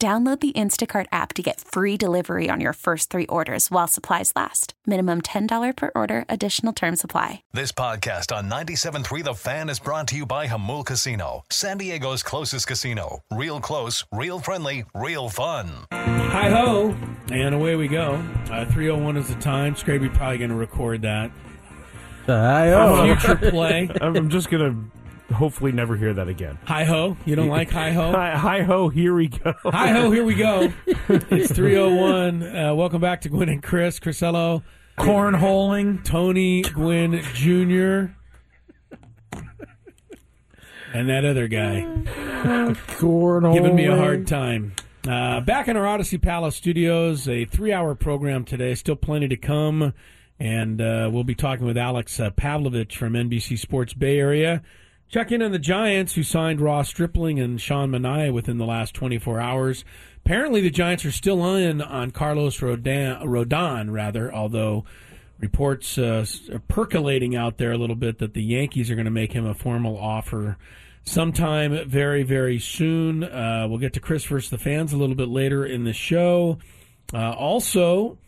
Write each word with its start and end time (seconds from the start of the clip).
Download 0.00 0.38
the 0.38 0.52
Instacart 0.52 1.06
app 1.10 1.32
to 1.32 1.42
get 1.42 1.60
free 1.60 1.96
delivery 1.96 2.48
on 2.48 2.60
your 2.60 2.72
first 2.72 3.10
three 3.10 3.26
orders 3.26 3.68
while 3.68 3.88
supplies 3.88 4.32
last. 4.36 4.74
Minimum 4.86 5.22
$10 5.22 5.76
per 5.76 5.90
order, 5.96 6.24
additional 6.28 6.72
term 6.72 6.94
supply. 6.94 7.42
This 7.52 7.72
podcast 7.72 8.32
on 8.32 8.48
97.3 8.48 9.24
The 9.24 9.34
Fan 9.34 9.68
is 9.68 9.80
brought 9.80 10.06
to 10.08 10.14
you 10.14 10.24
by 10.24 10.46
Jamul 10.46 10.86
Casino, 10.86 11.42
San 11.50 11.78
Diego's 11.78 12.22
closest 12.22 12.68
casino. 12.68 13.24
Real 13.32 13.60
close, 13.60 14.04
real 14.12 14.38
friendly, 14.38 14.84
real 14.94 15.28
fun. 15.28 15.68
Hi 15.90 16.48
ho, 16.48 16.94
and 17.32 17.52
away 17.56 17.74
we 17.74 17.88
go. 17.88 18.24
Uh, 18.52 18.66
301 18.66 19.16
is 19.16 19.26
the 19.26 19.40
time. 19.40 19.74
Scraby 19.74 20.14
probably 20.14 20.38
going 20.38 20.50
to 20.50 20.56
record 20.56 21.02
that. 21.02 21.32
Hi 22.26 23.16
For 23.16 23.16
future 23.16 23.50
play. 23.50 23.90
I'm 24.00 24.30
just 24.30 24.48
gonna 24.48 24.76
hopefully 25.32 25.72
never 25.72 25.96
hear 25.96 26.14
that 26.14 26.28
again. 26.28 26.58
Hi 26.64 26.84
ho. 26.84 27.16
You 27.24 27.36
don't 27.36 27.48
like 27.48 27.70
hi 27.72 27.90
ho? 27.92 28.12
Hi, 28.12 28.36
hi 28.36 28.62
ho, 28.62 28.88
here 28.88 29.14
we 29.14 29.28
go. 29.28 29.54
Hi 29.64 29.88
ho, 29.92 30.10
here 30.10 30.24
we 30.24 30.34
go. 30.34 30.72
It's 31.30 31.52
301. 31.52 32.42
Uh, 32.42 32.74
welcome 32.74 33.00
back 33.00 33.22
to 33.22 33.28
Gwynn 33.28 33.48
and 33.48 33.62
Chris. 33.62 33.98
Chrisello, 33.98 34.62
Cornholing. 34.98 36.04
Tony, 36.04 36.62
Gwynn 36.62 37.22
Jr., 37.34 38.12
and 40.94 41.08
that 41.10 41.24
other 41.26 41.48
guy 41.48 41.82
Cornholing. 42.96 43.54
giving 43.54 43.76
me 43.76 43.86
a 43.86 43.96
hard 43.96 44.26
time. 44.26 44.72
Uh, 45.06 45.40
back 45.40 45.68
in 45.68 45.76
our 45.76 45.84
Audacy 45.84 46.20
Palace 46.20 46.56
studios, 46.56 47.28
a 47.28 47.44
three 47.44 47.72
hour 47.72 47.94
program 47.94 48.44
today. 48.44 48.74
Still 48.74 48.96
plenty 48.96 49.28
to 49.28 49.36
come. 49.36 49.92
And 50.40 50.80
uh, 50.80 51.10
we'll 51.12 51.24
be 51.24 51.34
talking 51.34 51.66
with 51.66 51.76
Alex 51.76 52.18
uh, 52.20 52.30
Pavlovic 52.30 52.92
from 52.92 53.14
NBC 53.14 53.58
Sports 53.58 53.92
Bay 53.92 54.18
Area. 54.18 54.62
Check 55.08 55.32
in 55.32 55.40
on 55.40 55.52
the 55.52 55.58
Giants, 55.58 56.14
who 56.14 56.22
signed 56.22 56.60
Ross 56.60 56.90
Stripling 56.90 57.40
and 57.40 57.58
Sean 57.58 57.90
Manaea 57.90 58.30
within 58.30 58.58
the 58.58 58.66
last 58.66 58.92
24 58.92 59.40
hours. 59.40 59.82
Apparently, 60.18 60.60
the 60.60 60.68
Giants 60.68 61.06
are 61.06 61.12
still 61.12 61.56
in 61.56 61.80
on 61.80 62.10
Carlos 62.10 62.58
Rodon, 62.58 63.22
Rodon 63.22 63.90
rather, 63.90 64.30
although 64.30 64.84
reports 65.38 65.96
uh, 65.96 66.26
are 66.52 66.58
percolating 66.58 67.34
out 67.34 67.56
there 67.56 67.72
a 67.72 67.78
little 67.78 67.96
bit 67.96 68.18
that 68.18 68.34
the 68.34 68.42
Yankees 68.42 68.90
are 68.90 68.96
going 68.96 69.06
to 69.06 69.10
make 69.10 69.32
him 69.32 69.46
a 69.46 69.54
formal 69.54 69.96
offer 69.96 70.58
sometime 71.04 71.88
very, 71.88 72.22
very 72.22 72.58
soon. 72.58 73.24
Uh, 73.24 73.66
we'll 73.66 73.78
get 73.78 73.94
to 73.94 74.00
Chris 74.00 74.26
versus 74.26 74.50
the 74.50 74.58
fans 74.58 74.92
a 74.92 74.98
little 74.98 75.16
bit 75.16 75.28
later 75.28 75.64
in 75.64 75.84
the 75.84 75.94
show. 75.94 76.58
Uh, 77.14 77.32
also, 77.32 78.18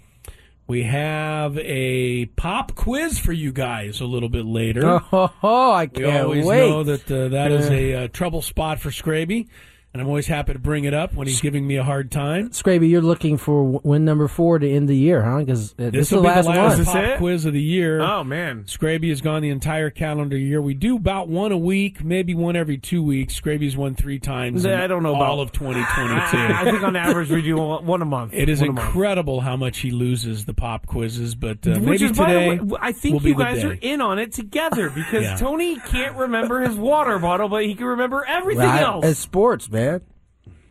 we 0.71 0.85
have 0.85 1.59
a 1.59 2.27
pop 2.37 2.77
quiz 2.77 3.19
for 3.19 3.33
you 3.33 3.51
guys 3.51 4.01
a 4.01 4.05
little 4.05 4.29
bit 4.29 4.47
later. 4.47 5.01
Oh, 5.13 5.73
I 5.73 5.89
can't 5.89 6.23
always 6.23 6.47
wait. 6.47 6.69
know 6.71 6.85
that 6.85 7.11
uh, 7.11 7.29
that 7.31 7.51
is 7.51 7.69
a 7.71 8.05
uh, 8.05 8.09
trouble 8.09 8.41
spot 8.41 8.79
for 8.79 8.91
Scraby, 8.91 9.49
and 9.93 10.01
I'm 10.01 10.07
always 10.09 10.27
happy 10.29 10.53
to 10.53 10.59
bring 10.59 10.85
it 10.85 10.95
up 10.95 11.15
when 11.15 11.27
he's 11.27 11.41
giving 11.41 11.67
me 11.67 11.77
a 11.77 11.83
hard 11.83 12.11
time. 12.13 12.51
Scraby, 12.51 12.89
you're 12.89 13.01
looking 13.03 13.37
for 13.37 13.65
win 13.65 14.05
number 14.05 14.29
four 14.29 14.59
to 14.59 14.71
end 14.71 14.89
the 14.89 14.97
year, 14.97 15.23
huh? 15.23 15.39
Because 15.41 15.73
this, 15.73 15.95
is 15.95 16.09
the 16.11 16.17
will 16.17 16.23
be 16.23 16.29
last, 16.29 16.45
the 16.45 16.51
last 16.53 16.87
one. 16.87 17.07
Pop 17.09 17.19
quiz 17.19 17.45
of 17.45 17.53
the 17.55 17.61
year. 17.63 18.01
Oh 18.01 18.23
man. 18.23 18.65
Scraby 18.65 19.09
has 19.09 19.21
gone 19.21 19.43
the 19.43 19.51
entire 19.51 19.91
calendar 19.91 20.37
year. 20.37 20.63
We 20.63 20.75
do 20.75 20.97
about 20.97 21.29
one 21.29 21.51
a 21.53 21.59
week, 21.59 22.05
maybe 22.05 22.35
one 22.35 22.55
every 22.57 22.79
two 22.79 23.03
weeks. 23.03 23.39
Scraby's 23.41 23.77
won 23.77 23.95
three 23.97 24.19
times. 24.21 24.65
in 24.65 24.73
I 24.73 24.87
don't 24.87 25.03
know 25.03 25.15
all 25.17 25.41
about- 25.41 25.49
of 25.49 25.53
2022. 25.53 26.37
I, 26.37 26.61
I 26.61 26.65
think 26.71 26.83
on 26.85 26.95
average 26.95 27.31
we 27.31 27.43
do 27.43 27.57
one 27.57 27.85
one 27.87 28.03
a 28.03 28.05
month. 28.05 28.33
It 28.33 28.49
is 28.49 28.61
One 28.61 28.75
month. 28.75 28.87
incredible 28.87 29.41
how 29.41 29.57
much 29.57 29.79
he 29.79 29.91
loses 29.91 30.45
the 30.45 30.55
pop 30.55 30.87
quizzes, 30.87 31.35
but 31.35 31.67
uh, 31.67 31.81
maybe 31.81 32.05
is, 32.05 32.13
by 32.13 32.33
the 32.33 32.39
today 32.41 32.61
way, 32.61 32.79
I 32.81 32.93
think 32.93 33.15
will 33.15 33.21
be 33.21 33.31
you 33.31 33.35
the 33.37 33.43
guys 33.45 33.65
are 33.65 33.73
in 33.73 34.01
on 34.01 34.19
it 34.21 34.33
together 34.33 34.89
because 34.91 35.25
Yeah. 35.25 35.37
Tony 35.37 35.77
can't 35.81 36.17
remember 36.17 36.61
his 36.61 36.77
water 36.77 37.19
bottle, 37.19 37.49
but 37.49 37.65
he 37.65 37.75
can 37.75 37.87
remember 37.87 38.25
everything 38.29 38.65
Right? 38.67 38.83
else. 38.83 39.05
It's 39.05 39.19
sports, 39.21 39.69
man. 39.71 39.80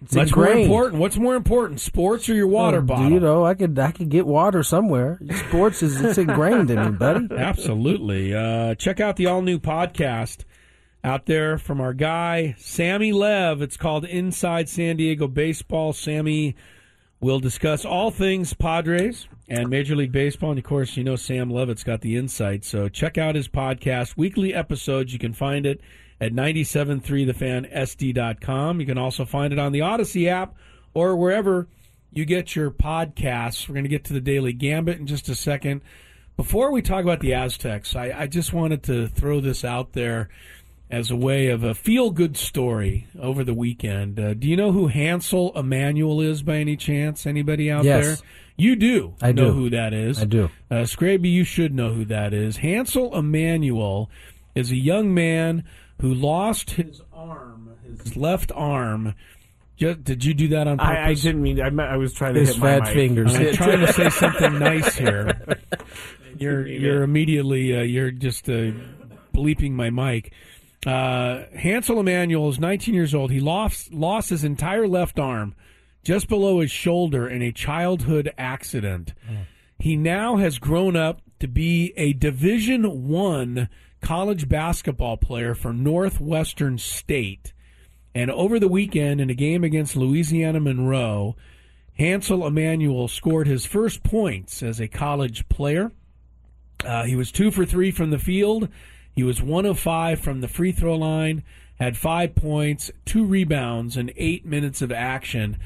It's 0.02 0.16
Much 0.16 0.34
more 0.36 0.48
important. 0.50 1.02
What's 1.02 1.18
more 1.18 1.36
important, 1.36 1.82
sports 1.82 2.30
or 2.30 2.34
your 2.34 2.48
water 2.48 2.78
Oh, 2.78 2.82
bottle? 2.82 3.12
You 3.12 3.20
know, 3.20 3.46
I 3.46 3.54
could 3.54 3.78
I 3.78 3.92
could 3.92 4.10
get 4.10 4.26
water 4.26 4.64
somewhere. 4.64 5.20
Sports 5.48 5.84
is 5.84 6.00
it's 6.00 6.18
ingrained 6.18 6.72
in 6.72 6.82
me, 6.82 6.92
buddy. 6.92 7.28
Absolutely. 7.38 8.34
Uh, 8.34 8.76
check 8.76 9.00
out 9.02 9.18
the 9.18 9.26
all 9.26 9.42
new 9.42 9.60
podcast 9.60 10.46
out 11.04 11.26
there 11.26 11.58
from 11.58 11.82
our 11.82 11.94
guy, 11.94 12.56
Sammy 12.58 13.12
Lev. 13.12 13.62
It's 13.62 13.76
called 13.78 14.06
Inside 14.06 14.70
San 14.70 14.96
Diego 14.98 15.28
Baseball. 15.28 15.92
Sammy 15.92 16.56
will 17.20 17.42
discuss 17.42 17.84
all 17.84 18.10
things 18.12 18.54
Padres 18.54 19.28
and 19.50 19.70
Major 19.70 19.98
League 19.98 20.14
Baseball. 20.14 20.52
And 20.52 20.60
of 20.60 20.64
course, 20.66 20.96
you 20.96 21.04
know, 21.04 21.18
Sam 21.18 21.52
Levitt's 21.52 21.84
got 21.84 22.00
the 22.00 22.16
insight. 22.16 22.64
So 22.64 22.88
check 22.88 23.18
out 23.18 23.36
his 23.36 23.50
podcast, 23.50 24.16
weekly 24.16 24.54
episodes. 24.54 25.12
You 25.12 25.20
can 25.20 25.34
find 25.34 25.66
it 25.66 25.82
at 26.22 26.34
973thefan.sd.com. 26.34 28.80
You 28.80 28.86
can 28.86 28.98
also 28.98 29.26
find 29.26 29.54
it 29.54 29.60
on 29.60 29.72
the 29.72 29.80
Audacy 29.80 30.28
app 30.28 30.56
or 30.94 31.16
wherever 31.16 31.68
you 32.12 32.26
get 32.26 32.56
your 32.56 32.72
podcasts. 32.72 33.68
We're 33.68 33.74
going 33.76 33.84
to 33.86 33.90
get 33.90 34.04
to 34.06 34.14
the 34.14 34.22
Daily 34.22 34.54
Gambit 34.54 35.00
in 35.00 35.08
just 35.08 35.30
a 35.30 35.36
second. 35.36 35.82
Before 36.38 36.72
we 36.72 36.82
talk 36.82 37.04
about 37.04 37.20
the 37.20 37.34
Aztecs, 37.34 37.96
I, 37.96 38.14
I 38.18 38.28
just 38.28 38.54
wanted 38.54 38.84
to 38.84 39.08
throw 39.08 39.42
this 39.42 39.64
out 39.66 39.94
there 39.94 40.30
as 40.90 41.12
a 41.12 41.16
way 41.16 41.50
of 41.50 41.64
a 41.64 41.76
feel 41.76 42.10
good 42.10 42.36
story 42.36 43.08
over 43.20 43.44
the 43.44 43.54
weekend. 43.54 44.20
Uh, 44.20 44.34
do 44.34 44.50
you 44.50 44.56
know 44.56 44.72
who 44.72 44.88
Hansel 44.88 45.54
Enmanuel 45.54 46.26
is 46.26 46.42
by 46.42 46.56
any 46.58 46.76
chance? 46.76 47.28
Anybody 47.28 47.70
out 47.70 47.84
Yes. 47.84 48.06
there? 48.06 48.18
You 48.58 48.76
do 48.76 49.14
I 49.22 49.32
know 49.32 49.48
do. 49.48 49.52
who 49.54 49.70
that 49.70 49.94
is. 49.94 50.22
I 50.22 50.26
do. 50.26 50.50
Uh, 50.72 50.86
Scraby, 50.86 51.32
you 51.32 51.44
should 51.44 51.74
know 51.76 51.94
who 51.94 52.06
that 52.06 52.34
is. 52.34 52.58
Hansel 52.58 53.12
Enmanuel 53.12 54.08
is 54.56 54.72
a 54.72 54.76
young 54.76 55.14
man 55.14 55.64
who 56.02 56.14
lost 56.14 56.72
his 56.72 57.02
arm, 57.14 57.70
his 58.04 58.16
left 58.18 58.52
arm. 58.56 59.16
Did 59.78 60.26
you 60.26 60.34
do 60.34 60.50
that 60.50 60.68
on 60.68 60.78
purpose? 60.78 60.98
I, 60.98 61.10
I 61.10 61.14
didn't 61.14 61.42
mean. 61.42 61.62
I, 61.62 61.70
meant- 61.70 61.90
I 61.90 61.96
was 61.98 62.14
trying 62.14 62.34
to 62.34 62.42
His 62.42 62.50
hit 62.56 62.60
my 62.60 62.68
fat 62.80 62.84
mic. 62.84 62.94
fingers. 62.94 63.36
I'm 63.36 63.54
trying 63.54 63.80
to 63.80 63.94
say 63.94 64.10
something 64.10 64.60
nice 64.60 64.96
here. 64.96 65.58
You're 66.38 66.66
you're 66.68 67.04
immediately 67.04 67.76
uh, 67.76 67.82
you're 67.82 68.12
just 68.12 68.48
uh, 68.50 68.72
bleeping 69.34 69.72
my 69.72 69.90
mic. 69.90 70.32
Uh, 70.86 71.44
Hansel 71.54 71.98
Enmanuel 71.98 72.50
is 72.50 72.60
19 72.60 72.94
years 72.94 73.14
old. 73.14 73.30
He 73.32 73.42
lost 73.42 73.92
lost 73.94 74.30
his 74.30 74.46
entire 74.46 74.88
left 74.88 75.20
arm 75.20 75.54
just 76.04 76.30
below 76.30 76.62
his 76.62 76.72
shoulder 76.72 77.28
in 77.28 77.42
a 77.42 77.52
childhood 77.52 78.32
accident. 78.38 79.14
He 79.80 79.98
now 79.98 80.38
has 80.38 80.60
grown 80.60 80.96
up 80.96 81.22
to 81.40 81.48
be 81.48 81.94
a 81.98 82.14
Division 82.14 83.08
One 83.10 83.68
college 84.02 84.48
basketball 84.48 85.18
player 85.18 85.54
for 85.54 85.74
Northwestern 85.74 86.78
State. 86.78 87.54
And 88.16 88.32
over 88.32 88.60
the 88.60 88.68
weekend, 88.68 89.22
in 89.22 89.30
a 89.30 89.36
game 89.36 89.64
against 89.64 89.96
Louisiana 89.96 90.60
Monroe, 90.60 91.36
Hansel 91.98 92.40
Enmanuel 92.40 93.10
scored 93.10 93.48
his 93.48 93.66
first 93.66 94.04
points 94.04 94.64
as 94.64 94.80
a 94.80 94.88
college 94.88 95.48
player. 95.50 95.92
Uh, 96.84 97.04
he 97.04 97.16
was 97.16 97.32
two 97.32 97.52
for 97.52 97.66
three 97.66 97.92
from 97.92 98.10
the 98.10 98.18
field. 98.18 98.70
He 99.14 99.24
was 99.24 99.42
one 99.42 99.66
of 99.66 99.78
five 99.78 100.20
from 100.20 100.42
the 100.42 100.48
free 100.48 100.72
throw 100.72 100.96
line, 100.96 101.44
had 101.76 101.98
five 101.98 102.36
points, 102.36 102.90
two 103.06 103.26
rebounds, 103.26 103.98
and 103.98 104.14
eight 104.16 104.46
minutes 104.46 104.82
of 104.82 104.92
action. 104.92 105.58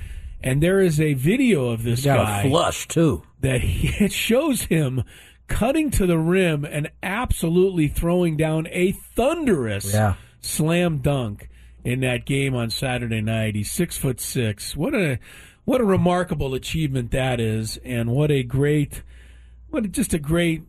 And 0.41 0.62
there 0.62 0.81
is 0.81 1.00
a 1.00 1.13
video 1.13 1.69
of 1.69 1.83
this 1.83 2.03
Got 2.03 2.18
guy 2.25 2.41
a 2.41 2.50
flush 2.50 2.88
too. 2.88 3.24
that 3.41 3.62
he, 3.62 3.88
it 4.03 4.12
shows 4.12 4.63
him 4.63 5.03
cutting 5.47 5.91
to 5.91 6.05
the 6.05 6.17
rim 6.17 6.65
and 6.65 6.89
absolutely 7.01 7.87
throwing 7.87 8.37
down 8.37 8.67
a 8.71 8.91
thunderous 9.15 9.93
Yeah. 9.93 10.15
slam 10.41 10.99
dunk 10.99 11.49
in 11.83 11.99
that 12.01 12.25
game 12.25 12.55
on 12.55 12.69
Saturday 12.69 13.21
night. 13.21 13.55
He's 13.55 13.71
six 13.71 13.97
foot 13.97 14.19
six. 14.19 14.75
What 14.75 14.93
a 14.95 15.19
what 15.65 15.79
a 15.79 15.85
remarkable 15.85 16.53
achievement 16.55 17.11
that 17.11 17.39
is, 17.39 17.77
and 17.85 18.11
what 18.11 18.29
a 18.31 18.43
great, 18.43 19.01
what 19.69 19.85
a- 19.85 19.87
just 19.87 20.13
a 20.13 20.19
great, 20.19 20.61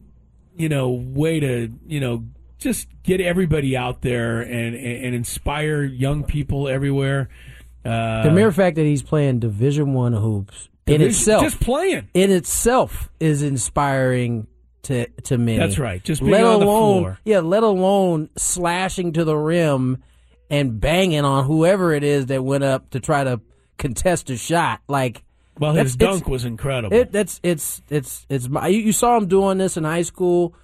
you 0.57 0.69
know, 0.69 0.89
way 0.91 1.41
to 1.41 1.71
you 1.87 2.01
know 2.01 2.25
just 2.59 2.89
get 3.03 3.21
everybody 3.21 3.77
out 3.77 4.03
there 4.03 4.41
and 4.41 4.75
and, 4.75 5.15
inspire 5.15 5.83
young 5.85 6.23
people 6.25 6.69
everywhere. 6.69 7.29
Uh, 7.85 8.23
The 8.23 8.31
mere 8.31 8.51
fact 8.53 8.77
that 8.77 8.85
he's 8.85 9.03
playing 9.03 9.41
Division 9.41 9.93
One 9.95 10.13
hoops 10.15 10.69
in 10.87 11.03
itself, 11.03 11.43
just 11.43 11.61
playing. 11.61 12.09
in 12.15 12.31
itself, 12.31 13.11
is 13.21 13.43
inspiring 13.43 14.47
to 14.85 15.07
to 15.25 15.39
many. 15.39 15.59
That's 15.59 15.79
right. 15.79 16.03
Just 16.03 16.21
being 16.21 16.33
let 16.33 16.45
on 16.45 16.61
the 16.61 16.67
alone, 16.67 17.03
floor. 17.03 17.19
yeah, 17.25 17.41
let 17.41 17.63
alone 17.63 18.31
slashing 18.37 19.13
to 19.15 19.25
the 19.25 19.37
rim 19.37 20.03
and 20.51 20.81
banging 20.81 21.25
on 21.25 21.45
whoever 21.45 21.93
it 21.93 22.05
is 22.05 22.27
that 22.27 22.45
went 22.45 22.65
up 22.65 22.91
to 22.91 23.01
try 23.01 23.25
to 23.25 23.41
contest 23.79 24.31
a 24.31 24.37
shot. 24.37 24.81
Like, 24.89 25.25
Well, 25.59 25.73
his 25.75 25.97
dunk 25.97 26.29
was 26.29 26.45
incredible. 26.45 26.97
It, 26.97 27.13
that's 27.13 27.41
it's 27.43 27.83
it's 27.91 28.27
it's 28.29 28.49
my, 28.49 28.69
you, 28.69 28.81
you 28.81 28.93
saw 28.93 29.17
him 29.17 29.27
doing 29.27 29.59
this 29.59 29.77
in 29.77 29.85
high 29.85 30.03
school, 30.03 30.55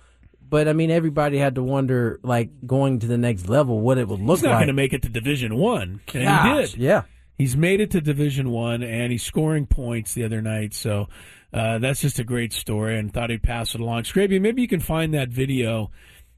but 0.49 0.69
I 0.69 0.73
mean 0.73 0.91
everybody 0.91 1.39
had 1.39 1.55
to 1.57 1.63
wonder 1.63 2.21
like 2.23 2.51
going 2.67 2.99
to 3.01 3.07
the 3.07 3.19
next 3.19 3.49
level 3.49 3.81
what 3.81 3.99
it 3.99 4.07
would 4.09 4.21
look 4.21 4.39
He's 4.39 4.45
not 4.45 4.51
like. 4.51 4.59
going 4.61 4.67
to 4.69 4.73
make 4.75 4.93
it 4.93 5.03
to 5.03 5.09
Division 5.09 5.57
One, 5.57 6.01
and 6.15 6.49
he 6.59 6.61
did. 6.63 6.77
Yeah. 6.77 7.03
He's 7.39 7.57
made 7.57 7.81
it 7.81 7.91
to 7.93 8.03
Division 8.03 8.51
One, 8.51 8.83
and 8.83 9.11
he's 9.11 9.23
scoring 9.23 9.65
points 9.67 10.13
the 10.13 10.25
other 10.25 10.43
night. 10.43 10.75
So 10.75 11.09
uh, 11.53 11.79
that's 11.79 12.01
just 12.01 12.19
a 12.19 12.25
great 12.25 12.53
story, 12.53 12.99
and 12.99 13.13
thought 13.13 13.31
I'd 13.31 13.43
pass 13.43 13.75
it 13.75 13.81
along. 13.81 14.05
Scraby, 14.05 14.41
maybe 14.41 14.63
you 14.63 14.69
can 14.69 14.81
find 14.81 15.13
that 15.15 15.29
video 15.29 15.91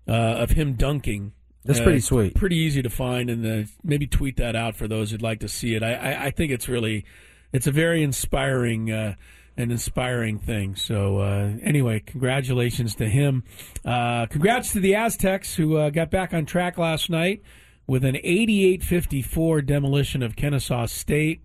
uh, 0.08 0.12
of 0.12 0.50
him 0.50 0.74
dunking. 0.74 1.32
That's 1.64 1.80
Uh, 1.80 1.84
pretty 1.84 2.00
sweet. 2.00 2.34
Pretty 2.34 2.56
easy 2.56 2.82
to 2.82 2.90
find, 2.90 3.30
and 3.30 3.46
uh, 3.46 3.68
maybe 3.84 4.06
tweet 4.06 4.36
that 4.38 4.56
out 4.56 4.74
for 4.74 4.88
those 4.88 5.10
who'd 5.10 5.22
like 5.22 5.40
to 5.40 5.48
see 5.48 5.74
it. 5.74 5.82
I, 5.82 5.94
I, 5.94 6.24
I 6.26 6.30
think 6.30 6.50
it's 6.50 6.68
really, 6.68 7.04
it's 7.52 7.66
a 7.68 7.70
very 7.72 8.02
inspiring, 8.02 8.90
uh, 8.90 9.14
an 9.56 9.70
inspiring 9.70 10.38
thing. 10.38 10.74
So 10.74 11.18
uh, 11.18 11.52
anyway, 11.62 12.00
congratulations 12.00 12.94
to 12.96 13.08
him. 13.08 13.44
Uh, 13.84 14.26
congrats 14.26 14.72
to 14.72 14.80
the 14.80 14.94
Aztecs 14.96 15.54
who 15.54 15.76
uh, 15.76 15.90
got 15.90 16.10
back 16.10 16.32
on 16.34 16.46
track 16.46 16.78
last 16.78 17.10
night 17.10 17.42
with 17.86 18.04
an 18.04 18.14
88-54 18.16 19.64
demolition 19.66 20.22
of 20.22 20.36
Kennesaw 20.36 20.86
State. 20.86 21.42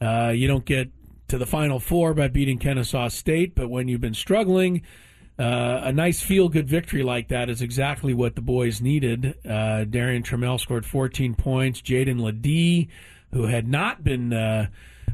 Uh, 0.00 0.32
you 0.34 0.46
don't 0.46 0.64
get 0.64 0.90
to 1.28 1.38
the 1.38 1.46
Final 1.46 1.80
Four 1.80 2.14
by 2.14 2.28
beating 2.28 2.58
Kennesaw 2.58 3.08
State, 3.08 3.54
but 3.54 3.68
when 3.68 3.88
you've 3.88 4.00
been 4.00 4.14
struggling, 4.14 4.82
uh, 5.38 5.80
a 5.84 5.92
nice 5.92 6.22
feel-good 6.22 6.66
victory 6.66 7.02
like 7.02 7.28
that 7.28 7.50
is 7.50 7.60
exactly 7.60 8.14
what 8.14 8.36
the 8.36 8.40
boys 8.40 8.80
needed. 8.80 9.34
Uh, 9.44 9.84
Darrion 9.84 10.22
Trammell 10.22 10.58
scored 10.58 10.86
14 10.86 11.34
points. 11.34 11.82
Jaedon 11.82 12.20
LeDee, 12.20 12.88
who 13.32 13.44
had 13.44 13.68
not 13.68 14.02
been 14.02 14.32
uh, 14.32 14.68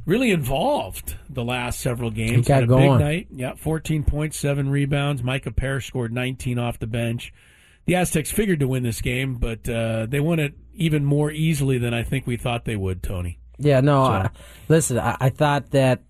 really 0.07 0.31
involved 0.31 1.17
the 1.29 1.43
last 1.43 1.81
several 1.81 2.11
games, 2.11 2.47
got 2.47 2.55
had 2.55 2.65
a 2.65 2.67
going. 2.67 2.99
big 2.99 3.01
night. 3.01 3.27
Yeah, 3.35 3.55
14 3.57 4.05
points, 4.05 4.39
seven 4.39 4.69
rebounds. 4.71 5.25
Micah 5.25 5.51
Parrish 5.51 5.89
scored 5.89 6.13
19 6.13 6.59
off 6.59 6.79
the 6.79 6.87
bench. 6.87 7.33
The 7.87 7.97
Aztecs 7.97 8.31
figured 8.31 8.61
to 8.61 8.69
win 8.69 8.85
this 8.85 9.01
game, 9.01 9.35
but 9.35 9.69
uh, 9.69 10.07
they 10.07 10.21
won 10.21 10.39
it 10.39 10.55
even 10.75 11.05
more 11.05 11.33
easily 11.33 11.79
than 11.79 11.93
I 11.93 12.05
think 12.05 12.29
we 12.29 12.37
thought 12.37 12.65
they 12.65 12.77
would, 12.77 13.03
Tony. 13.03 13.41
Yeah, 13.59 13.81
no. 13.81 14.03
I, 14.03 14.31
listen, 14.69 14.99
I, 14.99 15.17
I 15.21 15.29
thought 15.31 15.71
that 15.71 16.01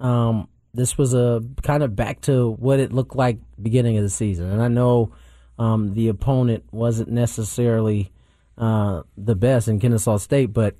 um, 0.00 0.48
this 0.74 0.96
was 0.98 1.14
a 1.14 1.42
kind 1.62 1.82
of 1.82 1.96
back 1.96 2.20
to 2.22 2.50
what 2.52 2.80
it 2.80 2.92
looked 2.92 3.16
like 3.16 3.38
beginning 3.60 3.96
of 3.96 4.02
the 4.02 4.10
season, 4.10 4.50
and 4.50 4.62
I 4.62 4.68
know 4.68 5.12
um, 5.58 5.94
the 5.94 6.08
opponent 6.08 6.64
wasn't 6.72 7.10
necessarily 7.10 8.10
uh, 8.58 9.02
the 9.16 9.34
best 9.34 9.68
in 9.68 9.80
Kennesaw 9.80 10.16
State, 10.18 10.52
but 10.52 10.76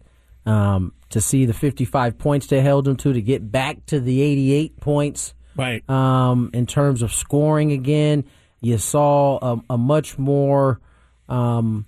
um, 0.46 0.92
to 1.10 1.20
see 1.20 1.44
the 1.46 1.54
55 1.54 2.18
points 2.18 2.46
they 2.48 2.60
held 2.60 2.84
them 2.84 2.96
to, 2.96 3.12
to 3.12 3.20
get 3.22 3.50
back 3.52 3.84
to 3.86 4.00
the 4.00 4.20
88 4.22 4.80
points 4.80 5.34
Right. 5.54 5.88
um, 5.88 6.50
in 6.54 6.66
terms 6.66 7.02
of 7.02 7.12
scoring 7.12 7.72
again, 7.72 8.24
you 8.60 8.78
saw 8.78 9.38
a, 9.40 9.62
a 9.70 9.78
much 9.78 10.18
more. 10.18 10.80
Um, 11.28 11.86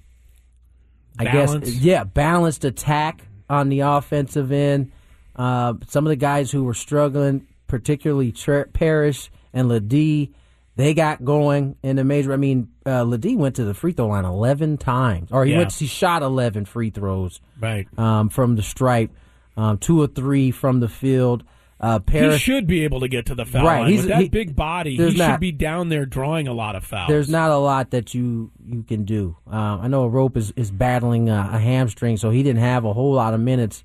I 1.18 1.24
Balance. 1.24 1.64
guess 1.70 1.74
yeah, 1.80 2.04
balanced 2.04 2.64
attack 2.64 3.22
on 3.54 3.68
the 3.68 3.80
offensive 3.80 4.52
end. 4.52 4.92
Uh, 5.36 5.74
some 5.88 6.06
of 6.06 6.10
the 6.10 6.16
guys 6.16 6.50
who 6.50 6.64
were 6.64 6.74
struggling, 6.74 7.46
particularly 7.66 8.30
Tre- 8.32 8.64
Parrish 8.72 9.30
and 9.52 9.68
Ledee, 9.68 10.30
they 10.76 10.92
got 10.94 11.24
going 11.24 11.76
in 11.82 11.96
the 11.96 12.04
major. 12.04 12.32
I 12.32 12.36
mean, 12.36 12.68
uh, 12.84 13.04
Ledee 13.04 13.36
went 13.36 13.56
to 13.56 13.64
the 13.64 13.74
free 13.74 13.92
throw 13.92 14.08
line 14.08 14.24
eleven 14.24 14.76
times, 14.76 15.30
or 15.32 15.44
he 15.44 15.52
Yeah. 15.52 15.58
went. 15.58 15.72
He 15.72 15.86
shot 15.86 16.22
eleven 16.22 16.64
free 16.64 16.90
throws 16.90 17.40
Right. 17.60 17.86
um, 17.98 18.28
from 18.28 18.56
the 18.56 18.62
stripe, 18.62 19.10
um, 19.56 19.78
two 19.78 20.00
or 20.02 20.06
three 20.08 20.50
from 20.50 20.80
the 20.80 20.88
field. 20.88 21.44
Uh, 21.84 22.00
He 22.10 22.38
should 22.38 22.66
be 22.66 22.84
able 22.84 23.00
to 23.00 23.08
get 23.08 23.26
to 23.26 23.34
the 23.34 23.44
foul 23.44 23.64
Right, 23.66 23.80
line. 23.80 23.90
he's- 23.90 24.02
With 24.02 24.08
that 24.10 24.22
he- 24.22 24.28
big 24.28 24.56
body, 24.56 24.92
he 24.92 24.96
there's 24.96 25.12
should 25.12 25.18
not- 25.18 25.40
be 25.40 25.52
down 25.52 25.90
there 25.90 26.06
drawing 26.06 26.48
a 26.48 26.52
lot 26.54 26.76
of 26.76 26.84
fouls. 26.84 27.08
there's 27.08 27.28
not 27.28 27.50
a 27.50 27.56
lot 27.58 27.90
that 27.90 28.14
you 28.14 28.50
you 28.66 28.82
can 28.82 29.04
do. 29.04 29.36
Um, 29.46 29.80
I 29.82 29.88
know 29.88 30.08
Arop 30.08 30.36
is 30.36 30.52
is 30.56 30.70
battling 30.70 31.28
a, 31.28 31.50
a 31.52 31.58
hamstring, 31.58 32.16
so 32.16 32.30
he 32.30 32.42
didn't 32.42 32.62
have 32.62 32.84
a 32.84 32.92
whole 32.94 33.12
lot 33.12 33.34
of 33.34 33.40
minutes 33.40 33.84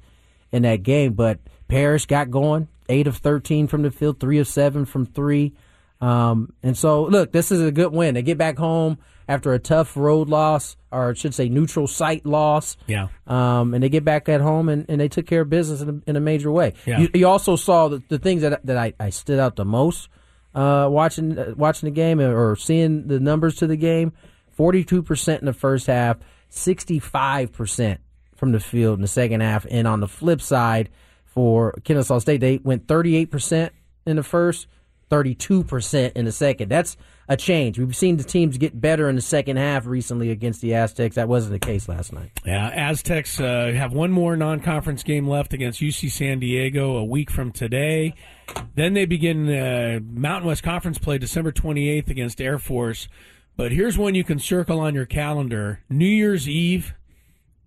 in 0.51 0.61
that 0.63 0.83
game. 0.83 1.13
But 1.13 1.39
Parrish 1.67 2.05
got 2.05 2.31
going, 2.31 2.67
eight 2.87 3.05
of 3.07 3.17
thirteen 3.17 3.67
from 3.67 3.81
the 3.81 3.91
field, 3.91 4.19
three 4.19 4.37
of 4.39 4.47
seven 4.47 4.85
from 4.85 5.05
three. 5.05 5.53
Um, 6.01 6.53
and 6.63 6.77
so, 6.77 7.03
look, 7.03 7.31
this 7.31 7.51
is 7.51 7.61
a 7.61 7.71
good 7.71 7.91
win. 7.91 8.13
They 8.13 8.21
get 8.21 8.37
back 8.37 8.57
home 8.57 8.99
after 9.27 9.53
a 9.53 9.59
tough 9.59 9.95
road 9.97 10.29
loss, 10.29 10.75
or 10.91 11.11
I 11.11 11.13
should 11.13 11.35
say, 11.35 11.49
neutral 11.49 11.87
site 11.87 12.25
loss. 12.25 12.77
Yeah. 12.87 13.09
Um, 13.27 13.73
and 13.73 13.83
they 13.83 13.89
get 13.89 14.03
back 14.03 14.29
at 14.29 14.41
home 14.41 14.69
and, 14.69 14.85
and 14.89 14.99
they 14.99 15.07
took 15.07 15.27
care 15.27 15.41
of 15.41 15.49
business 15.49 15.81
in 15.81 15.89
a, 15.89 16.09
in 16.09 16.15
a 16.15 16.19
major 16.19 16.51
way. 16.51 16.73
Yeah. 16.85 16.99
You, 16.99 17.09
you 17.13 17.27
also 17.27 17.55
saw 17.55 17.89
the, 17.89 18.01
the 18.07 18.17
things 18.17 18.41
that 18.41 18.65
that 18.65 18.77
I, 18.77 18.93
I 18.99 19.09
stood 19.09 19.39
out 19.39 19.55
the 19.55 19.65
most 19.65 20.09
uh, 20.55 20.87
watching 20.89 21.37
uh, 21.37 21.53
watching 21.55 21.87
the 21.87 21.95
game 21.95 22.19
or 22.19 22.55
seeing 22.55 23.07
the 23.07 23.19
numbers 23.19 23.57
to 23.57 23.67
the 23.67 23.77
game. 23.77 24.13
Forty 24.51 24.83
two 24.83 25.03
percent 25.03 25.41
in 25.41 25.45
the 25.45 25.53
first 25.53 25.87
half, 25.87 26.17
sixty 26.49 26.99
five 26.99 27.51
percent 27.51 27.99
from 28.35 28.51
the 28.51 28.59
field 28.59 28.97
in 28.97 29.01
the 29.01 29.07
second 29.07 29.41
half. 29.41 29.65
And 29.69 29.87
on 29.87 29.99
the 29.99 30.07
flip 30.07 30.41
side, 30.41 30.89
for 31.25 31.73
Kennesaw 31.83 32.19
State, 32.19 32.41
they 32.41 32.57
went 32.57 32.87
thirty 32.87 33.15
eight 33.15 33.29
percent 33.31 33.73
in 34.05 34.15
the 34.15 34.23
first, 34.23 34.67
thirty 35.09 35.35
two 35.35 35.63
percent 35.63 36.15
in 36.15 36.25
the 36.25 36.31
second. 36.31 36.69
That's 36.69 36.97
a 37.27 37.38
change. 37.38 37.77
We've 37.77 37.95
seen 37.95 38.17
the 38.17 38.23
teams 38.23 38.57
get 38.57 38.79
better 38.79 39.07
in 39.07 39.15
the 39.15 39.21
second 39.21 39.57
half 39.57 39.85
recently 39.85 40.31
against 40.31 40.61
the 40.61 40.73
Aztecs. 40.73 41.15
That 41.15 41.27
wasn't 41.27 41.53
the 41.53 41.65
case 41.65 41.88
last 41.88 42.11
night. 42.11 42.31
Yeah, 42.45 42.67
Aztecs 42.69 43.39
uh, 43.39 43.71
have 43.75 43.94
one 43.94 44.11
more 44.11 44.35
non-conference 44.35 45.03
game 45.03 45.27
left 45.27 45.53
against 45.53 45.79
UC 45.79 46.09
San 46.11 46.39
Diego 46.39 46.97
a 46.97 47.03
week 47.03 47.29
from 47.29 47.51
today. 47.51 48.15
Then 48.75 48.95
they 48.95 49.06
begin 49.06 49.47
uh, 49.47 50.00
Mountain 50.03 50.47
West 50.47 50.63
Conference 50.63 50.97
play 50.97 51.19
December 51.19 51.51
28th 51.51 52.09
against 52.09 52.42
Air 52.42 52.57
Force. 52.57 53.07
But 53.56 53.71
here's 53.71 53.97
one 53.97 54.16
you 54.16 54.23
can 54.23 54.39
circle 54.39 54.80
on 54.80 54.95
your 54.95 55.06
calendar: 55.06 55.81
New 55.89 56.07
Year's 56.07 56.49
Eve 56.49 56.94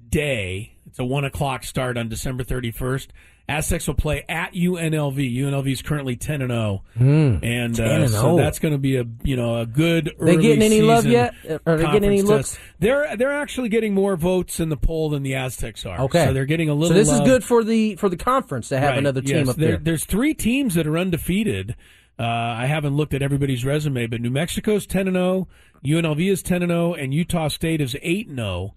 day. 0.09 0.73
It's 0.87 0.99
a 0.99 1.05
one 1.05 1.25
o'clock 1.25 1.65
start 1.65 1.97
on 1.97 2.09
December 2.09 2.45
31st. 2.45 3.09
Aztecs 3.49 3.87
will 3.87 3.95
play 3.95 4.25
at 4.29 4.55
UNLV. 4.55 5.37
UNLV 5.37 5.71
is 5.71 5.83
currently 5.83 6.17
10 6.17 6.43
and 6.43 6.51
0, 6.51 6.83
and, 6.97 7.81
uh, 7.81 7.83
and 7.83 8.11
so 8.11 8.37
that's 8.37 8.59
going 8.61 8.73
to 8.73 8.79
be 8.79 8.97
a 8.97 9.05
you 9.25 9.37
know 9.37 9.59
a 9.61 9.67
good. 9.67 10.15
Early 10.19 10.37
they 10.37 10.43
getting 10.43 10.63
any 10.63 10.81
love 10.81 11.05
yet? 11.07 11.35
Are 11.67 11.77
they 11.77 11.85
getting 11.85 12.05
any 12.05 12.23
looks? 12.23 12.53
test. 12.53 12.61
They're 12.79 13.17
they're 13.17 13.33
actually 13.33 13.69
getting 13.69 13.95
more 13.95 14.17
votes 14.17 14.61
in 14.61 14.69
the 14.69 14.77
poll 14.77 15.11
than 15.11 15.23
the 15.23 15.35
Aztecs 15.35 15.85
are. 15.85 16.01
Okay, 16.03 16.25
so 16.27 16.33
they're 16.33 16.47
getting 16.47 16.69
a 16.69 16.75
little. 16.75 16.89
So 16.89 16.95
this 16.95 17.11
is 17.11 17.21
good 17.21 17.43
for 17.45 17.65
the 17.65 17.97
for 17.97 18.09
the 18.09 18.17
conference 18.17 18.69
to 18.69 18.79
have 18.79 18.91
Right, 18.91 18.99
another 18.99 19.21
team 19.21 19.39
yes. 19.39 19.49
up 19.49 19.57
There- 19.57 19.69
there. 19.71 19.79
There's 19.79 20.05
three 20.05 20.35
teams 20.35 20.75
that 20.75 20.87
are 20.87 20.97
undefeated. 20.97 21.75
Uh, 22.19 22.23
I 22.25 22.67
haven't 22.67 22.97
looked 22.97 23.15
at 23.15 23.23
everybody's 23.23 23.65
resume, 23.65 24.07
but 24.07 24.21
New 24.21 24.31
Mexico's 24.31 24.87
ten 24.87 25.09
and 25.09 25.17
zero, 25.17 25.49
UNLV 25.85 26.31
is 26.31 26.43
ten 26.43 26.63
and 26.63 26.71
zero, 26.71 26.95
and 26.95 27.13
Utah 27.13 27.49
State 27.49 27.81
is 27.81 27.97
eight 28.03 28.29
and 28.29 28.37
zero. 28.39 28.75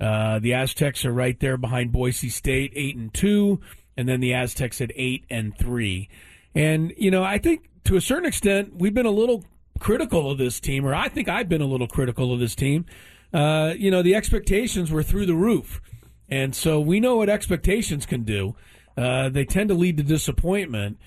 Uh, 0.00 0.38
the 0.38 0.54
Aztecs 0.54 1.04
are 1.04 1.12
right 1.12 1.38
there 1.40 1.58
behind 1.58 1.92
Boise 1.92 2.30
State, 2.30 2.72
eight 2.74 2.96
and 2.96 3.12
two, 3.12 3.60
and 4.00 4.08
then 4.08 4.20
the 4.20 4.32
Aztecs 4.34 4.80
at 4.80 4.90
eight 4.96 5.24
and 5.30 5.56
three. 5.56 6.08
And 6.54 6.92
you 6.96 7.10
know, 7.10 7.22
I 7.22 7.38
think 7.38 7.68
to 7.84 7.96
a 7.96 8.00
certain 8.00 8.24
extent, 8.26 8.74
we've 8.76 8.94
been 8.94 9.06
a 9.06 9.10
little 9.10 9.44
critical 9.78 10.30
of 10.30 10.38
this 10.38 10.58
team, 10.58 10.84
or 10.86 10.94
I 10.94 11.08
think 11.08 11.28
I've 11.28 11.48
been 11.48 11.60
a 11.62 11.66
little 11.66 11.86
critical 11.86 12.32
of 12.32 12.40
this 12.40 12.54
team. 12.54 12.86
Uh, 13.32 13.74
you 13.78 13.90
know, 13.90 14.02
the 14.02 14.14
expectations 14.14 14.90
were 14.90 15.02
through 15.02 15.26
the 15.26 15.34
roof, 15.34 15.80
and 16.28 16.54
so 16.54 16.80
we 16.80 16.98
know 16.98 17.16
what 17.16 17.28
expectations 17.28 18.06
can 18.06 18.24
do. 18.24 18.56
Uh, 18.96 19.28
they 19.28 19.44
tend 19.44 19.68
to 19.68 19.74
lead 19.74 19.96
to 19.98 20.02
disappointment. 20.02 20.98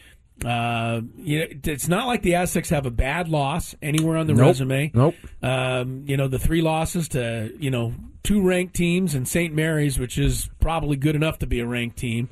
Uh, 0.43 1.01
you 1.17 1.39
know, 1.39 1.45
it's 1.65 1.87
not 1.87 2.07
like 2.07 2.21
the 2.21 2.35
Aztecs 2.35 2.69
have 2.69 2.85
a 2.85 2.91
bad 2.91 3.29
loss 3.29 3.75
anywhere 3.81 4.17
on 4.17 4.27
the 4.27 4.33
Nope. 4.33 4.47
resume. 4.47 4.91
Nope. 4.93 5.15
Um, 5.41 6.03
you 6.07 6.17
know, 6.17 6.27
the 6.27 6.39
three 6.39 6.61
losses 6.61 7.09
to, 7.09 7.51
you 7.59 7.69
know, 7.69 7.93
two 8.23 8.41
ranked 8.41 8.73
teams 8.73 9.13
and 9.15 9.27
St. 9.27 9.53
Mary's, 9.53 9.99
which 9.99 10.17
is 10.17 10.49
probably 10.59 10.95
good 10.97 11.15
enough 11.15 11.39
to 11.39 11.45
be 11.47 11.59
a 11.59 11.65
ranked 11.67 11.97
team. 11.97 12.29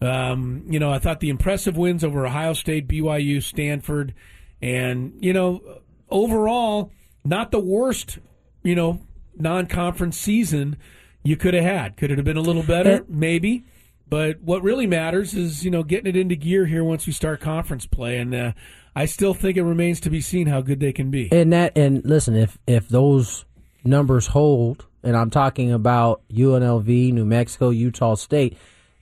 Um, 0.00 0.64
you 0.68 0.78
know, 0.78 0.90
I 0.92 0.98
thought 0.98 1.20
the 1.20 1.28
impressive 1.28 1.76
wins 1.76 2.02
over 2.02 2.26
Ohio 2.26 2.54
State, 2.54 2.88
BYU, 2.88 3.42
Stanford, 3.42 4.14
and, 4.62 5.12
you 5.20 5.32
know, 5.32 5.80
overall, 6.08 6.90
not 7.24 7.50
the 7.50 7.60
worst, 7.60 8.18
you 8.62 8.74
know, 8.74 9.00
non 9.36 9.66
conference 9.66 10.16
season 10.16 10.76
you 11.22 11.36
could 11.36 11.54
have 11.54 11.64
had. 11.64 11.96
Could 11.96 12.10
it 12.10 12.18
have 12.18 12.24
been 12.24 12.36
a 12.36 12.42
little 12.42 12.62
better? 12.62 13.04
Maybe. 13.08 13.64
But 14.10 14.40
what 14.42 14.62
really 14.64 14.88
matters 14.88 15.34
is 15.34 15.64
you 15.64 15.70
know 15.70 15.84
getting 15.84 16.08
it 16.08 16.16
into 16.16 16.34
gear 16.34 16.66
here 16.66 16.82
once 16.82 17.06
we 17.06 17.12
start 17.12 17.40
conference 17.40 17.86
play, 17.86 18.18
and 18.18 18.34
uh, 18.34 18.52
I 18.94 19.06
still 19.06 19.34
think 19.34 19.56
it 19.56 19.62
remains 19.62 20.00
to 20.00 20.10
be 20.10 20.20
seen 20.20 20.48
how 20.48 20.60
good 20.62 20.80
they 20.80 20.92
can 20.92 21.12
be. 21.12 21.28
And 21.32 21.52
that 21.52 21.78
and 21.78 22.04
listen, 22.04 22.34
if 22.34 22.58
if 22.66 22.88
those 22.88 23.44
numbers 23.84 24.26
hold, 24.26 24.86
and 25.04 25.16
I'm 25.16 25.30
talking 25.30 25.72
about 25.72 26.22
UNLV, 26.28 27.12
New 27.12 27.24
Mexico, 27.24 27.70
Utah 27.70 28.16
State, 28.16 28.58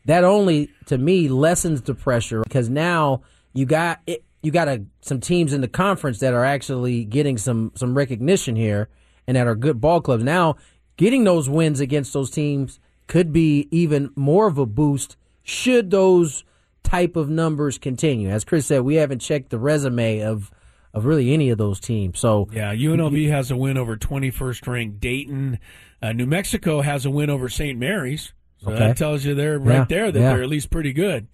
that 0.09 0.25
only 0.25 0.71
to 0.87 0.97
me 0.97 1.29
lessens 1.29 1.83
the 1.83 1.95
pressure 1.95 2.43
because 2.43 2.71
now 2.71 3.21
you 3.53 3.67
got 3.67 4.01
it, 4.07 4.25
you 4.43 4.51
got 4.51 4.67
a, 4.67 4.83
some 5.03 5.21
teams 5.21 5.53
in 5.53 5.61
the 5.61 5.69
conference 5.69 6.21
that 6.21 6.33
are 6.33 6.47
actually 6.47 7.05
getting 7.05 7.37
some 7.37 7.73
some 7.75 7.95
recognition 7.95 8.57
here 8.57 8.89
and 9.27 9.37
that 9.37 9.47
are 9.47 9.55
good 9.55 9.83
ball 9.83 10.01
clubs. 10.01 10.25
Now, 10.25 10.57
getting 10.97 11.25
those 11.25 11.47
wins 11.51 11.79
against 11.79 12.15
those 12.15 12.31
teams 12.31 12.81
could 13.07 13.35
be 13.35 13.69
even 13.71 14.11
more 14.17 14.47
of 14.47 14.57
a 14.57 14.65
boost 14.65 15.19
should 15.43 15.91
those 15.91 16.43
type 16.83 17.15
of 17.15 17.29
numbers 17.29 17.77
continue. 17.77 18.31
As 18.31 18.47
Chris 18.47 18.65
said, 18.65 18.81
we 18.81 18.95
haven't 18.95 19.19
checked 19.19 19.51
the 19.51 19.59
resume 19.59 20.21
of 20.21 20.51
of 20.95 21.05
really 21.05 21.35
any 21.35 21.51
of 21.51 21.59
those 21.59 21.81
teams. 21.81 22.19
So 22.19 22.49
yeah, 22.51 22.75
UNLV 22.75 23.29
has 23.29 23.51
a 23.51 23.57
win 23.59 23.77
over 23.77 23.95
21st 23.99 24.67
ranked 24.67 25.01
Dayton. 25.01 25.59
Uh, 26.01 26.13
New 26.13 26.25
Mexico 26.25 26.81
has 26.81 27.05
a 27.05 27.11
win 27.11 27.29
over 27.29 27.51
St. 27.51 27.79
Mary's. 27.79 28.33
So 28.63 28.71
Okay. 28.71 28.79
that 28.79 28.97
tells 28.97 29.25
you 29.25 29.35
they're 29.35 29.59
right 29.59 29.75
Yeah, 29.79 29.85
there 29.89 30.13
that 30.13 30.19
yeah. 30.21 30.33
they're 30.33 30.43
at 30.43 30.49
least 30.49 30.71
pretty 30.71 30.93
good. 30.93 31.29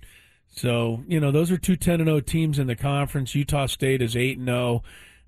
So, 0.50 1.02
you 1.08 1.18
know, 1.20 1.30
those 1.32 1.50
are 1.50 1.56
two 1.56 1.74
10 1.76 2.00
and 2.00 2.06
0 2.08 2.20
teams 2.20 2.58
in 2.58 2.66
the 2.66 2.76
conference. 2.76 3.34
Utah 3.34 3.66
State 3.66 4.00
is 4.02 4.14
8 4.16 4.38
and 4.38 4.46
0. 4.46 4.82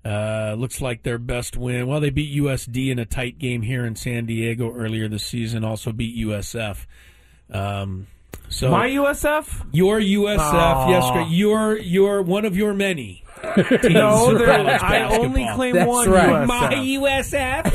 Uh, 0.05 0.55
looks 0.57 0.79
like 0.79 1.03
their 1.03 1.17
best 1.17 1.57
win. 1.57 1.85
Well, 1.87 1.99
they 1.99 2.11
beat 2.11 2.33
USD 2.39 2.91
in 2.91 2.99
a 2.99 3.05
tight 3.05 3.39
game 3.39 3.61
here 3.61 3.85
in 3.85 3.95
San 3.97 4.25
Diego 4.25 4.73
earlier 4.73 5.09
this 5.09 5.25
season. 5.25 5.65
Also 5.65 5.91
beat 5.91 6.15
USF. 6.15 6.85
Um, 7.51 8.07
so 8.47 8.71
My 8.71 8.87
USF? 8.89 9.65
your 9.73 9.99
USF, 9.99 10.39
Aw. 10.39 10.89
yes, 10.89 11.11
great. 11.11 11.27
You're 11.29 11.77
you're 11.77 12.21
one 12.21 12.45
of 12.45 12.55
your 12.55 12.73
many. 12.73 13.23
Teams 13.81 13.93
No, 13.93 14.37
there- 14.37 14.49
I 14.83 15.03
only 15.17 15.47
claim 15.53 15.75
That's 15.75 15.87
one 15.87 16.09
right. 16.09 16.29
USF. 16.29 16.47
My 16.47 16.73
USF. 16.75 17.65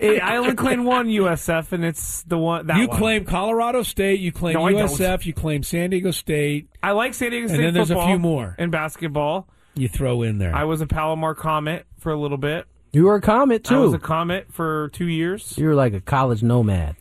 Eh, 0.00 0.18
I 0.22 0.36
only 0.36 0.54
claim 0.54 0.84
one 0.84 1.08
USF, 1.08 1.72
and 1.72 1.84
it's 1.84 2.22
the 2.24 2.38
one 2.38 2.66
that 2.66 2.76
you 2.78 2.88
one. 2.88 2.98
claim 2.98 3.24
Colorado 3.24 3.82
State, 3.82 4.20
you 4.20 4.32
claim 4.32 4.54
No, 4.54 4.62
USF, 4.64 5.26
you 5.26 5.32
claim 5.32 5.62
San 5.62 5.90
Diego 5.90 6.10
State. 6.10 6.68
I 6.82 6.92
like 6.92 7.14
San 7.14 7.30
Diego 7.30 7.44
And 7.44 7.50
State 7.54 7.62
then 7.62 7.74
there's 7.74 7.90
a 7.90 8.04
few 8.06 8.18
more. 8.18 8.54
in 8.58 8.70
basketball. 8.70 9.48
You 9.74 9.88
throw 9.88 10.22
in 10.22 10.38
there. 10.38 10.54
I 10.54 10.64
was 10.64 10.80
a 10.80 10.86
Palomar 10.86 11.34
Comet 11.34 11.86
for 11.98 12.12
a 12.12 12.16
little 12.16 12.38
bit. 12.38 12.66
you 12.92 13.04
were 13.04 13.16
a 13.16 13.20
comet 13.20 13.64
too. 13.64 13.74
I 13.74 13.78
was 13.78 13.94
a 13.94 13.98
Comet 13.98 14.46
for 14.52 14.88
two 14.90 15.08
years. 15.08 15.54
you 15.58 15.66
were 15.66 15.74
like 15.74 15.94
a 15.94 16.00
college 16.00 16.42
nomad. 16.42 16.94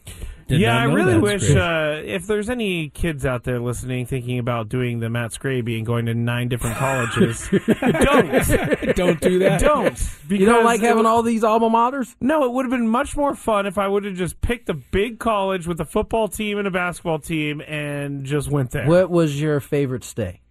Did 0.48 0.60
yeah, 0.60 0.78
I 0.78 0.84
really 0.86 1.18
wish 1.18 1.50
uh, 1.56 2.02
if 2.04 2.28
there's 2.28 2.50
any 2.50 2.90
kids 2.90 3.26
out 3.26 3.44
there 3.46 3.60
listening 3.60 4.06
thinking 4.06 4.40
about 4.40 4.68
doing 4.68 5.00
the 5.00 5.10
Matt 5.10 5.32
Scraby 5.32 5.78
and 5.78 5.86
going 5.86 6.06
to 6.08 6.14
nine 6.14 6.50
different 6.50 6.76
colleges, 6.76 7.48
don't, 7.82 8.96
don't 8.96 9.22
do 9.22 9.40
that. 9.40 9.62
don't. 9.62 10.10
You 10.30 10.46
don't 10.46 10.66
like 10.66 10.82
having 10.82 10.98
would- 10.98 11.06
all 11.06 11.24
these 11.24 11.44
alma 11.44 11.70
maters? 11.70 12.14
No, 12.20 12.44
it 12.44 12.52
would 12.52 12.66
have 12.66 12.72
been 12.72 12.88
much 12.90 13.16
more 13.16 13.36
fun 13.36 13.66
if 13.66 13.78
I 13.78 13.88
would 13.88 14.04
have 14.04 14.16
just 14.16 14.42
picked 14.42 14.68
a 14.70 14.74
big 14.74 15.18
college 15.20 15.66
with 15.66 15.80
a 15.80 15.86
football 15.86 16.28
team 16.28 16.58
and 16.58 16.68
a 16.68 16.72
basketball 16.72 17.20
team 17.20 17.62
and 17.62 18.26
just 18.26 18.50
went 18.52 18.72
there. 18.72 18.86
What 18.88 19.10
was 19.10 19.40
your 19.42 19.60
favorite 19.62 20.04
stay? 20.04 20.42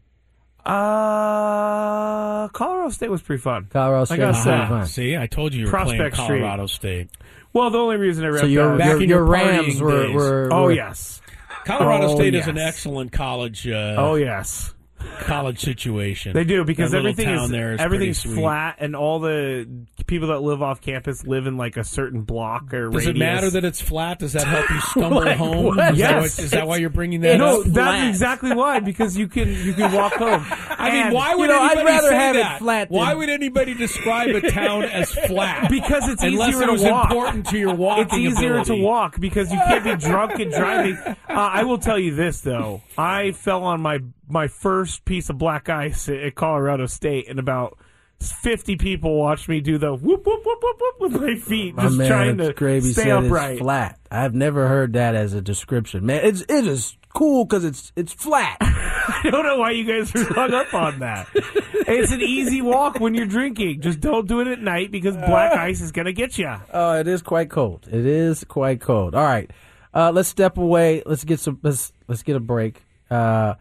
Uh, 1.22 2.49
Colorado 2.49 2.90
State 2.90 3.11
was 3.11 3.22
pretty 3.22 3.40
fun. 3.42 3.66
Colorado 3.70 4.04
State. 4.04 4.16
gotta 4.18 4.28
was 4.32 4.37
say. 4.38 4.50
pretty 4.50 4.62
Ah, 4.62 4.68
fun. 4.68 4.87
see, 4.87 5.16
I 5.16 5.26
told 5.26 5.52
you 5.54 5.61
you 5.61 5.66
were 5.66 5.70
Prospect 5.70 6.14
playing 6.14 6.26
Street. 6.28 6.38
Colorado 6.40 6.66
State. 6.66 7.11
Well, 7.52 7.71
the 7.71 7.78
only 7.78 7.97
reason 7.97 8.25
I 8.25 8.28
read 8.28 8.40
So 8.40 8.47
your 8.47 8.78
Back 8.78 8.87
your, 8.88 9.02
in 9.02 9.09
your 9.09 9.18
your 9.18 9.25
Rams 9.26 9.75
partying 9.76 9.80
were, 9.80 10.06
days. 10.06 10.14
were 10.14 10.49
Oh 10.52 10.68
yes. 10.68 11.21
Colorado 11.64 12.09
Oh, 12.12 12.16
State 12.16 12.35
is 12.35 12.49
an 12.49 12.59
excellent 12.59 13.12
college. 13.12 13.68
Uh, 13.68 13.94
Oh 13.99 14.14
yes. 14.16 14.72
College 15.21 15.61
situation. 15.61 16.32
They 16.32 16.44
do 16.44 16.64
because 16.64 16.90
That 16.92 16.99
everything 16.99 17.26
town 17.26 17.44
is, 17.44 17.50
there 17.50 17.73
is 17.75 17.80
everything's 17.80 18.18
sweet. 18.18 18.35
flat, 18.37 18.76
and 18.78 18.94
all 18.97 19.21
the 19.21 19.68
people 20.06 20.28
that 20.28 20.40
live 20.40 20.62
off 20.62 20.80
campus 20.80 21.25
live 21.25 21.47
in 21.47 21.56
like 21.56 21.76
a 21.76 21.85
certain 21.85 22.23
block 22.23 22.73
or 22.75 22.90
Does 22.90 23.06
it 23.06 23.16
matter 23.16 23.50
that 23.50 23.64
it's 23.64 23.80
flat? 23.80 24.18
Does 24.18 24.32
that 24.35 24.47
help 24.47 24.68
you 24.71 24.80
stumble 24.90 25.25
Like 25.25 25.37
home? 25.37 25.64
what? 25.66 25.73
Is, 25.73 25.76
that 25.76 25.97
Yes. 25.97 26.21
what- 26.38 26.44
is 26.44 26.50
that 26.52 26.66
why 26.66 26.76
you're 26.78 26.90
bringing 26.90 27.21
that 27.23 27.38
no, 27.38 27.61
up? 27.62 27.66
that's 27.66 28.09
exactly 28.09 28.54
why 28.54 28.80
because 28.80 29.16
you 29.16 29.28
can 29.28 29.49
you 29.64 29.73
can 29.75 29.92
walk 29.92 30.14
home. 30.14 30.44
I 30.82 30.90
mean, 30.90 31.12
why 31.14 31.35
would 31.35 31.49
know, 31.49 31.61
I'd 31.61 31.73
anybody 31.78 31.87
rather 31.94 32.09
say 32.09 32.14
have 32.16 32.37
it 32.37 32.42
that? 32.42 32.59
flat 32.59 32.88
than- 32.88 32.99
Why 32.99 33.14
would 33.14 33.28
anybody 33.30 33.75
describe 33.75 34.30
a 34.30 34.50
town 34.50 34.82
as 34.85 35.11
flat? 35.26 35.71
Because 35.71 36.09
it's 36.09 36.23
unless 36.23 36.50
easier 36.50 36.62
it 36.64 36.66
to 36.66 36.73
was 36.73 36.82
walk. 36.82 37.11
important 37.11 37.47
to 37.47 37.59
your 37.59 37.75
walking 37.75 38.04
It's 38.04 38.14
easier 38.38 38.52
ability. 38.59 38.76
to 38.78 38.82
walk 38.85 39.21
because 39.21 39.52
you 39.52 39.59
can't 39.59 39.85
be 39.85 39.94
drunk 39.97 40.38
and 40.40 40.50
driving. 40.52 40.97
Uh, 40.97 41.14
I 41.28 41.62
will 41.64 41.78
tell 41.78 41.99
you 41.99 42.14
this 42.14 42.40
though, 42.40 42.82
I 42.99 43.32
fell 43.32 43.62
on 43.64 43.80
my 43.80 44.00
my 44.33 44.49
first 44.49 45.05
piece 45.05 45.29
of 45.29 45.39
black 45.39 45.69
ice 45.69 46.09
at, 46.09 46.17
at 46.17 46.35
Colorado 46.35 46.87
State, 46.87 47.29
and 47.29 47.39
about 47.39 47.79
fifty 48.21 48.77
people 48.77 49.19
watched 49.19 49.49
me 49.49 49.61
do 49.61 49.79
the 49.79 49.93
whoop 49.93 50.25
whoop 50.25 50.41
whoop 50.45 50.59
whoop 50.62 50.81
whoop 50.81 51.12
with 51.12 51.21
my 51.23 51.35
feet, 51.37 51.75
My 51.75 51.85
just 51.85 51.99
man 51.99 52.09
trying 52.09 52.39
to 52.39 52.53
Gravy 52.53 52.93
stay 52.93 53.11
upright. 53.11 53.59
flat. 53.59 53.99
I've 54.11 54.35
never 54.35 54.69
heard 54.69 54.93
that 54.95 55.15
as 55.15 55.35
a 55.35 55.43
description. 55.43 56.07
Man, 56.07 56.25
it's 56.25 56.41
it 56.43 56.67
is 56.67 56.97
cool 57.12 57.45
because 57.45 57.65
it's 57.65 57.93
it's 57.97 58.12
flat. 58.12 58.57
I 58.61 59.29
don't 59.31 59.45
know 59.45 59.59
why 59.59 59.73
you 59.73 59.85
guys 59.85 60.15
are 60.15 60.33
hung 60.33 60.55
up 60.55 60.73
on 60.73 61.01
that. 61.01 61.29
it's 61.35 62.12
an 62.12 62.23
easy 62.23 62.62
walk 62.62 63.01
when 63.01 63.15
you're 63.15 63.27
drinking. 63.27 63.81
Just 63.81 64.01
don't 64.01 64.29
do 64.29 64.41
it 64.41 64.47
at 64.47 64.61
night 64.61 64.93
because 64.93 65.17
black 65.17 65.53
ice 65.53 65.81
is 65.81 65.91
gonna 65.93 66.12
get 66.12 66.39
you. 66.39 66.55
Oh, 66.73 66.99
it 66.99 67.09
is 67.09 67.21
quite 67.23 67.51
cold. 67.51 67.89
It 67.91 68.07
is 68.07 68.45
quite 68.45 68.81
cold. 68.81 69.17
All 69.17 69.25
right, 69.25 69.51
uh, 69.93 70.12
let's 70.12 70.29
step 70.29 70.57
away. 70.59 71.03
Let's 71.05 71.25
get 71.25 71.41
some. 71.41 71.59
Let's 71.62 71.93
let's 72.07 72.23
get 72.23 72.37
a 72.37 72.41
break. 72.41 72.81
Uh, 73.11 73.55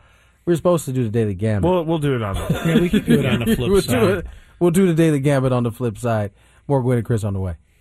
we 0.52 0.54
are 0.54 0.58
supposed 0.58 0.84
to 0.84 0.92
do 0.92 1.06
the 1.06 1.10
daily 1.10 1.34
gambit. 1.34 1.70
We'll 1.72 1.86
we'll 1.86 1.98
do 2.00 2.14
it 2.14 2.22
on. 2.22 2.36
The, 2.36 2.62
Yeah, 2.66 2.80
we 2.82 2.90
could 2.90 3.06
do 3.06 3.20
it 3.20 3.26
on 3.26 3.40
the 3.40 3.46
flip 3.56 3.72
we'll 3.72 3.82
side. 3.82 4.00
do 4.02 4.08
it. 4.16 4.28
We'll 4.60 4.72
do 4.72 4.86
the 4.86 4.94
daily 4.94 5.22
gambit 5.22 5.54
on 5.54 5.64
the 5.64 5.72
flip 5.72 5.98
side. 5.98 6.32
More 6.68 6.82
Gwynn 6.82 6.98
and 6.98 7.06
Chris 7.08 7.24
on 7.24 7.34
the 7.34 7.40
way. 7.40 7.56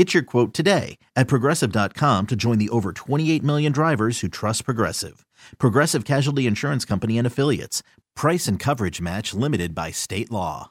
Get 0.00 0.14
your 0.14 0.22
quote 0.22 0.54
today 0.54 0.96
at 1.14 1.28
progressive.com 1.28 2.28
to 2.28 2.34
join 2.34 2.56
the 2.56 2.70
over 2.70 2.94
28 2.94 3.42
million 3.42 3.70
drivers 3.70 4.20
who 4.20 4.28
trust 4.28 4.64
Progressive. 4.64 5.26
Progressive 5.58 6.06
Casualty 6.06 6.46
Insurance 6.46 6.86
Company 6.86 7.18
and 7.18 7.26
Affiliates. 7.26 7.82
Price 8.16 8.48
and 8.48 8.58
coverage 8.58 9.02
match 9.02 9.34
limited 9.34 9.74
by 9.74 9.90
state 9.90 10.30
law. 10.30 10.70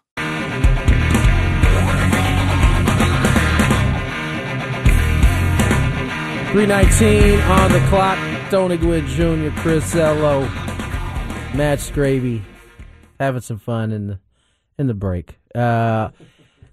Three 6.51 6.65
nineteen 6.65 7.39
on 7.41 7.71
the 7.71 7.86
clock. 7.88 8.17
Tony 8.50 8.77
Gwynn 8.77 9.05
Jr., 9.05 9.55
Chris 9.62 9.93
Ello, 9.93 10.41
Matt 11.53 11.77
Scraby, 11.77 12.41
having 13.19 13.41
some 13.41 13.59
fun 13.59 13.91
in 13.91 14.07
the 14.07 14.19
in 14.79 14.88
the 14.88 14.95
break. 14.95 15.38
Uh, 15.53 16.09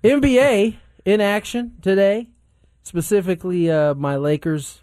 NBA 0.03 0.79
in 1.05 1.21
action 1.21 1.77
today, 1.83 2.31
specifically 2.87 3.71
uh, 3.71 3.95
my 3.95 4.17
Lakers 4.17 4.83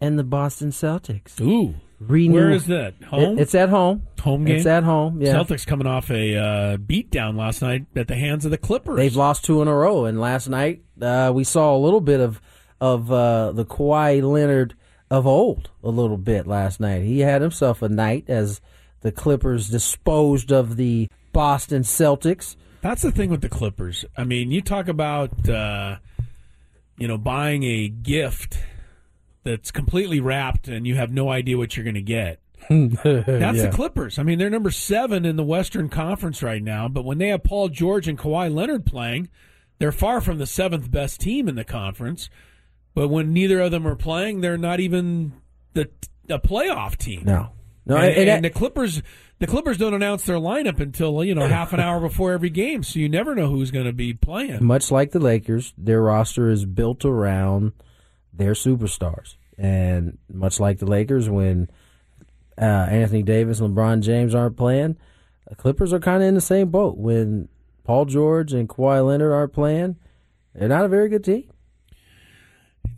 and 0.00 0.18
the 0.18 0.24
Boston 0.24 0.70
Celtics. 0.70 1.40
Ooh, 1.40 1.74
Renew- 2.00 2.34
where 2.34 2.50
is 2.50 2.66
that? 2.66 2.94
Home. 3.10 3.38
It- 3.38 3.42
it's 3.42 3.54
at 3.54 3.68
home. 3.68 4.04
home 4.20 4.44
game. 4.44 4.56
It's 4.56 4.66
at 4.66 4.84
home. 4.84 5.20
Yeah. 5.20 5.34
Celtics 5.34 5.66
coming 5.66 5.86
off 5.86 6.10
a 6.10 6.36
uh, 6.36 6.76
beatdown 6.78 7.36
last 7.36 7.60
night 7.60 7.86
at 7.94 8.08
the 8.08 8.14
hands 8.14 8.44
of 8.44 8.50
the 8.50 8.58
Clippers. 8.58 8.96
They've 8.96 9.14
lost 9.16 9.44
two 9.44 9.60
in 9.62 9.68
a 9.68 9.74
row, 9.74 10.04
and 10.06 10.20
last 10.20 10.48
night 10.48 10.82
uh, 11.00 11.30
we 11.34 11.44
saw 11.44 11.76
a 11.76 11.78
little 11.78 12.00
bit 12.00 12.20
of 12.20 12.40
of 12.80 13.10
uh, 13.12 13.50
the 13.52 13.64
Kawhi 13.64 14.22
Leonard 14.22 14.74
of 15.10 15.26
old. 15.26 15.70
A 15.82 15.90
little 15.90 16.16
bit 16.18 16.46
last 16.46 16.78
night. 16.80 17.02
He 17.02 17.20
had 17.20 17.42
himself 17.42 17.82
a 17.82 17.88
night 17.88 18.24
as 18.28 18.60
the 19.00 19.10
Clippers 19.12 19.68
disposed 19.68 20.52
of 20.52 20.76
the 20.76 21.08
Boston 21.32 21.82
Celtics. 21.82 22.54
That's 22.80 23.02
the 23.02 23.10
thing 23.10 23.30
with 23.30 23.40
the 23.40 23.48
Clippers. 23.48 24.04
I 24.16 24.22
mean, 24.22 24.52
you 24.52 24.60
talk 24.60 24.86
about 24.86 25.48
uh, 25.48 25.96
you 26.98 27.08
know 27.08 27.18
buying 27.18 27.62
a 27.62 27.88
gift 27.88 28.58
that's 29.44 29.70
completely 29.70 30.20
wrapped 30.20 30.68
and 30.68 30.86
you 30.86 30.94
have 30.96 31.10
no 31.10 31.30
idea 31.30 31.56
what 31.56 31.76
you're 31.76 31.84
going 31.84 31.94
to 31.94 32.02
get. 32.02 32.40
That's 32.68 33.58
the 33.62 33.70
Clippers. 33.72 34.18
I 34.18 34.22
mean, 34.24 34.38
they're 34.38 34.50
number 34.50 34.70
seven 34.70 35.24
in 35.24 35.36
the 35.36 35.44
Western 35.44 35.88
Conference 35.88 36.42
right 36.42 36.62
now, 36.62 36.86
but 36.88 37.04
when 37.04 37.16
they 37.18 37.28
have 37.28 37.42
Paul 37.44 37.68
George 37.68 38.08
and 38.08 38.18
Kawhi 38.18 38.52
Leonard 38.52 38.84
playing, 38.84 39.28
they're 39.78 39.92
far 39.92 40.20
from 40.20 40.38
the 40.38 40.46
seventh 40.46 40.90
best 40.90 41.20
team 41.20 41.48
in 41.48 41.54
the 41.54 41.64
conference. 41.64 42.28
But 42.94 43.08
when 43.08 43.32
neither 43.32 43.60
of 43.60 43.70
them 43.70 43.86
are 43.86 43.94
playing, 43.94 44.40
they're 44.40 44.58
not 44.58 44.80
even 44.80 45.32
the 45.72 45.88
a 46.28 46.38
playoff 46.38 46.96
team. 46.96 47.22
No, 47.24 47.50
no, 47.86 47.96
and, 47.96 48.04
and- 48.16 48.28
and 48.28 48.44
the 48.44 48.50
Clippers, 48.50 49.02
the 49.38 49.46
Clippers 49.46 49.76
don't 49.76 49.94
announce 49.94 50.24
their 50.24 50.36
lineup 50.36 50.80
until 50.80 51.22
you 51.24 51.34
know 51.34 51.46
half 51.46 51.72
an 51.72 51.80
hour 51.80 52.00
before 52.00 52.32
every 52.32 52.50
game, 52.50 52.82
so 52.82 52.98
you 52.98 53.08
never 53.08 53.34
know 53.34 53.48
who's 53.48 53.70
going 53.70 53.86
to 53.86 53.92
be 53.92 54.12
playing. 54.12 54.64
much 54.64 54.90
like 54.90 55.12
the 55.12 55.20
Lakers, 55.20 55.72
their 55.78 56.02
roster 56.02 56.50
is 56.50 56.64
built 56.64 57.04
around 57.04 57.72
their 58.32 58.52
superstars, 58.52 59.36
and 59.56 60.18
much 60.32 60.58
like 60.60 60.78
the 60.78 60.86
Lakers, 60.86 61.28
when 61.28 61.70
uh, 62.60 62.64
Anthony 62.64 63.22
Davis 63.22 63.60
and 63.60 63.76
LeBron 63.76 64.00
James 64.02 64.34
aren't 64.34 64.56
playing, 64.56 64.96
the 65.48 65.54
Clippers 65.54 65.92
are 65.92 66.00
kind 66.00 66.22
of 66.22 66.28
in 66.28 66.34
the 66.34 66.40
same 66.40 66.70
boat. 66.70 66.96
When 66.96 67.48
Paul 67.84 68.04
George 68.06 68.52
and 68.52 68.68
Kawhi 68.68 69.06
Leonard 69.06 69.32
aren't 69.32 69.52
playing, 69.52 69.96
they're 70.54 70.68
not 70.68 70.84
a 70.84 70.88
very 70.88 71.08
good 71.08 71.24
team. 71.24 71.50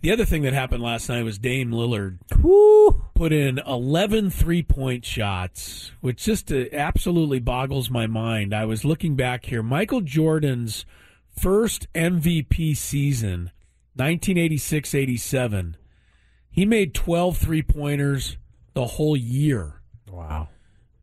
The 0.02 0.12
other 0.12 0.24
thing 0.24 0.42
that 0.42 0.54
happened 0.54 0.82
last 0.82 1.08
night 1.10 1.24
was 1.24 1.38
Dame 1.38 1.72
Lillard 1.72 2.18
Woo! 2.40 3.04
put 3.14 3.32
in 3.32 3.58
11 3.58 4.30
three 4.30 4.62
point 4.62 5.04
shots, 5.04 5.92
which 6.00 6.24
just 6.24 6.50
uh, 6.50 6.64
absolutely 6.72 7.38
boggles 7.38 7.90
my 7.90 8.06
mind. 8.06 8.54
I 8.54 8.64
was 8.64 8.84
looking 8.84 9.14
back 9.14 9.44
here. 9.44 9.62
Michael 9.62 10.00
Jordan's 10.00 10.86
first 11.36 11.86
MVP 11.94 12.76
season, 12.76 13.50
1986 13.94 14.94
87, 14.94 15.76
he 16.50 16.64
made 16.64 16.94
12 16.94 17.36
three 17.36 17.62
pointers 17.62 18.38
the 18.72 18.86
whole 18.86 19.16
year. 19.16 19.82
Wow. 20.10 20.48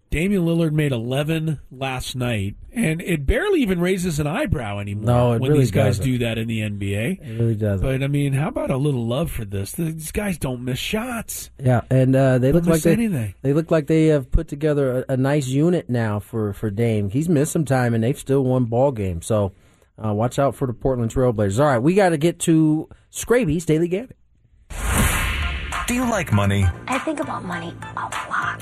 Damian 0.10 0.44
Lillard 0.44 0.72
made 0.72 0.94
11 0.94 1.60
last 1.70 2.16
night, 2.16 2.56
and 2.72 3.02
it 3.02 3.26
barely 3.26 3.62
even 3.62 3.82
raises 3.82 4.20
an 4.20 4.28
eyebrow 4.28 4.80
anymore 4.80 5.04
No, 5.06 5.34
it 5.34 5.42
when 5.42 5.52
really 5.52 5.64
these 5.64 5.72
guys 5.72 5.98
doesn't. 5.98 6.12
do 6.14 6.18
that 6.20 6.38
in 6.38 6.48
the 6.48 6.62
NBA. 6.62 7.22
It 7.22 7.40
really 7.40 7.56
doesn't. 7.56 7.86
But 7.86 8.02
I 8.02 8.08
mean, 8.08 8.32
how 8.32 8.48
about 8.48 8.72
a 8.72 8.78
little 8.78 9.06
love 9.06 9.30
for 9.30 9.44
this? 9.44 9.74
These 9.74 10.14
guys 10.14 10.38
don't 10.38 10.64
miss 10.64 10.80
shots. 10.80 11.50
Yeah, 11.62 11.82
and 11.90 12.16
uh, 12.16 12.38
they 12.38 12.54
Don't 12.54 12.62
look 12.64 12.74
like 12.74 12.84
they, 12.84 12.94
anything. 12.94 13.34
they 13.42 13.52
look 13.52 13.70
like 13.70 13.88
they 13.88 14.06
have 14.08 14.32
put 14.32 14.48
together 14.48 15.00
a, 15.10 15.14
a 15.14 15.18
nice 15.18 15.48
unit 15.48 15.90
now 15.90 16.20
for, 16.20 16.54
for 16.54 16.70
Dame. 16.70 17.10
He's 17.10 17.28
missed 17.28 17.52
some 17.52 17.66
time, 17.66 17.94
and 17.94 18.02
they've 18.04 18.18
still 18.18 18.44
won 18.46 18.64
ball 18.66 18.94
games. 18.94 19.26
So 19.26 19.52
uh, 20.04 20.14
watch 20.14 20.40
out 20.40 20.56
for 20.56 20.68
the 20.68 20.74
Portland 20.74 21.12
Trailblazers. 21.14 21.60
All 21.60 21.66
right, 21.66 21.80
we 21.80 21.96
got 21.96 22.10
to 22.10 22.18
get 22.18 22.40
to 22.42 22.88
Scraby's 23.10 23.66
Daily 23.66 23.90
Gambit. 23.90 24.16
Do 25.88 25.94
you 25.94 26.10
like 26.10 26.32
money? 26.32 26.66
I 26.88 26.98
think 27.00 27.20
about 27.20 27.44
money 27.46 27.74
a 27.98 28.02
lot. 28.02 28.62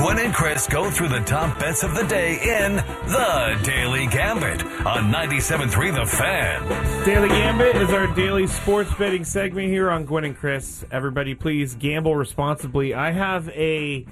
Gwynn 0.00 0.18
and 0.18 0.32
Chris 0.32 0.66
go 0.66 0.90
through 0.90 1.10
the 1.10 1.20
top 1.20 1.58
bets 1.58 1.82
of 1.82 1.94
the 1.94 2.04
day 2.04 2.32
in 2.36 2.76
The 2.76 3.60
Daily 3.62 4.06
Gambit 4.06 4.62
on 4.86 5.12
97.3 5.12 5.94
The 5.94 6.06
Fan. 6.06 7.04
Daily 7.04 7.28
Gambit 7.28 7.76
is 7.76 7.90
our 7.90 8.06
daily 8.14 8.46
sports 8.46 8.90
betting 8.94 9.26
segment 9.26 9.68
here 9.68 9.90
on 9.90 10.06
Gwynn 10.06 10.24
and 10.24 10.34
Chris. 10.34 10.86
Everybody, 10.90 11.34
please 11.34 11.74
gamble 11.74 12.16
responsibly. 12.16 12.94
I 12.94 13.10
have 13.10 13.50
a 13.50 14.06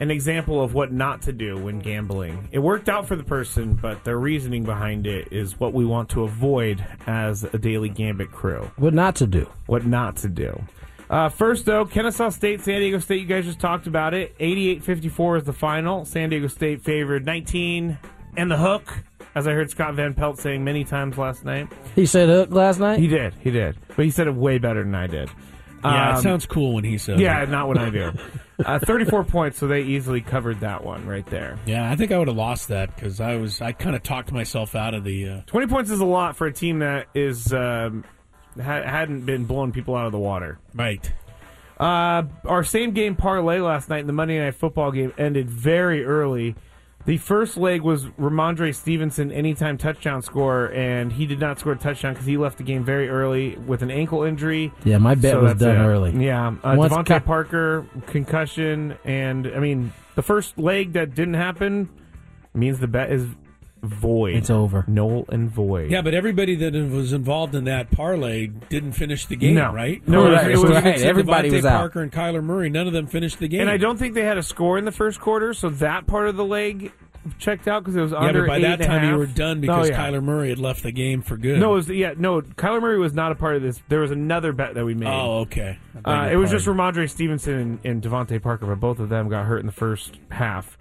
an 0.00 0.10
example 0.10 0.62
of 0.62 0.72
what 0.72 0.92
not 0.92 1.20
to 1.22 1.32
do 1.32 1.58
when 1.58 1.78
gambling. 1.78 2.48
It 2.50 2.60
worked 2.60 2.88
out 2.88 3.06
for 3.06 3.14
the 3.14 3.22
person, 3.22 3.74
but 3.74 4.02
their 4.02 4.18
reasoning 4.18 4.64
behind 4.64 5.06
it 5.06 5.28
is 5.30 5.60
what 5.60 5.74
we 5.74 5.84
want 5.84 6.08
to 6.10 6.24
avoid 6.24 6.82
as 7.06 7.44
a 7.44 7.58
Daily 7.58 7.90
Gambit 7.90 8.32
crew. 8.32 8.70
What 8.76 8.94
not 8.94 9.16
to 9.16 9.26
do? 9.26 9.46
What 9.66 9.84
not 9.84 10.16
to 10.16 10.28
do. 10.30 10.58
Uh, 11.14 11.28
first, 11.28 11.64
though, 11.64 11.84
Kennesaw 11.84 12.30
State, 12.30 12.60
San 12.62 12.80
Diego 12.80 12.98
State, 12.98 13.20
you 13.20 13.26
guys 13.26 13.44
just 13.44 13.60
talked 13.60 13.86
about 13.86 14.14
it. 14.14 14.34
88 14.40 14.82
54 14.82 15.36
is 15.36 15.44
the 15.44 15.52
final. 15.52 16.04
San 16.04 16.28
Diego 16.30 16.48
State 16.48 16.82
favored 16.82 17.24
19 17.24 17.96
and 18.36 18.50
the 18.50 18.56
hook, 18.56 18.92
as 19.36 19.46
I 19.46 19.52
heard 19.52 19.70
Scott 19.70 19.94
Van 19.94 20.12
Pelt 20.14 20.40
saying 20.40 20.64
many 20.64 20.82
times 20.82 21.16
last 21.16 21.44
night. 21.44 21.68
He 21.94 22.04
said 22.04 22.28
hook 22.28 22.50
last 22.50 22.80
night? 22.80 22.98
He 22.98 23.06
did, 23.06 23.32
he 23.34 23.52
did. 23.52 23.76
But 23.94 24.04
he 24.06 24.10
said 24.10 24.26
it 24.26 24.34
way 24.34 24.58
better 24.58 24.82
than 24.82 24.96
I 24.96 25.06
did. 25.06 25.30
Yeah, 25.84 26.10
Um, 26.14 26.18
it 26.18 26.22
sounds 26.22 26.46
cool 26.46 26.74
when 26.74 26.82
he 26.82 26.98
says 26.98 27.20
Yeah, 27.20 27.44
it. 27.44 27.48
not 27.48 27.68
when 27.68 27.78
I 27.78 27.90
do. 27.90 28.10
Uh, 28.64 28.78
34 28.78 29.24
points, 29.24 29.58
so 29.58 29.66
they 29.66 29.82
easily 29.82 30.20
covered 30.20 30.60
that 30.60 30.84
one 30.84 31.04
right 31.08 31.26
there. 31.26 31.58
Yeah, 31.66 31.90
I 31.90 31.96
think 31.96 32.12
I 32.12 32.18
would 32.18 32.28
have 32.28 32.36
lost 32.36 32.68
that 32.68 32.94
because 32.94 33.20
I 33.20 33.34
was 33.34 33.60
I 33.60 33.72
kind 33.72 33.96
of 33.96 34.04
talked 34.04 34.30
myself 34.30 34.76
out 34.76 34.94
of 34.94 35.02
the. 35.02 35.28
Uh, 35.28 35.40
20 35.46 35.66
points 35.66 35.90
is 35.90 35.98
a 35.98 36.04
lot 36.04 36.36
for 36.36 36.46
a 36.46 36.52
team 36.52 36.78
that 36.78 37.08
is 37.16 37.52
um, 37.52 38.04
ha- 38.56 38.82
hadn't 38.82 39.26
been 39.26 39.44
blowing 39.44 39.72
people 39.72 39.94
out 39.94 40.06
of 40.06 40.12
the 40.12 40.18
water. 40.18 40.58
Right. 40.74 41.12
Uh, 41.78 42.22
our 42.44 42.62
same 42.64 42.92
game 42.92 43.16
parlay 43.16 43.58
last 43.60 43.88
night 43.88 44.00
in 44.00 44.06
the 44.06 44.12
Monday 44.12 44.38
Night 44.38 44.54
Football 44.54 44.92
game 44.92 45.12
ended 45.18 45.50
very 45.50 46.04
early. 46.04 46.54
The 47.06 47.18
first 47.18 47.58
leg 47.58 47.82
was 47.82 48.04
Rhamondre 48.18 48.74
Stevenson 48.74 49.30
anytime 49.30 49.76
touchdown 49.76 50.22
score, 50.22 50.72
and 50.72 51.12
he 51.12 51.26
did 51.26 51.38
not 51.38 51.58
score 51.58 51.72
a 51.72 51.76
touchdown 51.76 52.14
because 52.14 52.26
he 52.26 52.38
left 52.38 52.56
the 52.56 52.64
game 52.64 52.82
very 52.82 53.10
early 53.10 53.56
with 53.56 53.82
an 53.82 53.90
ankle 53.90 54.22
injury. 54.22 54.72
Yeah, 54.84 54.96
my 54.98 55.14
bet 55.14 55.32
So 55.32 55.42
was 55.42 55.54
done 55.56 55.76
it. 55.76 55.80
early. 55.80 56.24
Yeah, 56.24 56.54
uh, 56.62 56.76
Once 56.78 56.94
DeVante 56.94 57.06
Ka- 57.06 57.20
Parker 57.20 57.86
concussion, 58.06 58.96
and 59.04 59.46
I 59.48 59.58
mean 59.58 59.92
the 60.14 60.22
first 60.22 60.56
leg 60.58 60.94
that 60.94 61.14
didn't 61.14 61.34
happen 61.34 61.90
means 62.54 62.78
the 62.78 62.86
bet 62.88 63.12
is 63.12 63.26
void. 63.84 64.34
It's 64.36 64.50
over. 64.50 64.84
Null 64.86 65.24
and 65.28 65.50
void. 65.50 65.90
yeah, 65.90 66.02
but 66.02 66.14
everybody 66.14 66.54
that 66.56 66.74
was 66.74 67.12
involved 67.12 67.54
in 67.54 67.64
that 67.64 67.90
parlay 67.90 68.46
didn't 68.46 68.92
finish 68.92 69.26
the 69.26 69.36
game, 69.36 69.54
No. 69.54 69.72
right? 69.72 70.06
No, 70.08 70.30
Right, 70.30 70.50
it 70.50 70.56
was- 70.58 70.70
right. 70.70 70.86
Except 70.86 71.08
Everybody 71.08 71.50
DeVante 71.50 71.52
was 71.56 71.64
out. 71.66 71.78
Parker 71.78 72.02
and 72.02 72.12
Kyler 72.12 72.42
Murray. 72.42 72.68
None 72.70 72.86
of 72.86 72.92
them 72.92 73.06
finished 73.06 73.38
the 73.38 73.48
game. 73.48 73.60
And 73.62 73.70
I 73.70 73.76
don't 73.76 73.96
think 73.98 74.14
they 74.14 74.24
had 74.24 74.38
a 74.38 74.42
score 74.42 74.78
in 74.78 74.84
the 74.84 74.92
first 74.92 75.20
quarter, 75.20 75.54
so 75.54 75.68
that 75.70 76.06
part 76.06 76.28
of 76.28 76.36
the 76.36 76.44
leg 76.44 76.92
checked 77.38 77.66
out 77.66 77.82
because 77.82 77.96
it 77.96 78.02
was 78.02 78.12
Yeah, 78.12 78.18
under 78.18 78.42
but 78.42 78.48
by 78.48 78.56
eight 78.58 78.62
that 78.62 78.72
and 78.72 78.82
a 78.82 78.86
time 78.86 79.02
you 79.04 79.08
half. 79.10 79.18
were 79.18 79.26
done 79.26 79.56
Oh, 79.56 79.60
because 79.62 79.88
yeah. 79.88 79.98
Kyler 80.10 80.22
Murray 80.22 80.50
had 80.50 80.58
left 80.58 80.82
the 80.82 80.92
game 80.92 81.22
for 81.22 81.38
good. 81.38 81.58
No, 81.58 81.72
it 81.72 81.76
was 81.76 81.88
yeah, 81.88 82.12
no. 82.18 82.42
Kyler 82.42 82.82
Murray 82.82 82.98
was 82.98 83.14
not 83.14 83.32
a 83.32 83.34
part 83.34 83.56
of 83.56 83.62
this. 83.62 83.80
There 83.88 84.00
was 84.00 84.10
another 84.10 84.52
bet 84.52 84.74
that 84.74 84.84
we 84.84 84.92
made. 84.94 85.08
Oh, 85.08 85.38
okay. 85.40 85.78
I 85.94 86.00
beg 86.00 86.06
Uh, 86.06 86.22
your 86.24 86.32
it 86.32 86.36
was 86.36 86.50
just 86.50 86.66
pardon. 86.66 86.94
Rhamondre 87.04 87.08
Stevenson 87.08 87.54
and, 87.54 87.78
and 87.82 88.02
DeVante 88.02 88.42
Parker, 88.42 88.66
but 88.66 88.78
both 88.78 88.98
of 89.00 89.08
them 89.08 89.30
got 89.30 89.46
hurt 89.46 89.60
in 89.60 89.66
the 89.66 89.72
first 89.72 90.18
half. 90.30 90.76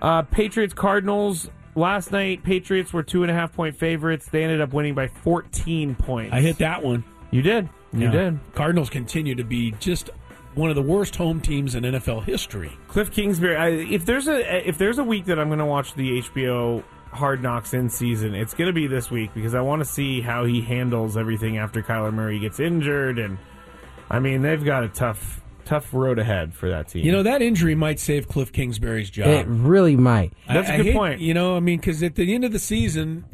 Uh, 0.00 0.22
Patriots 0.22 0.72
Cardinals 0.72 1.50
last 1.78 2.12
night. 2.12 2.42
Patriots 2.42 2.92
were 2.92 3.02
two 3.02 3.22
and 3.22 3.30
a 3.30 3.34
half 3.34 3.54
point 3.54 3.76
favorites. 3.76 4.28
They 4.30 4.42
ended 4.44 4.60
up 4.60 4.72
winning 4.72 4.94
by 4.94 5.06
fourteen 5.08 5.94
points. 5.94 6.34
I 6.34 6.40
hit 6.40 6.58
that 6.58 6.82
one. 6.82 7.04
You 7.30 7.42
did. 7.42 7.68
You 7.92 8.06
Yeah. 8.06 8.10
did. 8.10 8.38
Cardinals 8.54 8.90
continue 8.90 9.34
to 9.34 9.44
be 9.44 9.72
just 9.80 10.10
one 10.54 10.70
of 10.70 10.76
the 10.76 10.82
worst 10.82 11.14
home 11.16 11.40
teams 11.40 11.74
in 11.74 11.84
NFL 11.84 12.24
history. 12.24 12.72
Cliff 12.88 13.10
Kingsbury. 13.12 13.56
I, 13.56 13.68
if 13.68 14.04
there's 14.04 14.28
a 14.28 14.68
if 14.68 14.76
there's 14.78 14.98
a 14.98 15.04
week 15.04 15.26
that 15.26 15.38
I'm 15.38 15.48
going 15.48 15.58
to 15.60 15.64
watch 15.66 15.94
the 15.94 16.20
HBO 16.20 16.82
Hard 17.12 17.42
Knocks 17.42 17.72
in 17.74 17.88
season, 17.88 18.34
it's 18.34 18.52
going 18.54 18.66
to 18.68 18.72
be 18.74 18.86
this 18.86 19.10
week 19.10 19.30
because 19.34 19.54
I 19.54 19.60
want 19.60 19.80
to 19.80 19.84
see 19.86 20.20
how 20.20 20.44
he 20.44 20.60
handles 20.60 21.16
everything 21.16 21.56
after 21.58 21.82
Kyler 21.82 22.12
Murray 22.12 22.38
gets 22.40 22.60
injured, 22.60 23.18
and 23.18 23.38
I 24.10 24.18
mean 24.18 24.42
they've 24.42 24.62
got 24.64 24.84
a 24.84 24.88
tough 24.88 25.40
tough 25.68 25.92
road 25.92 26.18
ahead 26.18 26.54
for 26.54 26.68
that 26.70 26.88
team. 26.88 27.04
You 27.04 27.12
know 27.12 27.22
that 27.22 27.42
injury 27.42 27.74
might 27.74 28.00
save 28.00 28.26
Cliff 28.28 28.52
Kingsbury's 28.52 29.10
job. 29.10 29.28
It 29.28 29.46
really 29.46 29.96
might. 29.96 30.32
That's 30.46 30.68
a 30.70 30.74
a 30.74 30.82
good 30.82 30.94
point. 30.94 31.20
You 31.20 31.34
know, 31.34 31.56
I 31.56 31.60
mean, 31.60 31.78
because 31.78 32.02
at 32.02 32.14
the 32.14 32.34
end 32.34 32.44
of 32.44 32.52
the 32.52 32.58
season, 32.58 33.24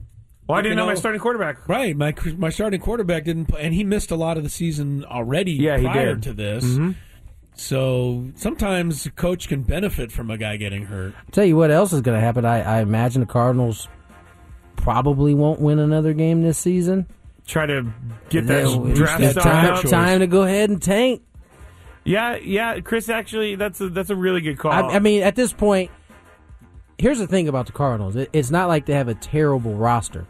well, 0.48 0.58
I 0.58 0.62
didn't 0.62 0.72
you 0.72 0.76
know, 0.76 0.86
my 0.86 0.94
starting 0.94 1.20
quarterback. 1.20 1.68
right? 1.68 1.96
My 1.96 2.12
my 2.36 2.50
starting 2.50 2.80
quarterback 2.80 3.24
didn't, 3.24 3.46
play, 3.46 3.62
and 3.62 3.72
he 3.72 3.84
missed 3.84 4.10
a 4.10 4.16
lot 4.16 4.36
of 4.36 4.42
the 4.42 4.50
season 4.50 5.04
already. 5.04 5.52
Yeah, 5.52 5.78
he 5.78 5.84
prior 5.84 6.14
did. 6.14 6.22
to 6.24 6.32
this. 6.32 6.64
Mhm. 6.64 6.96
So 7.56 8.26
sometimes 8.34 9.06
a 9.06 9.10
coach 9.10 9.48
can 9.48 9.62
benefit 9.62 10.10
from 10.10 10.28
a 10.30 10.36
guy 10.36 10.56
getting 10.56 10.86
hurt. 10.86 11.14
I'll 11.16 11.30
Tell 11.30 11.44
you 11.44 11.56
what 11.56 11.70
else 11.70 11.92
is 11.92 12.00
going 12.00 12.18
to 12.18 12.24
happen. 12.24 12.44
I, 12.44 12.78
I 12.78 12.80
imagine 12.80 13.20
the 13.20 13.26
Cardinals 13.26 13.88
probably 14.76 15.34
won't 15.34 15.60
win 15.60 15.78
another 15.78 16.12
game 16.14 16.42
this 16.42 16.58
season. 16.58 17.06
Try 17.46 17.66
to 17.66 17.92
get 18.28 18.46
that 18.48 18.94
draft 18.94 19.22
it's 19.22 19.32
stock 19.32 19.44
time, 19.82 19.90
time 19.90 20.18
to 20.20 20.26
go 20.26 20.42
ahead 20.42 20.70
and 20.70 20.82
tank. 20.82 21.22
Yeah, 22.04 22.36
yeah, 22.36 22.80
Chris. 22.80 23.08
Actually, 23.08 23.56
that's 23.56 23.80
a 23.80 23.88
that's 23.88 24.10
a 24.10 24.16
really 24.16 24.40
good 24.40 24.58
call. 24.58 24.72
I, 24.72 24.96
I 24.96 24.98
mean, 24.98 25.22
at 25.22 25.36
this 25.36 25.52
point, 25.52 25.90
here's 26.98 27.18
the 27.18 27.26
thing 27.26 27.48
about 27.48 27.66
the 27.66 27.72
Cardinals. 27.72 28.16
It, 28.16 28.30
it's 28.32 28.50
not 28.50 28.68
like 28.68 28.86
they 28.86 28.94
have 28.94 29.08
a 29.08 29.14
terrible 29.14 29.74
roster. 29.74 30.26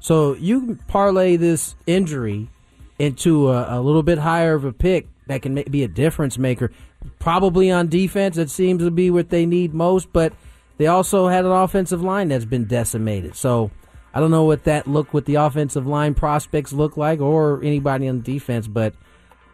So 0.00 0.34
you 0.34 0.78
parlay 0.86 1.36
this 1.36 1.76
injury 1.86 2.50
into 2.98 3.50
a, 3.50 3.78
a 3.78 3.80
little 3.80 4.02
bit 4.02 4.18
higher 4.18 4.54
of 4.54 4.64
a 4.64 4.72
pick 4.72 5.08
that 5.26 5.42
can 5.42 5.54
be 5.70 5.82
a 5.82 5.88
difference 5.88 6.36
maker. 6.36 6.70
Probably 7.18 7.70
on 7.70 7.88
defense, 7.88 8.36
it 8.36 8.50
seems 8.50 8.82
to 8.82 8.90
be 8.90 9.10
what 9.10 9.30
they 9.30 9.46
need 9.46 9.72
most, 9.72 10.12
but 10.12 10.34
they 10.76 10.86
also 10.86 11.28
had 11.28 11.44
an 11.44 11.52
offensive 11.52 12.02
line 12.02 12.28
that's 12.28 12.44
been 12.44 12.66
decimated. 12.66 13.34
So 13.34 13.70
I 14.12 14.20
don't 14.20 14.30
know 14.30 14.44
what 14.44 14.64
that 14.64 14.86
look 14.86 15.14
with 15.14 15.24
the 15.24 15.36
offensive 15.36 15.86
line 15.86 16.14
prospects 16.14 16.72
look 16.72 16.96
like 16.96 17.20
or 17.20 17.62
anybody 17.62 18.08
on 18.08 18.20
defense, 18.20 18.68
but 18.68 18.94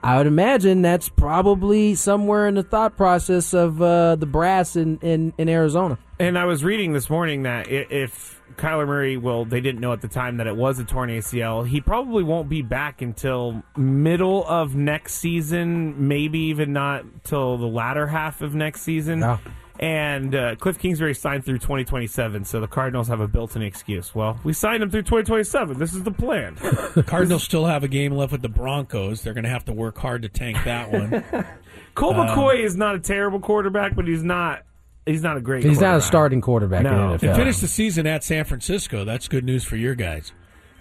I 0.03 0.17
would 0.17 0.27
imagine 0.27 0.83
that's 0.83 1.09
probably 1.09 1.95
somewhere 1.95 2.49
in 2.49 2.55
the 2.55 2.63
thought 2.63 2.97
process 2.97 3.53
of 3.53 3.83
uh, 3.83 4.17
the 4.17 4.27
brass 4.27 4.77
in, 4.77 4.99
in, 4.99 5.35
in 5.37 5.49
Arizona. 5.49 5.99
And 6.19 6.39
I 6.39 6.47
was 6.47 6.65
reading 6.65 6.93
this 6.93 7.11
morning 7.11 7.43
that 7.43 7.69
if 7.69 8.41
Kyler 8.57 8.87
Murray, 8.87 9.17
well, 9.17 9.45
they 9.45 9.61
didn't 9.61 9.81
know 9.81 9.93
at 9.93 10.01
the 10.01 10.09
time 10.09 10.39
that 10.39 10.47
it 10.47 10.57
was 10.57 10.79
a 10.79 10.85
torn 10.85 11.11
ACL. 11.11 11.67
He 11.67 11.81
probably 11.81 12.23
won't 12.23 12.49
be 12.49 12.63
back 12.63 13.03
until 13.03 13.63
middle 13.77 14.47
of 14.47 14.75
next 14.75 15.15
season, 15.15 16.09
maybe 16.09 16.39
even 16.39 16.73
not 16.73 17.05
till 17.25 17.59
the 17.59 17.67
latter 17.67 18.07
half 18.07 18.41
of 18.41 18.55
next 18.55 18.83
season. 18.83 19.21
Yeah. 19.21 19.39
And 19.81 20.35
uh, 20.35 20.57
Cliff 20.57 20.79
Kingsbury 20.79 21.15
signed 21.15 21.47
through 21.47 21.57
2027, 21.59 22.45
so 22.45 22.61
the 22.61 22.67
Cardinals 22.67 23.09
have 23.09 23.21
a 23.21 23.27
built-in 23.27 23.63
excuse. 23.63 24.15
Well, 24.15 24.39
we 24.45 24.53
signed 24.53 24.83
him 24.83 24.91
through 24.91 25.05
2027. 25.05 25.79
This 25.79 25.95
is 25.95 26.03
the 26.03 26.11
plan. 26.11 26.57
Cardinals 27.07 27.45
still 27.45 27.65
have 27.65 27.83
a 27.83 27.89
game 27.89 28.13
left 28.13 28.31
with 28.33 28.43
the 28.43 28.51
Broncos. 28.51 29.23
They're 29.23 29.33
going 29.33 29.45
to 29.45 29.51
have 29.51 29.65
to 29.65 29.73
work 29.73 29.97
hard 29.97 30.21
to 30.23 30.29
tank 30.29 30.59
that 30.67 30.93
one. 30.93 31.25
Colt 31.95 32.15
Um, 32.17 32.27
McCoy 32.29 32.63
is 32.63 32.77
not 32.77 32.95
a 32.95 32.99
terrible 33.01 33.41
quarterback, 33.41 33.97
but 33.97 34.07
he's 34.07 34.23
not 34.23 34.65
he's 35.07 35.23
not 35.23 35.39
a 35.39 35.41
great. 35.41 35.65
He's 35.65 35.81
not 35.81 35.97
a 35.97 36.03
starting 36.03 36.43
quarterback 36.43 36.83
No. 36.83 36.91
in 37.05 37.11
They 37.13 37.27
the 37.29 37.33
NFL. 37.33 37.37
finished 37.37 37.61
the 37.63 37.69
season 37.69 38.07
at 38.07 38.23
San 38.23 38.45
Francisco. 38.45 39.05
That's 39.07 39.29
good 39.29 39.45
news 39.45 39.65
for 39.65 39.77
your 39.77 39.95
guys. 39.95 40.33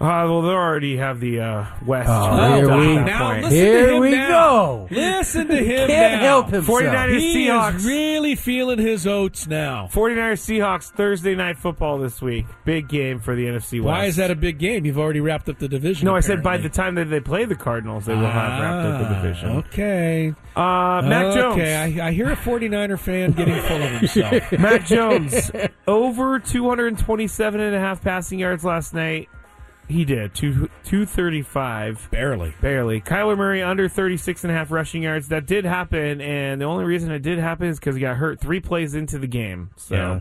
Uh, 0.01 0.23
well, 0.29 0.41
they 0.43 0.49
already 0.49 0.95
have 0.95 1.19
the 1.19 1.41
uh, 1.41 1.65
West. 1.85 2.09
Oh, 2.09 2.55
here 2.55 2.71
up 2.71 2.79
we- 2.79 2.97
at 2.97 2.99
that 2.99 3.05
now 3.05 3.27
point. 3.31 3.43
listen 3.43 3.57
Here 3.57 3.89
him 3.93 3.99
we 3.99 4.11
now. 4.11 4.27
go. 4.29 4.87
Listen 4.91 5.47
to 5.49 5.55
him 5.57 5.87
Can't 5.89 6.13
now. 6.13 6.27
help 6.27 6.49
himself. 6.51 6.79
49ers 6.81 7.19
He 7.19 7.47
Seahawks. 7.47 7.75
is 7.75 7.85
really 7.85 8.35
feeling 8.35 8.79
his 8.79 9.05
oats 9.05 9.45
now. 9.47 9.89
49ers 9.91 10.39
Seahawks 10.39 10.89
Thursday 10.91 11.35
night 11.35 11.57
football 11.57 11.97
this 11.97 12.21
week. 12.21 12.45
Big 12.63 12.87
game 12.87 13.19
for 13.19 13.35
the 13.35 13.45
NFC 13.47 13.79
West. 13.81 13.85
Why 13.85 14.05
is 14.05 14.15
that 14.15 14.31
a 14.31 14.35
big 14.35 14.57
game? 14.57 14.85
You've 14.85 14.97
already 14.99 15.19
wrapped 15.19 15.49
up 15.49 15.59
the 15.59 15.67
division. 15.67 16.05
No, 16.05 16.15
I 16.15 16.21
said 16.21 16.41
by 16.41 16.55
the 16.55 16.67
apparently. 16.67 16.77
time 16.77 16.95
that 16.95 17.05
they 17.13 17.19
play 17.19 17.43
the 17.43 17.55
Cardinals, 17.55 18.05
they 18.05 18.15
will 18.15 18.21
have 18.25 18.61
wrapped 18.61 18.85
up 18.87 18.99
the 19.01 19.05
Ah, 19.15 19.21
division. 19.21 19.49
Okay. 19.57 20.33
Uh, 20.55 21.01
Mac 21.03 21.33
Jones. 21.33 21.53
Okay, 21.55 21.75
I, 22.01 22.07
I 22.07 22.11
hear 22.13 22.29
a 22.31 22.37
49er 22.37 22.97
fan 22.97 23.31
getting 23.33 23.61
full 23.63 23.81
of 23.81 23.91
himself. 23.91 24.51
Mac 24.59 24.85
Jones 24.85 25.51
over 25.87 26.39
227 26.39 27.59
and 27.59 27.75
a 27.75 27.79
half 27.79 28.01
passing 28.01 28.39
yards 28.39 28.63
last 28.63 28.93
night. 28.93 29.27
He 29.89 30.05
did. 30.05 30.35
Two, 30.35 30.69
235. 30.85 32.09
Barely. 32.11 32.53
Barely. 32.61 33.01
Kyler 33.01 33.35
Murray 33.35 33.63
under 33.63 33.89
36 33.89 34.43
and 34.43 34.51
a 34.51 34.55
half 34.55 34.71
rushing 34.71 35.01
yards. 35.03 35.29
That 35.29 35.47
did 35.47 35.65
happen, 35.65 36.21
and 36.21 36.61
the 36.61 36.65
only 36.65 36.85
reason 36.85 37.11
it 37.11 37.23
did 37.23 37.39
happen 37.39 37.67
is 37.67 37.79
because 37.79 37.95
he 37.95 38.01
got 38.01 38.17
hurt 38.17 38.39
three 38.39 38.59
plays 38.59 38.93
into 38.93 39.17
the 39.17 39.25
game. 39.27 39.71
So 39.77 39.95
Yeah. 39.95 40.19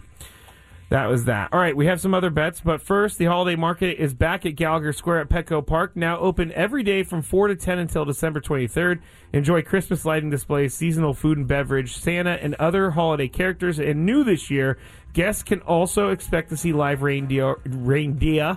that 0.89 1.11
was 1.11 1.27
that. 1.27 1.51
All 1.53 1.61
right, 1.61 1.77
we 1.77 1.85
have 1.85 2.01
some 2.01 2.15
other 2.15 2.31
bets, 2.31 2.63
but 2.63 2.81
first, 2.81 3.19
the 3.19 3.27
holiday 3.27 3.57
market 3.57 4.03
is 4.03 4.15
back 4.15 4.47
at 4.47 4.57
Gallagher 4.57 4.95
Square 4.95 5.21
at 5.21 5.29
Petco 5.29 5.65
Park, 5.65 5.95
now 5.95 6.19
open 6.19 6.51
every 6.53 6.83
day 6.83 7.03
from 7.03 7.21
4 7.21 7.49
to 7.49 7.55
10 7.55 7.79
until 7.79 8.07
December 8.07 8.41
23rd. 8.41 9.01
Enjoy 9.35 9.61
Christmas 9.61 10.07
lighting 10.07 10.31
displays, 10.31 10.73
seasonal 10.73 11.13
food 11.13 11.37
and 11.37 11.47
beverage, 11.47 11.95
Santa, 11.95 12.39
and 12.43 12.55
other 12.55 12.93
holiday 12.93 13.29
characters. 13.29 13.79
And 13.79 14.07
new 14.07 14.25
this 14.25 14.51
year, 14.51 14.79
guests 15.13 15.43
can 15.43 15.61
also 15.61 16.09
expect 16.09 16.49
to 16.49 16.57
see 16.57 16.73
live 16.73 17.03
reindeer, 17.03 17.57
reindeer 17.67 18.57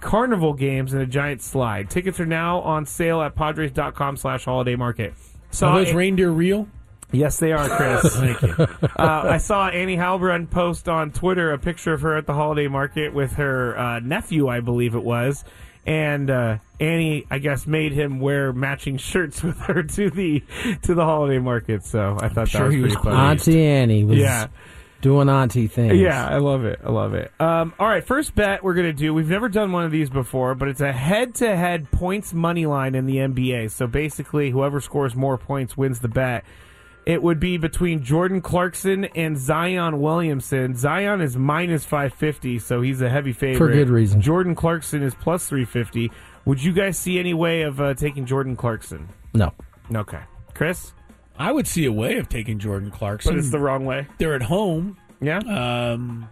carnival 0.00 0.54
games 0.54 0.92
and 0.92 1.02
a 1.02 1.06
giant 1.06 1.42
slide. 1.42 1.90
Tickets 1.90 2.20
are 2.20 2.26
now 2.26 2.60
on 2.60 2.86
sale 2.86 3.20
at 3.22 3.34
padres.com 3.34 4.16
slash 4.16 4.44
holiday 4.44 4.76
market. 4.76 5.14
Are 5.62 5.84
those 5.84 5.92
reindeer 5.94 6.30
real? 6.30 6.68
Yes, 7.12 7.38
they 7.38 7.52
are, 7.52 7.68
Chris. 7.68 8.16
Thank 8.16 8.42
you. 8.42 8.54
uh, 8.58 8.86
I 8.96 9.38
saw 9.38 9.68
Annie 9.68 9.96
Heilbrunn 9.96 10.48
post 10.50 10.88
on 10.88 11.10
Twitter 11.10 11.52
a 11.52 11.58
picture 11.58 11.92
of 11.92 12.02
her 12.02 12.16
at 12.16 12.26
the 12.26 12.34
holiday 12.34 12.68
market 12.68 13.12
with 13.12 13.32
her 13.32 13.76
uh, 13.76 14.00
nephew, 14.00 14.48
I 14.48 14.60
believe 14.60 14.94
it 14.94 15.02
was. 15.02 15.44
And 15.86 16.30
uh, 16.30 16.58
Annie, 16.78 17.26
I 17.30 17.38
guess, 17.38 17.66
made 17.66 17.92
him 17.92 18.20
wear 18.20 18.52
matching 18.52 18.96
shirts 18.98 19.42
with 19.42 19.58
her 19.60 19.82
to 19.82 20.10
the 20.10 20.42
to 20.82 20.94
the 20.94 21.04
holiday 21.04 21.38
market. 21.38 21.84
So 21.84 22.16
I 22.20 22.28
thought 22.28 22.34
that 22.34 22.48
sure 22.48 22.66
was 22.66 22.74
he 22.74 22.80
pretty 22.80 22.96
was 22.96 23.04
funny. 23.04 23.16
Auntie 23.16 23.64
Annie 23.64 24.04
was 24.04 24.18
Yeah. 24.18 24.48
Doing 25.00 25.28
auntie 25.28 25.66
things. 25.66 25.98
Yeah, 25.98 26.26
I 26.26 26.38
love 26.38 26.64
it. 26.64 26.80
I 26.84 26.90
love 26.90 27.14
it. 27.14 27.32
Um, 27.40 27.72
all 27.78 27.88
right, 27.88 28.04
first 28.04 28.34
bet 28.34 28.62
we're 28.62 28.74
gonna 28.74 28.92
do. 28.92 29.12
We've 29.14 29.28
never 29.28 29.48
done 29.48 29.72
one 29.72 29.84
of 29.84 29.90
these 29.90 30.10
before, 30.10 30.54
but 30.54 30.68
it's 30.68 30.80
a 30.80 30.92
head-to-head 30.92 31.90
points 31.90 32.32
money 32.34 32.66
line 32.66 32.94
in 32.94 33.06
the 33.06 33.16
NBA. 33.16 33.70
So 33.70 33.86
basically, 33.86 34.50
whoever 34.50 34.80
scores 34.80 35.14
more 35.14 35.38
points 35.38 35.76
wins 35.76 36.00
the 36.00 36.08
bet. 36.08 36.44
It 37.06 37.22
would 37.22 37.40
be 37.40 37.56
between 37.56 38.02
Jordan 38.04 38.42
Clarkson 38.42 39.06
and 39.06 39.36
Zion 39.38 40.00
Williamson. 40.00 40.76
Zion 40.76 41.20
is 41.20 41.36
minus 41.36 41.84
five 41.84 42.12
fifty, 42.12 42.58
so 42.58 42.82
he's 42.82 43.00
a 43.00 43.08
heavy 43.08 43.32
favorite 43.32 43.58
For 43.58 43.72
good 43.72 43.88
reason. 43.88 44.20
Jordan 44.20 44.54
Clarkson 44.54 45.02
is 45.02 45.14
plus 45.14 45.48
three 45.48 45.64
fifty. 45.64 46.10
Would 46.44 46.62
you 46.62 46.72
guys 46.72 46.98
see 46.98 47.18
any 47.18 47.34
way 47.34 47.62
of 47.62 47.80
uh, 47.80 47.94
taking 47.94 48.26
Jordan 48.26 48.54
Clarkson? 48.54 49.08
No. 49.34 49.52
Okay, 49.94 50.20
Chris, 50.54 50.92
I 51.40 51.50
would 51.52 51.66
see 51.66 51.84
a 51.86 51.92
way 51.92 52.18
of 52.18 52.28
taking 52.28 52.58
Jordan 52.58 52.90
Clarkson. 52.90 53.32
but 53.32 53.38
it's 53.38 53.50
the 53.50 53.58
wrong 53.58 53.84
way. 53.86 54.06
They're 54.18 54.34
at 54.34 54.42
home. 54.42 54.96
Yeah. 55.20 55.38
Um, 55.38 56.28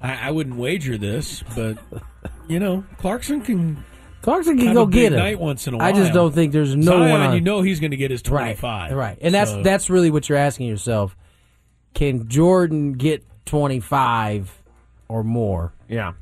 I, 0.00 0.28
I 0.28 0.30
wouldn't 0.30 0.56
wager 0.56 0.96
this, 0.98 1.42
but 1.56 1.78
you 2.48 2.58
know, 2.58 2.84
Clarkson 2.98 3.40
can. 3.42 3.84
Clarkson 4.22 4.56
can 4.56 4.68
have 4.68 4.74
go 4.76 4.82
a 4.82 4.86
big 4.86 4.94
get 4.94 5.12
him. 5.14 5.18
night 5.18 5.40
once 5.40 5.66
in 5.66 5.74
a 5.74 5.78
while. 5.78 5.86
I 5.88 5.90
just 5.92 6.12
don't 6.12 6.32
think 6.32 6.52
there's 6.52 6.76
no 6.76 6.92
Zion, 7.00 7.10
one 7.10 7.20
on- 7.22 7.34
You 7.34 7.40
know 7.40 7.60
he's 7.62 7.80
going 7.80 7.90
to 7.90 7.96
get 7.96 8.12
his 8.12 8.20
Right, 8.28 8.42
twenty-five. 8.56 8.92
Right. 8.92 9.18
And 9.20 9.34
that's 9.34 9.50
So- 9.50 9.62
that's 9.64 9.90
really 9.90 10.12
what 10.12 10.28
you're 10.28 10.38
asking 10.38 10.68
yourself. 10.68 11.16
Can 11.94 12.28
Jordan 12.28 12.92
get 12.92 13.24
25 13.46 14.62
or 15.08 15.24
more? 15.24 15.72
Yeah. 15.88 16.12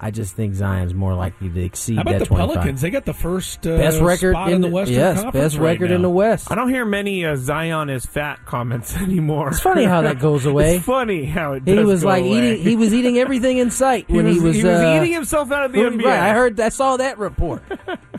I 0.00 0.12
just 0.12 0.34
think 0.36 0.54
Zion's 0.54 0.94
more 0.94 1.14
likely 1.14 1.48
to 1.50 1.60
exceed 1.64 1.96
How 1.96 2.02
about 2.02 2.12
that 2.12 2.18
the 2.20 2.26
25. 2.26 2.54
Pelicans? 2.54 2.80
They 2.80 2.90
got 2.90 3.04
the 3.04 3.12
first 3.12 3.66
uh, 3.66 3.76
best 3.76 4.00
record 4.00 4.32
spot 4.34 4.52
in 4.52 4.60
the 4.60 4.68
Western 4.68 4.96
yes, 4.96 5.22
Conference 5.22 5.44
best 5.54 5.56
right 5.56 5.72
record 5.72 5.90
now. 5.90 5.96
in 5.96 6.02
the 6.02 6.10
West. 6.10 6.52
I 6.52 6.54
don't 6.54 6.68
hear 6.68 6.84
many 6.84 7.24
uh, 7.26 7.34
Zion 7.34 7.90
is 7.90 8.06
fat 8.06 8.44
comments 8.46 8.96
anymore. 9.00 9.48
It's 9.48 9.60
funny 9.60 9.84
how 9.84 10.02
that 10.02 10.20
goes 10.20 10.46
away. 10.52 10.76
It's 10.76 10.84
funny 10.84 11.24
how 11.24 11.54
it. 11.54 11.66
He 11.66 11.78
was 11.80 12.02
go 12.02 12.08
like 12.10 12.22
away. 12.22 12.52
eating. 12.52 12.62
He 12.64 12.76
was 12.76 12.94
eating 12.94 13.18
everything 13.18 13.58
in 13.58 13.72
sight 13.72 14.04
He 14.06 14.14
when 14.14 14.26
was, 14.26 14.36
he 14.36 14.42
was. 14.42 14.56
he 14.56 14.64
was 14.64 14.80
uh, 14.80 15.00
eating 15.00 15.12
himself 15.12 15.50
out 15.50 15.64
of 15.64 15.72
the 15.72 15.82
Right, 15.82 15.92
NBA. 15.92 16.06
I 16.06 16.30
heard. 16.32 16.60
I 16.60 16.68
saw 16.68 16.96
that 16.98 17.18
report, 17.18 17.62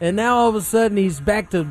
and 0.02 0.18
now 0.18 0.36
all 0.38 0.50
of 0.50 0.56
a 0.56 0.62
sudden 0.62 0.98
he's 0.98 1.22
back 1.22 1.52
to 1.52 1.66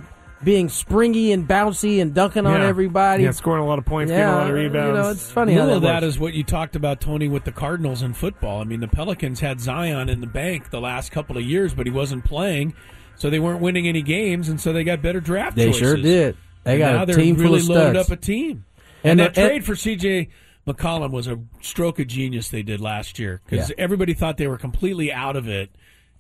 being 0.45 0.69
springy 0.69 1.33
and 1.33 1.49
bouncy 1.49 2.01
and 2.01 2.15
dunking 2.15 2.47
on 2.47 2.61
everybody. 2.63 3.15
every 3.15 3.25
Yeah, 3.25 3.31
scoring 3.33 3.63
a 3.63 3.67
lot 3.67 3.79
of 3.79 3.85
points, 3.85 4.11
Yeah, 4.11 4.19
getting 4.19 4.33
a 4.35 4.37
lot 4.37 4.49
of 4.49 4.55
rebounds. 4.55 4.75
you 4.75 4.81
rebounds. 4.93 5.07
know, 5.07 5.11
it's 5.13 5.31
funny 5.33 5.55
A 5.57 5.61
how 5.61 5.67
that 5.67 5.77
of 5.77 5.83
that 5.83 6.03
works. 6.03 6.15
is 6.15 6.19
what 6.21 6.35
you 6.35 6.45
talked 6.45 6.77
about, 6.77 7.01
Tony, 7.01 7.27
with 7.29 7.45
the 7.45 7.53
Cardinals 7.53 8.03
in 8.03 8.13
football. 8.15 8.61
I 8.61 8.65
mean, 8.65 8.81
the 8.81 8.89
Pelicans 8.89 9.41
had 9.41 9.61
Zion 9.61 10.09
in 10.09 10.21
the 10.21 10.27
bank 10.29 10.71
the 10.71 10.81
last 10.81 11.11
couple 11.13 11.37
of 11.37 11.43
years, 11.43 11.75
but 11.75 11.87
he 11.87 11.93
wasn't 11.93 12.25
playing, 12.25 12.75
so 13.17 13.31
they 13.31 13.41
weren't 13.41 13.61
winning 13.61 13.89
any 13.89 14.03
games, 14.03 14.49
and 14.49 14.61
so 14.61 14.73
they 14.73 14.85
got 14.85 15.03
better 15.03 15.21
draft 15.21 15.57
They 15.57 15.67
choices. 15.67 15.81
sure 15.81 15.97
did. 15.97 16.37
They 16.65 16.73
And 16.73 16.79
got 16.81 16.93
now 16.95 17.03
a 17.03 17.07
they're 17.07 17.17
team 17.17 17.35
full 17.37 17.45
really 17.45 17.61
of 17.61 17.69
loaded 17.69 17.91
studs. 17.97 18.11
up 18.11 18.19
a 18.19 18.21
team. 18.21 18.65
And 19.03 19.13
And, 19.13 19.21
that 19.21 19.35
the- 19.35 19.41
and- 19.43 19.51
trade 19.51 19.65
for 19.65 19.75
C.J. 19.77 20.29
McCollum 20.67 21.13
was 21.13 21.27
a 21.27 21.39
stroke 21.63 21.99
of 21.99 22.07
genius 22.09 22.49
they 22.51 22.63
did 22.63 22.81
last 22.81 23.19
year 23.19 23.41
because 23.49 23.71
Yeah. 23.71 23.75
everybody 23.79 24.13
thought 24.13 24.37
they 24.37 24.47
were 24.49 24.59
completely 24.59 25.11
out 25.11 25.35
of 25.35 25.49
it, 25.49 25.71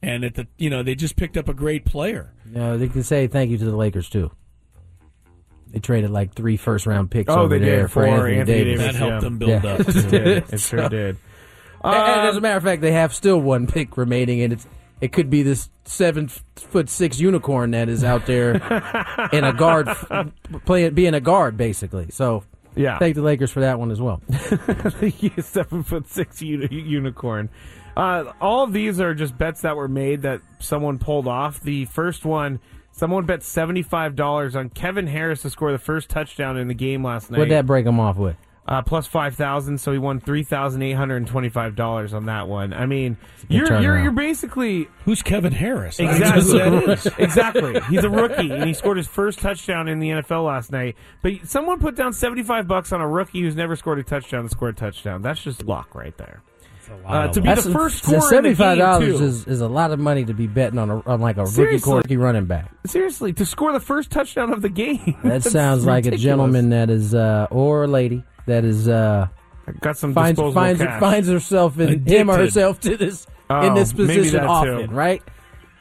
and 0.02 0.24
at 0.24 0.34
the 0.34 0.46
you 0.58 0.70
know 0.70 0.82
they 0.82 0.94
just 0.94 1.16
picked 1.16 1.36
up 1.36 1.48
a 1.48 1.54
great 1.54 1.84
player. 1.84 2.32
No, 2.44 2.76
they 2.78 2.88
can 2.88 3.02
say 3.02 3.26
thank 3.26 3.50
you 3.50 3.58
to 3.58 3.64
the 3.64 3.76
Lakers 3.76 4.08
too. 4.08 4.30
They 5.70 5.80
traded 5.80 6.10
like 6.10 6.32
three 6.34 6.56
first 6.56 6.86
round 6.86 7.10
picks 7.10 7.30
Oh, 7.32 7.40
over 7.40 7.58
they 7.58 7.64
there 7.64 7.82
did 7.82 7.90
for 7.90 8.04
for 8.06 8.26
Anthony, 8.26 8.38
Anthony 8.40 8.64
Davis. 8.64 8.78
Davis, 8.80 8.92
That 8.92 8.98
helped 8.98 9.12
yeah. 9.12 9.20
them 9.20 9.38
build 9.38 9.50
Yeah. 9.64 9.72
up. 9.74 9.80
It 9.88 10.10
did. 10.10 10.26
It 10.26 10.50
So- 10.50 10.56
sure 10.76 10.88
did. 10.88 11.16
And- 11.84 11.94
and 11.94 12.20
as 12.28 12.34
a 12.34 12.38
Um, 12.38 12.42
matter 12.42 12.56
of 12.56 12.62
fact, 12.64 12.80
they 12.82 12.92
have 12.92 13.14
still 13.14 13.38
one 13.40 13.66
pick 13.66 13.96
remaining, 13.96 14.40
and 14.42 14.52
it's 14.54 14.66
it 15.00 15.12
could 15.12 15.30
be 15.30 15.42
this 15.44 15.68
seven 15.84 16.28
foot 16.56 16.88
six 16.88 17.20
unicorn 17.20 17.70
that 17.70 17.88
is 17.88 18.02
out 18.02 18.26
there 18.26 18.54
in 19.32 19.44
a 19.44 19.52
guard, 19.52 19.88
playing 20.64 20.94
being 20.94 21.14
a 21.14 21.20
guard 21.20 21.56
basically. 21.56 22.06
So 22.10 22.42
Yeah. 22.74 22.98
thank 22.98 23.14
the 23.14 23.22
Lakers 23.22 23.50
for 23.52 23.60
that 23.60 23.78
one 23.78 23.90
as 23.92 24.00
well. 24.00 24.20
the 24.28 25.32
seven 25.44 25.82
foot 25.84 26.08
six 26.08 26.42
uni- 26.42 26.68
unicorn. 26.74 27.48
Uh, 27.98 28.32
all 28.40 28.62
of 28.64 28.72
these 28.72 29.00
are 29.00 29.12
just 29.14 29.36
bets 29.36 29.62
that 29.62 29.76
were 29.76 29.88
made 29.88 30.22
that 30.22 30.40
someone 30.60 30.98
pulled 30.98 31.26
off. 31.26 31.60
The 31.60 31.84
first 31.86 32.24
one, 32.24 32.60
someone 32.92 33.26
bet 33.26 33.42
seventy 33.42 33.82
five 33.82 34.14
dollars 34.14 34.54
on 34.54 34.70
Kevin 34.70 35.06
Harris 35.08 35.42
to 35.42 35.50
score 35.50 35.72
the 35.72 35.78
first 35.78 36.08
touchdown 36.08 36.56
in 36.56 36.68
the 36.68 36.74
game 36.74 37.04
last 37.04 37.30
night. 37.30 37.38
What'd 37.38 37.52
that 37.52 37.66
break 37.66 37.86
him 37.86 37.98
off 37.98 38.16
with? 38.16 38.36
uh, 38.68 38.82
plus 38.82 39.06
five 39.06 39.34
thousand, 39.34 39.78
so 39.78 39.92
he 39.92 39.98
won 39.98 40.20
three 40.20 40.42
thousand 40.44 40.82
eight 40.82 40.92
hundred 40.92 41.16
and 41.16 41.26
twenty 41.26 41.48
five 41.48 41.74
dollars 41.74 42.12
on 42.14 42.26
that 42.26 42.46
one. 42.48 42.72
I 42.74 42.84
mean, 42.86 43.16
you're 43.48 43.80
you're 43.80 43.98
you're 43.98 44.12
basically 44.12 44.88
Who's 45.04 45.22
Kevin 45.22 45.52
Harris? 45.52 45.98
I 45.98 46.04
don't 46.04 46.20
know 46.20 46.30
who 46.40 46.86
that 46.86 46.92
Exactly. 46.92 46.92
is. 46.92 47.06
exactly. 47.18 47.80
He's 47.88 48.04
a 48.04 48.10
rookie, 48.10 48.50
and 48.50 48.64
he 48.64 48.74
scored 48.74 48.98
his 48.98 49.08
first 49.08 49.38
touchdown 49.38 49.88
in 49.88 49.98
the 50.00 50.10
NFL 50.10 50.46
last 50.46 50.70
night. 50.70 50.96
But 51.22 51.48
someone 51.48 51.80
put 51.80 51.96
down 51.96 52.12
seventy-five 52.12 52.68
bucks 52.68 52.92
on 52.92 53.00
a 53.00 53.08
rookie 53.08 53.40
who's 53.40 53.56
never 53.56 53.74
scored 53.74 53.98
a 53.98 54.04
touchdown 54.04 54.44
to 54.44 54.50
score 54.50 54.68
a 54.68 54.74
touchdown. 54.74 55.22
That's 55.22 55.42
just 55.42 55.64
luck 55.64 55.94
right 55.94 56.16
there. 56.18 56.42
Uh, 57.06 57.28
to 57.28 57.40
be 57.40 57.46
That's 57.48 57.64
the 57.64 57.72
first 57.72 58.02
the 58.02 58.08
scorer 58.08 58.16
in 58.16 58.20
the 58.20 58.28
seventy-five 58.28 58.78
dollars 58.78 59.20
is, 59.20 59.46
is 59.46 59.60
a 59.60 59.68
lot 59.68 59.90
of 59.92 59.98
money 59.98 60.24
to 60.24 60.34
be 60.34 60.46
betting 60.46 60.78
on 60.78 60.90
a 60.90 61.00
on 61.06 61.20
like 61.20 61.36
a 61.36 61.42
rookie 61.42 61.52
Seriously. 61.78 62.16
running 62.16 62.44
back. 62.46 62.70
Seriously, 62.86 63.32
to 63.34 63.46
score 63.46 63.72
the 63.72 63.80
first 63.80 64.10
touchdown 64.10 64.52
of 64.52 64.60
the 64.62 64.68
game. 64.68 65.16
That 65.22 65.22
That's 65.42 65.50
sounds 65.50 65.84
like 65.86 66.06
a 66.06 66.16
gentleman 66.16 66.70
that 66.70 66.90
is 66.90 67.14
uh, 67.14 67.46
or 67.50 67.84
a 67.84 67.88
lady 67.88 68.24
that 68.46 68.64
is 68.64 68.88
uh, 68.88 69.28
got 69.80 69.96
some 69.96 70.12
finds 70.14 70.40
finds 70.52 70.80
cash. 70.82 71.00
finds 71.00 71.28
herself 71.28 71.78
in 71.78 72.04
him 72.06 72.30
or 72.30 72.36
herself 72.36 72.80
to 72.80 72.96
this 72.96 73.26
Oh, 73.50 73.66
in 73.66 73.72
this 73.74 73.94
position 73.94 74.34
that 74.34 74.42
too. 74.42 74.46
often, 74.48 74.90
right? 74.90 75.22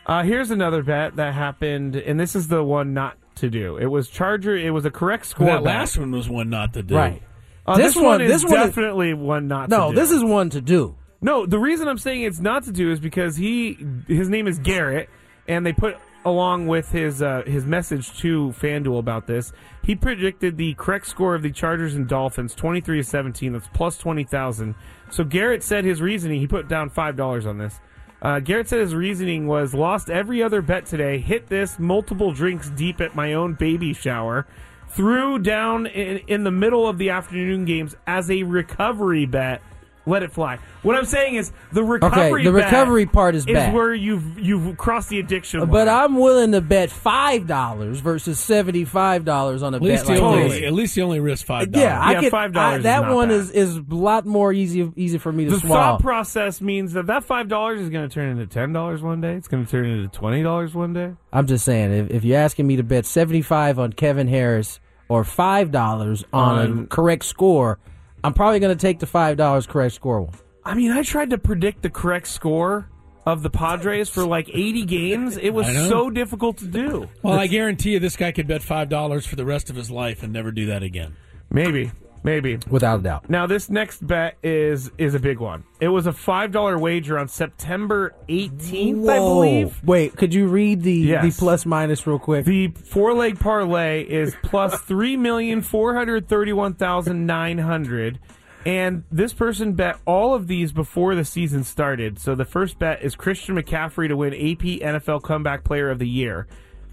Uh, 0.06 0.24
here's 0.24 0.52
another 0.52 0.84
bet 0.84 1.18
that 1.18 1.34
happened, 1.34 1.98
and 1.98 2.18
this 2.18 2.34
is 2.34 2.48
the 2.48 2.64
one 2.64 2.94
not 2.94 3.18
to 3.36 3.50
do. 3.50 3.76
It 3.76 3.88
was 3.88 4.08
Charger. 4.10 4.56
It 4.56 4.70
was 4.72 4.86
a 4.86 4.92
correct 4.92 5.26
score. 5.26 5.48
that 5.48 5.64
last 5.64 5.98
one 5.98 6.12
was 6.12 6.30
one 6.30 6.50
not 6.50 6.74
to 6.76 6.84
do. 6.84 6.96
Right. 6.96 7.22
Uh, 7.66 7.76
This 7.76 7.88
this, 7.88 7.96
one, 7.98 8.06
one- 8.06 8.22
is 8.22 8.32
this 8.32 8.50
one 8.50 8.62
is- 8.62 8.68
definitely 8.68 9.14
one 9.14 9.50
not. 9.50 9.68
No, 9.70 9.90
to 9.90 9.90
do. 9.90 9.96
No, 9.96 10.02
this 10.02 10.12
is 10.12 10.24
one 10.24 10.50
to 10.52 10.62
do. 10.62 10.96
No, 11.22 11.46
the 11.46 11.60
reason 11.60 11.88
I'm 11.88 11.98
saying 11.98 12.24
it's 12.24 12.40
not 12.40 12.64
to 12.64 12.72
do 12.72 12.92
is 12.92 13.00
because 13.00 13.38
he 13.38 13.78
his 14.08 14.30
name 14.30 14.48
is 14.48 14.60
Garrett, 14.60 15.10
and 15.48 15.66
they 15.66 15.74
put 15.74 15.98
along 16.26 16.68
with 16.68 16.92
his 16.92 17.22
uh, 17.22 17.44
his 17.48 17.66
message 17.66 18.18
to 18.20 18.54
FanDuel 18.60 19.00
about 19.00 19.28
this. 19.28 19.52
He 19.84 19.96
predicted 19.96 20.58
the 20.58 20.74
correct 20.76 21.08
score 21.08 21.34
of 21.34 21.42
the 21.42 21.52
Chargers 21.52 21.96
and 21.96 22.08
Dolphins, 22.08 22.54
twenty 22.54 22.82
three 22.82 22.98
to 22.98 23.04
seventeen. 23.04 23.54
That's 23.54 23.68
plus 23.74 23.98
twenty 23.98 24.26
thousand. 24.26 24.76
So 25.10 25.24
Garrett 25.24 25.64
said 25.64 25.86
his 25.86 26.02
reasoning. 26.02 26.40
He 26.40 26.48
put 26.48 26.68
down 26.68 26.90
five 26.90 27.16
dollars 27.16 27.46
on 27.46 27.58
this. 27.58 27.80
Uh, 28.22 28.40
Garrett 28.40 28.68
said 28.68 28.80
his 28.80 28.96
reasoning 28.96 29.48
was 29.48 29.74
lost 29.74 30.10
every 30.10 30.42
other 30.44 30.62
bet 30.62 30.86
today. 30.86 31.20
Hit 31.20 31.48
this 31.48 31.80
multiple 31.80 32.32
drinks 32.32 32.70
deep 32.72 33.00
at 33.00 33.16
my 33.16 33.34
own 33.34 33.54
baby 33.54 33.94
shower. 33.94 34.48
Threw 34.90 35.38
down 35.38 35.86
in, 35.86 36.20
in 36.28 36.44
the 36.44 36.52
middle 36.52 36.88
of 36.88 36.98
the 36.98 37.12
afternoon 37.12 37.66
games 37.66 37.96
as 38.08 38.32
a 38.32 38.44
recovery 38.44 39.26
bet. 39.26 39.62
Let 40.08 40.24
it 40.24 40.32
fly. 40.32 40.58
What 40.84 40.96
I'm 40.96 41.06
saying 41.06 41.36
is 41.36 41.52
the 41.74 41.84
recovery. 41.84 42.44
the 42.46 42.52
bet 42.54 42.64
recovery 42.66 43.06
part 43.06 43.36
is 43.36 43.46
bad. 43.46 43.74
where 43.74 43.94
you've 43.94 44.40
you've 44.40 44.78
crossed 44.78 45.10
the 45.10 45.20
addiction. 45.20 45.60
But 45.70 45.88
line. 45.88 45.90
I'm 45.90 46.16
willing 46.16 46.54
to 46.54 46.62
bet 46.62 46.90
five 46.90 47.46
dollars 47.46 48.00
versus 48.00 48.40
seventy 48.40 48.86
five 48.86 49.26
dollars 49.26 49.62
on 49.64 49.74
a 49.74 49.78
At 49.78 49.84
least, 49.84 50.08
bet 50.08 50.16
he 50.16 50.22
like 50.22 50.32
only, 50.34 50.50
this. 50.60 50.64
at 50.68 50.74
least 50.74 50.96
he 50.96 51.02
only 51.02 51.20
risk 51.20 51.46
five 51.46 51.72
dollars. 51.72 51.84
Yeah, 51.86 52.00
I 52.00 52.12
Yeah, 52.14 52.20
could, 52.22 52.32
$5 52.34 52.56
I- 52.58 52.78
that 52.80 53.02
not 53.02 53.14
one 53.16 53.28
bad. 53.30 53.36
is 53.38 53.52
is 53.52 53.76
a 53.78 53.84
lot 53.90 54.26
more 54.26 54.54
easy 54.54 54.90
easy 54.96 55.18
for 55.18 55.32
me 55.34 55.44
to 55.46 55.52
the 55.52 55.60
swallow. 55.60 55.98
thought 55.98 56.02
process 56.02 56.62
means 56.62 56.94
that 56.94 57.08
that 57.08 57.26
five 57.26 57.50
dollars 57.50 57.82
is 57.82 57.90
going 57.90 58.08
to 58.08 58.14
turn 58.14 58.30
into 58.30 58.48
ten 58.48 58.72
dollars 58.72 59.02
one 59.02 59.20
day. 59.20 59.34
It's 59.34 59.50
going 59.50 59.66
to 59.66 59.70
turn 59.70 59.86
into 59.86 60.08
twenty 60.08 60.42
dollars 60.42 60.74
one 60.74 60.94
day. 60.94 61.12
I'm 61.34 61.48
just 61.48 61.66
saying, 61.66 61.92
if, 61.92 62.12
if 62.12 62.24
you're 62.24 62.40
asking 62.40 62.66
me 62.66 62.78
to 62.78 62.84
bet 62.84 63.06
75 63.06 63.78
on 63.78 63.92
Kevin 63.92 64.30
Harris 64.30 64.80
or 65.10 65.24
five 65.26 65.72
dollars 65.72 66.24
on, 66.32 66.84
a 66.84 66.86
correct 66.88 67.26
score, 67.26 67.78
I'm 68.24 68.34
probably 68.34 68.60
going 68.60 68.76
to 68.76 68.82
take 68.82 69.00
the 69.00 69.06
five 69.08 69.38
dollars 69.38 69.68
correct 69.68 69.96
score 69.96 70.22
one. 70.22 70.34
I 70.64 70.74
mean, 70.74 70.92
I 70.92 71.04
tried 71.04 71.30
to 71.30 71.38
predict 71.38 71.82
the 71.82 71.90
correct 71.90 72.28
score 72.28 72.90
of 73.26 73.44
the 73.44 73.50
Padres 73.50 74.10
for 74.10 74.26
like 74.26 74.50
80 74.50 74.86
games. 74.86 75.38
It 75.38 75.52
was 75.52 75.68
so 75.90 76.10
difficult 76.10 76.58
to 76.58 76.66
do. 76.66 77.08
Well, 77.22 77.38
I 77.40 77.48
guarantee 77.48 77.92
you, 77.92 78.00
this 78.00 78.16
guy 78.16 78.32
could 78.32 78.48
bet 78.48 78.62
five 78.64 78.90
dollars 78.90 79.26
for 79.26 79.36
the 79.36 79.46
rest 79.46 79.70
of 79.70 79.76
his 79.76 79.92
life 79.92 80.24
and 80.24 80.32
never 80.34 80.52
do 80.52 80.68
that 80.68 80.84
again. 80.84 81.16
Maybe, 81.50 81.92
maybe. 82.28 82.60
Without 82.70 83.00
a 83.00 83.04
doubt. 83.04 83.30
Now 83.30 83.48
this 83.48 83.70
next 83.70 84.06
bet 84.06 84.38
is 84.44 84.92
is 84.98 85.16
a 85.16 85.20
big 85.20 85.40
one. 85.40 85.64
It 85.80 85.88
was 85.88 86.06
a 86.06 86.14
five 86.14 86.52
dollar 86.52 86.78
wager 86.78 87.18
on 87.18 87.28
September 87.28 88.14
18th, 88.30 89.10
I 89.10 89.18
believe. 89.18 89.84
Wait, 89.84 90.16
could 90.16 90.34
you 90.34 90.48
read 90.48 90.84
the 90.84 90.94
Yes. 90.94 91.24
the 91.36 91.40
plus 91.40 91.66
minus 91.66 92.06
real 92.06 92.20
quick? 92.20 92.46
The 92.46 92.68
four 92.70 93.14
leg 93.14 93.40
parlay 93.40 94.04
is 94.04 94.36
plus 94.44 94.80
three 94.82 95.18
million 95.18 95.62
four 95.62 95.96
hundred 95.96 96.28
thirty 96.28 96.54
one 96.54 96.74
thousand 96.76 97.26
nine 97.26 97.58
hundred. 97.58 98.20
And 98.66 99.06
this 99.10 99.32
person 99.34 99.74
bet 99.74 99.98
all 100.06 100.34
of 100.34 100.48
these 100.48 100.74
before 100.74 101.16
the 101.16 101.24
season 101.24 101.64
started. 101.64 102.20
So 102.20 102.36
the 102.36 102.44
first 102.44 102.78
bet 102.78 103.02
is 103.02 103.16
Christian 103.16 103.56
McCaffrey 103.56 104.10
to 104.10 104.18
win 104.18 104.34
AP 104.34 104.82
NFL 104.82 105.22
Comeback 105.24 105.64
Player 105.64 105.90
of 105.90 106.00
the 106.00 106.08
Year. 106.10 106.48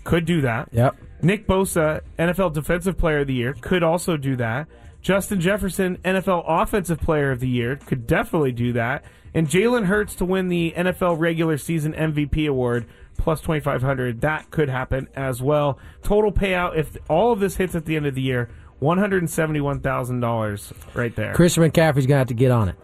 Could 0.04 0.24
do 0.24 0.42
that. 0.42 0.68
Yep. 0.70 0.96
Nick 1.22 1.48
Bosa, 1.48 2.02
NFL 2.18 2.52
Defensive 2.52 2.96
Player 2.96 3.20
of 3.20 3.26
the 3.26 3.34
Year, 3.34 3.54
could 3.60 3.82
also 3.82 4.16
do 4.16 4.36
that. 4.36 4.68
Justin 5.04 5.38
Jefferson, 5.38 5.98
NFL 5.98 6.44
Offensive 6.48 6.98
Player 6.98 7.30
of 7.30 7.38
the 7.38 7.48
Year, 7.48 7.76
could 7.76 8.06
definitely 8.06 8.52
do 8.52 8.72
that. 8.72 9.04
And 9.34 9.46
Jalen 9.46 9.84
Hurts 9.84 10.14
to 10.14 10.24
win 10.24 10.48
the 10.48 10.72
NFL 10.74 11.18
Regular 11.18 11.58
Season 11.58 11.92
MVP 11.92 12.48
award, 12.48 12.86
plus 13.18 13.42
2,500. 13.42 14.22
That 14.22 14.50
could 14.50 14.70
happen 14.70 15.08
as 15.14 15.42
well. 15.42 15.78
Total 16.02 16.32
payout, 16.32 16.78
if 16.78 16.96
all 17.10 17.32
of 17.32 17.40
this 17.40 17.56
hits 17.56 17.74
at 17.74 17.84
the 17.84 17.96
end 17.96 18.06
of 18.06 18.14
the 18.14 18.22
year, 18.22 18.48
$171,000 18.80 20.72
right 20.94 21.14
there. 21.14 21.34
Christian 21.34 21.64
McCaffrey's 21.64 22.06
going 22.06 22.14
to 22.14 22.16
have 22.16 22.28
to 22.28 22.34
get 22.34 22.50
on 22.50 22.70
it 22.70 22.76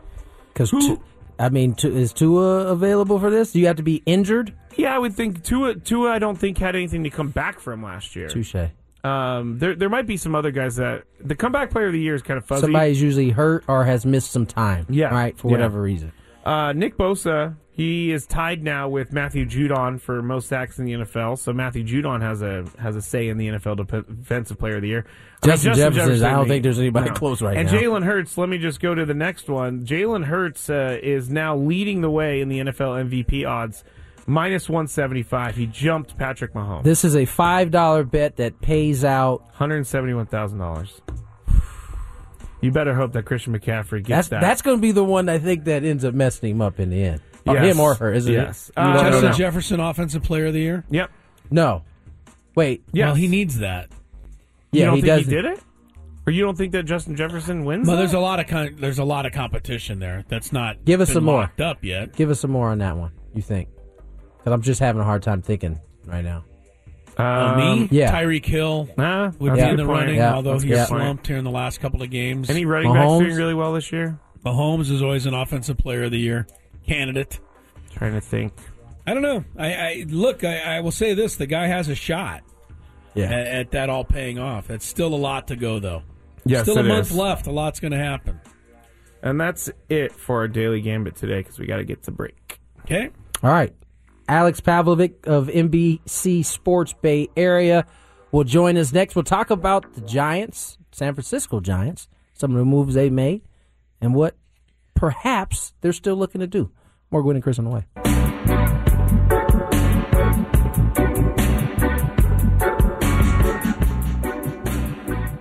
because 0.53 0.99
I 1.39 1.49
mean, 1.49 1.73
Tu- 1.75 1.97
is 1.97 2.13
Tua 2.13 2.67
available 2.67 3.19
for 3.19 3.31
this? 3.31 3.53
Do 3.53 3.61
you 3.61 3.67
have 3.67 3.77
to 3.77 3.83
be 3.83 4.03
injured? 4.05 4.53
Yeah, 4.77 4.95
I 4.95 4.99
would 4.99 5.15
think 5.15 5.43
Tua, 5.43 5.77
Tua 5.77 6.11
I 6.13 6.19
don't 6.19 6.37
think 6.37 6.59
had 6.59 6.77
anything 6.77 7.05
to 7.05 7.11
come 7.11 7.31
back 7.31 7.61
from 7.61 7.83
last 7.83 8.15
year. 8.15 8.29
Touche. 8.29 8.55
Um, 9.03 9.59
there, 9.59 9.75
there 9.75 9.89
might 9.89 10.07
be 10.07 10.17
some 10.17 10.35
other 10.35 10.51
guys 10.51 10.77
that 10.77 11.05
the 11.21 11.35
comeback 11.35 11.71
player 11.71 11.87
of 11.87 11.93
the 11.93 12.01
year 12.01 12.15
is 12.15 12.23
kind 12.23 12.39
of 12.39 12.45
fuzzy. 12.45 12.63
Somebody's 12.63 13.01
usually 13.01 13.31
hurt 13.31 13.65
or 13.67 13.85
has 13.85 14.05
missed 14.05 14.31
some 14.31 14.47
time. 14.47 14.87
Yeah. 14.89 15.15
Right, 15.15 15.37
for 15.37 15.49
Yeah. 15.49 15.53
whatever 15.53 15.81
reason. 15.81 16.13
Uh, 16.45 16.73
Nick 16.73 16.97
Bosa, 16.97 17.57
he 17.71 18.13
is 18.13 18.27
tied 18.27 18.63
now 18.63 18.89
with 18.89 19.13
Matthew 19.13 19.45
Judon 19.47 20.01
for 20.01 20.23
most 20.23 20.49
sacks 20.49 20.79
in 20.79 20.85
the 20.87 20.93
NFL. 20.93 21.39
So 21.39 21.53
Matthew 21.53 21.85
Judon 21.85 22.21
has 22.23 22.43
a 22.43 22.65
has 22.79 22.97
a 22.97 23.03
say 23.03 23.29
in 23.29 23.37
the 23.39 23.49
NFL 23.49 23.77
Defensive 24.17 24.59
Player 24.59 24.77
of 24.77 24.83
the 24.83 24.89
Year. 24.89 25.05
I 25.43 25.47
mean, 25.47 25.57
Justin 25.57 25.75
Jefferson, 25.75 26.25
I 26.27 26.33
don't 26.33 26.49
think 26.49 26.63
there's 26.63 26.79
anybody 26.79 27.11
close 27.11 27.41
right 27.41 27.57
and 27.57 27.71
now. 27.71 27.77
And 27.77 27.87
Jalen 27.87 28.05
Hurts, 28.05 28.37
let 28.37 28.49
me 28.49 28.59
just 28.59 28.81
go 28.81 28.95
to 28.95 29.05
the 29.07 29.15
next 29.15 29.49
one. 29.49 29.87
Jalen 29.87 30.25
Hurts 30.25 30.69
uh, 30.69 30.99
is 31.03 31.31
now 31.31 31.57
leading 31.57 32.01
the 32.01 32.11
way 32.11 32.41
in 32.41 32.49
the 32.49 32.59
NFL 32.59 33.09
MVP 33.11 33.47
odds, 33.47 33.85
minus 34.27 34.69
175. 34.69 35.57
He 35.57 35.67
jumped 35.67 36.17
Patrick 36.17 36.55
Mahomes. 36.55 36.85
This 36.85 37.05
is 37.05 37.17
a 37.17 37.25
five 37.25 37.71
dollar 37.71 38.05
bet 38.05 38.37
that 38.37 38.61
pays 38.61 39.05
out. 39.05 39.53
$171,000. 39.55 41.01
You 42.63 42.71
better 42.71 42.95
hope 42.95 43.13
that 43.13 43.25
Christian 43.25 43.59
McCaffrey 43.59 43.99
gets 44.05 44.09
That's 44.09 44.29
that. 44.29 44.41
that's 44.43 44.63
going 44.63 44.77
to 44.77 44.83
be 44.83 44.93
the 44.93 45.05
one 45.05 45.29
I 45.31 45.39
think 45.39 45.65
that 45.65 45.83
ends 45.83 46.05
up 46.05 46.13
messing 46.15 46.51
him 46.51 46.61
up 46.61 46.79
in 46.79 46.91
the 46.91 47.03
end. 47.03 47.21
Or 47.47 47.55
Yes. 47.55 47.75
him 47.75 47.81
or 47.81 47.95
her, 47.95 48.13
isn't 48.13 48.31
Yes. 48.33 48.69
it? 48.69 48.79
Uh, 48.79 48.89
You 48.89 48.93
don't 48.95 49.13
Justin. 49.13 49.33
Jefferson, 49.33 49.81
Offensive 49.81 50.23
Player 50.23 50.47
of 50.47 50.53
the 50.53 50.61
Year. 50.61 50.85
Yep. 50.91 51.11
No. 51.51 51.83
Wait. 52.55 52.83
Yes. 52.93 53.07
Well, 53.07 53.15
he 53.15 53.29
needs 53.29 53.59
that. 53.61 53.89
You 54.73 54.81
Yeah, 54.81 54.87
don't 54.87 54.97
he 54.97 55.01
think 55.03 55.07
doesn't. 55.25 55.31
he 55.31 55.37
did 55.43 55.45
it? 55.47 55.61
Or 56.27 56.33
you 56.35 56.45
don't 56.45 56.57
think 56.59 56.73
that 56.73 56.83
Justin 56.83 57.17
Jefferson 57.17 57.65
wins? 57.65 57.89
Well, 57.89 57.97
that? 57.97 58.03
there's 58.03 58.13
a 58.13 58.21
lot 58.21 58.41
of 58.41 58.47
con- 58.47 58.77
there's 58.79 58.99
a 58.99 59.05
lot 59.05 59.25
of 59.25 59.33
competition 59.33 59.99
there. 60.01 60.23
That's 60.29 60.53
not 60.53 60.85
Give 60.85 61.01
us 61.01 61.09
been 61.09 61.15
some 61.15 61.25
more. 61.25 61.51
up 61.59 61.83
yet. 61.83 62.15
Give 62.15 62.29
us 62.29 62.41
some 62.41 62.51
more 62.51 62.69
on 62.69 62.79
that 62.79 62.95
one. 62.99 63.13
You 63.35 63.41
think? 63.41 63.69
Because 64.41 64.53
I'm 64.53 64.63
just 64.63 64.81
having 64.81 65.01
a 65.01 65.05
hard 65.05 65.23
time 65.23 65.43
thinking 65.43 65.79
right 66.07 66.25
now. 66.25 66.45
Uh, 67.17 67.55
me, 67.57 67.89
yeah. 67.91 68.11
Tyreek 68.13 68.47
Hill 68.47 68.89
Nah, 68.97 69.33
would 69.39 69.53
be 69.55 69.61
in 69.61 69.77
the 69.77 69.85
running, 69.87 70.17
Yeah, 70.17 70.35
although 70.35 70.53
that's 70.53 70.65
a 70.65 70.67
he's 70.67 70.87
slumped 70.87 71.27
here 71.27 71.37
in 71.37 71.45
the 71.45 71.51
last 71.51 71.81
couple 71.81 72.03
of 72.03 72.09
games. 72.11 72.49
Any 72.49 72.65
running 72.65 72.93
backs 72.95 73.19
doing 73.19 73.35
really 73.37 73.53
well 73.55 73.75
this 73.75 73.93
year? 73.93 74.19
Mahomes 74.45 74.91
is 74.91 75.03
always 75.03 75.27
an 75.27 75.35
Offensive 75.35 75.77
Player 75.77 76.05
of 76.05 76.13
the 76.13 76.19
Year 76.19 76.47
candidate. 76.87 77.39
Trying 77.93 78.15
to 78.15 78.23
think. 78.23 78.55
I 79.07 79.13
don't 79.13 79.23
know. 79.23 79.45
I, 79.59 79.75
I 79.75 80.05
look. 80.09 80.45
I, 80.45 80.77
I 80.77 80.81
will 80.81 80.93
say 80.93 81.13
this: 81.13 81.37
the 81.37 81.47
guy 81.47 81.67
has 81.67 81.89
a 81.89 81.95
shot 81.95 82.43
Yeah. 83.15 83.25
at, 83.25 83.47
at 83.47 83.71
that 83.73 83.91
all 83.91 84.05
paying 84.05 84.39
off. 84.39 84.69
That's 84.69 84.87
still 84.87 85.13
a 85.13 85.17
lot 85.17 85.49
to 85.49 85.57
go, 85.57 85.79
though. 85.79 86.03
Yes, 86.47 86.63
still 86.63 86.79
a 86.79 86.83
month 86.83 87.11
is. 87.11 87.17
left. 87.17 87.47
A 87.49 87.51
lot's 87.51 87.81
going 87.81 87.93
to 87.93 87.99
happen. 87.99 88.41
And 89.23 89.39
that's 89.39 89.69
it 89.91 90.13
for 90.13 90.37
our 90.39 90.49
daily 90.49 90.81
gambit 90.81 91.17
today 91.17 91.41
because 91.41 91.59
we 91.59 91.67
got 91.67 91.77
to 91.79 91.85
get 91.85 92.05
to 92.05 92.11
break. 92.13 92.59
Okay. 92.87 93.11
All 93.43 93.51
right. 93.51 93.75
Alex 94.31 94.61
Pavlovic 94.61 95.27
of 95.27 95.49
NBC 95.49 96.45
Sports 96.45 96.93
Bay 96.93 97.29
Area 97.37 97.85
will 98.31 98.45
join 98.45 98.77
us 98.77 98.93
next. 98.93 99.17
We'll 99.17 99.25
talk 99.25 99.51
about 99.51 99.95
the 99.95 100.03
Giants, 100.03 100.79
San 100.93 101.15
Francisco 101.15 101.59
Giants, 101.59 102.07
some 102.35 102.53
of 102.53 102.59
the 102.59 102.65
moves 102.65 102.95
they 102.95 103.11
made, 103.11 103.43
and 104.01 104.15
what 104.15 104.37
perhaps 104.95 105.75
they're 105.81 105.93
still 105.93 106.15
looking 106.15 106.41
to 106.41 106.47
do. 106.47 106.71
More 107.11 107.25
Gwynn 107.25 107.39
and 107.39 107.43
Chris 107.43 107.59
on 107.59 107.65
the 107.65 107.71
way. 107.73 107.87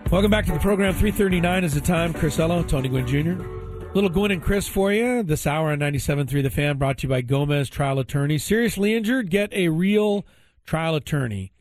Welcome 0.10 0.32
back 0.32 0.48
to 0.48 0.52
the 0.52 0.60
program. 0.60 0.94
339 0.96 1.64
is 1.64 1.76
the 1.76 1.82
time. 1.82 2.12
Chris 2.12 2.40
Ello, 2.40 2.64
Tony 2.64 2.90
Gwynn 2.90 3.06
Jr., 3.06 3.59
Little 3.96 4.12
Gwynn 4.12 4.30
and 4.30 4.42
Chris 4.44 4.68
for 4.68 4.94
you. 4.94 5.24
This 5.24 5.48
hour 5.48 5.72
on 5.72 5.80
97.3 5.80 6.44
The 6.44 6.52
Fan 6.52 6.78
brought 6.78 7.00
to 7.00 7.08
you 7.08 7.10
by 7.10 7.22
Gomez 7.22 7.70
Trial 7.70 7.98
Attorney. 7.98 8.38
Seriously 8.38 8.94
injured? 8.94 9.32
Get 9.32 9.52
a 9.52 9.70
real 9.70 10.28
trial 10.64 10.94
attorney. 10.94 11.52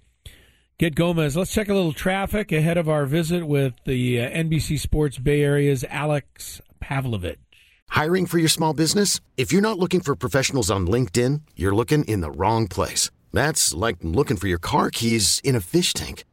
Get 0.78 0.94
Gomez. 0.94 1.38
Let's 1.38 1.52
check 1.52 1.70
a 1.70 1.74
little 1.74 1.94
traffic 1.94 2.52
ahead 2.52 2.76
of 2.76 2.86
our 2.86 3.06
visit 3.06 3.46
with 3.46 3.74
the 3.86 4.20
uh, 4.20 4.28
NBC 4.28 4.78
Sports 4.78 5.16
Bay 5.18 5.42
Area's 5.42 5.84
Alex 5.88 6.60
Pavlovic. 6.82 7.36
Hiring 7.88 8.26
for 8.26 8.36
your 8.36 8.50
small 8.50 8.74
business? 8.74 9.20
If 9.38 9.50
you're 9.50 9.62
not 9.62 9.78
looking 9.78 10.00
for 10.00 10.14
professionals 10.14 10.70
on 10.70 10.86
LinkedIn, 10.86 11.40
you're 11.56 11.74
looking 11.74 12.04
in 12.04 12.20
the 12.20 12.30
wrong 12.30 12.68
place. 12.68 13.10
That's 13.32 13.72
like 13.72 13.96
looking 14.02 14.36
for 14.36 14.48
your 14.48 14.58
car 14.58 14.90
keys 14.90 15.40
in 15.42 15.56
a 15.56 15.60
fish 15.60 15.94
tank. 15.94 16.24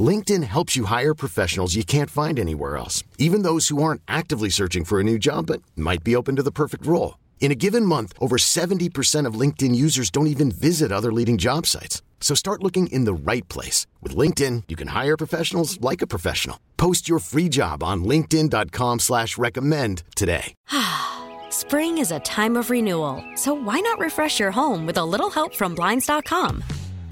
LinkedIn 0.00 0.44
helps 0.44 0.76
you 0.76 0.84
hire 0.84 1.14
professionals 1.14 1.74
you 1.74 1.82
can't 1.84 2.10
find 2.10 2.38
anywhere 2.38 2.76
else, 2.76 3.02
even 3.18 3.42
those 3.42 3.68
who 3.68 3.82
aren't 3.82 4.02
actively 4.06 4.48
searching 4.48 4.84
for 4.84 5.00
a 5.00 5.04
new 5.04 5.18
job 5.18 5.46
but 5.46 5.62
might 5.76 6.04
be 6.04 6.14
open 6.14 6.36
to 6.36 6.42
the 6.42 6.52
perfect 6.52 6.86
role. 6.86 7.18
In 7.40 7.50
a 7.50 7.56
given 7.56 7.84
month, 7.84 8.12
over 8.20 8.36
70% 8.36 9.26
of 9.26 9.34
LinkedIn 9.34 9.74
users 9.74 10.10
don't 10.10 10.28
even 10.28 10.52
visit 10.52 10.92
other 10.92 11.12
leading 11.12 11.38
job 11.38 11.66
sites. 11.66 12.02
So 12.20 12.36
start 12.36 12.62
looking 12.62 12.86
in 12.88 13.06
the 13.06 13.14
right 13.14 13.48
place. 13.48 13.88
With 14.00 14.14
LinkedIn, 14.14 14.64
you 14.68 14.76
can 14.76 14.88
hire 14.88 15.16
professionals 15.16 15.80
like 15.80 16.02
a 16.02 16.06
professional. 16.06 16.60
Post 16.76 17.08
your 17.08 17.18
free 17.18 17.48
job 17.48 17.82
on 17.82 18.04
linkedin.com 18.04 19.00
slash 19.00 19.38
recommend 19.38 20.04
today. 20.14 20.54
Spring 21.50 21.98
is 21.98 22.12
a 22.12 22.20
time 22.20 22.56
of 22.56 22.70
renewal, 22.70 23.24
so 23.34 23.54
why 23.54 23.80
not 23.80 23.98
refresh 23.98 24.38
your 24.38 24.52
home 24.52 24.86
with 24.86 24.98
a 24.98 25.04
little 25.04 25.30
help 25.30 25.54
from 25.54 25.74
Blinds.com? 25.74 26.62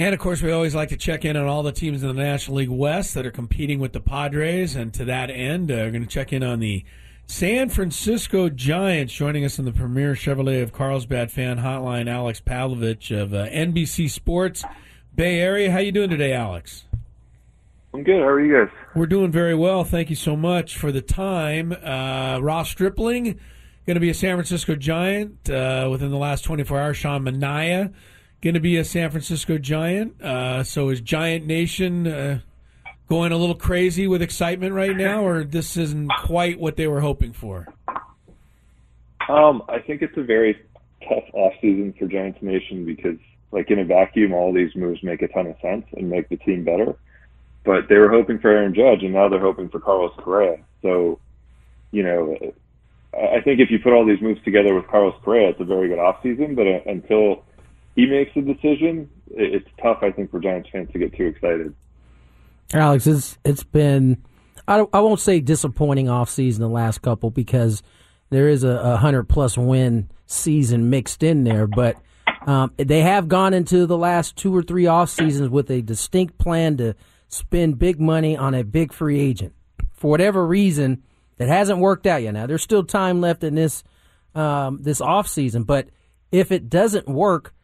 And 0.00 0.14
of 0.14 0.20
course, 0.20 0.40
we 0.40 0.52
always 0.52 0.76
like 0.76 0.90
to 0.90 0.96
check 0.96 1.24
in 1.24 1.36
on 1.36 1.46
all 1.46 1.64
the 1.64 1.72
teams 1.72 2.04
in 2.04 2.08
the 2.08 2.22
National 2.22 2.58
League 2.58 2.68
West 2.68 3.14
that 3.14 3.26
are 3.26 3.32
competing 3.32 3.80
with 3.80 3.92
the 3.92 4.00
Padres. 4.00 4.76
And 4.76 4.94
to 4.94 5.04
that 5.06 5.28
end, 5.28 5.72
uh, 5.72 5.74
we're 5.74 5.90
going 5.90 6.04
to 6.04 6.08
check 6.08 6.32
in 6.32 6.44
on 6.44 6.60
the 6.60 6.84
San 7.26 7.68
Francisco 7.68 8.48
Giants. 8.48 9.12
Joining 9.12 9.44
us 9.44 9.58
in 9.58 9.64
the 9.64 9.72
premier 9.72 10.14
Chevrolet 10.14 10.62
of 10.62 10.72
Carlsbad 10.72 11.32
fan 11.32 11.58
hotline, 11.58 12.08
Alex 12.08 12.40
Pavlovic 12.40 13.10
of 13.10 13.34
uh, 13.34 13.48
NBC 13.48 14.08
Sports 14.08 14.64
Bay 15.16 15.40
Area. 15.40 15.72
How 15.72 15.78
you 15.78 15.90
doing 15.90 16.10
today, 16.10 16.32
Alex? 16.32 16.84
I'm 17.92 18.04
good. 18.04 18.20
How 18.20 18.28
are 18.28 18.40
you 18.40 18.54
guys? 18.54 18.72
We're 18.94 19.06
doing 19.06 19.32
very 19.32 19.56
well. 19.56 19.82
Thank 19.82 20.10
you 20.10 20.16
so 20.16 20.36
much 20.36 20.76
for 20.76 20.92
the 20.92 21.02
time. 21.02 21.72
Uh, 21.72 22.38
Ross 22.40 22.70
Stripling 22.70 23.40
going 23.84 23.94
to 23.96 24.00
be 24.00 24.10
a 24.10 24.14
San 24.14 24.36
Francisco 24.36 24.76
Giant 24.76 25.50
uh, 25.50 25.88
within 25.90 26.10
the 26.10 26.18
last 26.18 26.42
24 26.42 26.78
hours. 26.78 26.96
Sean 26.98 27.24
Manaea 27.24 27.92
going 28.42 28.54
to 28.54 28.60
be 28.60 28.76
a 28.76 28.84
San 28.84 29.10
Francisco 29.10 29.58
Giant. 29.58 30.20
Uh, 30.22 30.62
so 30.62 30.88
is 30.90 31.00
Giant 31.00 31.46
Nation 31.46 32.06
uh, 32.06 32.40
going 33.08 33.32
a 33.32 33.36
little 33.36 33.54
crazy 33.54 34.06
with 34.06 34.22
excitement 34.22 34.74
right 34.74 34.96
now, 34.96 35.24
or 35.24 35.44
this 35.44 35.76
isn't 35.76 36.10
quite 36.24 36.60
what 36.60 36.76
they 36.76 36.86
were 36.86 37.00
hoping 37.00 37.32
for? 37.32 37.66
Um, 39.28 39.62
I 39.68 39.78
think 39.80 40.02
it's 40.02 40.16
a 40.16 40.22
very 40.22 40.58
tough 41.08 41.24
off 41.32 41.52
season 41.60 41.94
for 41.98 42.06
Giants 42.06 42.38
Nation 42.40 42.84
because, 42.84 43.18
like 43.52 43.70
in 43.70 43.78
a 43.78 43.84
vacuum, 43.84 44.32
all 44.32 44.52
these 44.52 44.74
moves 44.74 45.02
make 45.02 45.22
a 45.22 45.28
ton 45.28 45.46
of 45.46 45.56
sense 45.60 45.84
and 45.96 46.08
make 46.08 46.28
the 46.28 46.36
team 46.36 46.64
better. 46.64 46.96
But 47.64 47.88
they 47.88 47.96
were 47.96 48.08
hoping 48.08 48.38
for 48.38 48.50
Aaron 48.50 48.74
Judge, 48.74 49.02
and 49.02 49.12
now 49.12 49.28
they're 49.28 49.40
hoping 49.40 49.68
for 49.68 49.80
Carlos 49.80 50.12
Correa. 50.16 50.58
So, 50.80 51.18
you 51.90 52.02
know, 52.02 52.36
I 53.12 53.40
think 53.42 53.60
if 53.60 53.70
you 53.70 53.78
put 53.78 53.92
all 53.92 54.06
these 54.06 54.22
moves 54.22 54.42
together 54.44 54.74
with 54.74 54.86
Carlos 54.86 55.14
Correa, 55.22 55.50
it's 55.50 55.60
a 55.60 55.64
very 55.64 55.88
good 55.88 55.98
off 55.98 56.22
season. 56.22 56.54
But 56.54 56.66
uh, 56.66 56.80
until 56.86 57.44
he 57.98 58.06
makes 58.06 58.30
a 58.36 58.40
decision, 58.40 59.10
it's 59.26 59.68
tough, 59.82 59.98
I 60.02 60.12
think, 60.12 60.30
for 60.30 60.38
Giants 60.38 60.68
fans 60.70 60.88
to 60.92 61.00
get 61.00 61.16
too 61.16 61.26
excited. 61.26 61.74
Alex, 62.72 63.08
it's 63.08 63.38
it's 63.44 63.64
been 63.64 64.22
I, 64.68 64.84
I 64.92 65.00
won't 65.00 65.18
say 65.18 65.40
disappointing 65.40 66.08
off 66.08 66.30
season 66.30 66.62
the 66.62 66.68
last 66.68 67.02
couple 67.02 67.30
because 67.30 67.82
there 68.30 68.48
is 68.48 68.62
a, 68.62 68.68
a 68.68 68.96
hundred 68.98 69.24
plus 69.24 69.58
win 69.58 70.10
season 70.26 70.90
mixed 70.90 71.24
in 71.24 71.42
there, 71.42 71.66
but 71.66 71.96
um, 72.46 72.72
they 72.76 73.00
have 73.00 73.26
gone 73.26 73.52
into 73.52 73.84
the 73.84 73.98
last 73.98 74.36
two 74.36 74.54
or 74.54 74.62
three 74.62 74.86
off 74.86 75.10
seasons 75.10 75.48
with 75.48 75.68
a 75.68 75.82
distinct 75.82 76.38
plan 76.38 76.76
to 76.76 76.94
spend 77.26 77.80
big 77.80 77.98
money 77.98 78.36
on 78.36 78.54
a 78.54 78.62
big 78.62 78.92
free 78.92 79.18
agent. 79.18 79.54
For 79.94 80.08
whatever 80.08 80.46
reason, 80.46 81.02
that 81.38 81.48
hasn't 81.48 81.80
worked 81.80 82.06
out 82.06 82.22
yet. 82.22 82.34
Now 82.34 82.46
there's 82.46 82.62
still 82.62 82.84
time 82.84 83.20
left 83.20 83.42
in 83.42 83.56
this 83.56 83.82
um, 84.36 84.78
this 84.82 85.00
off 85.00 85.26
season, 85.26 85.64
but 85.64 85.88
if 86.30 86.52
it 86.52 86.70
doesn't 86.70 87.08
work, 87.08 87.54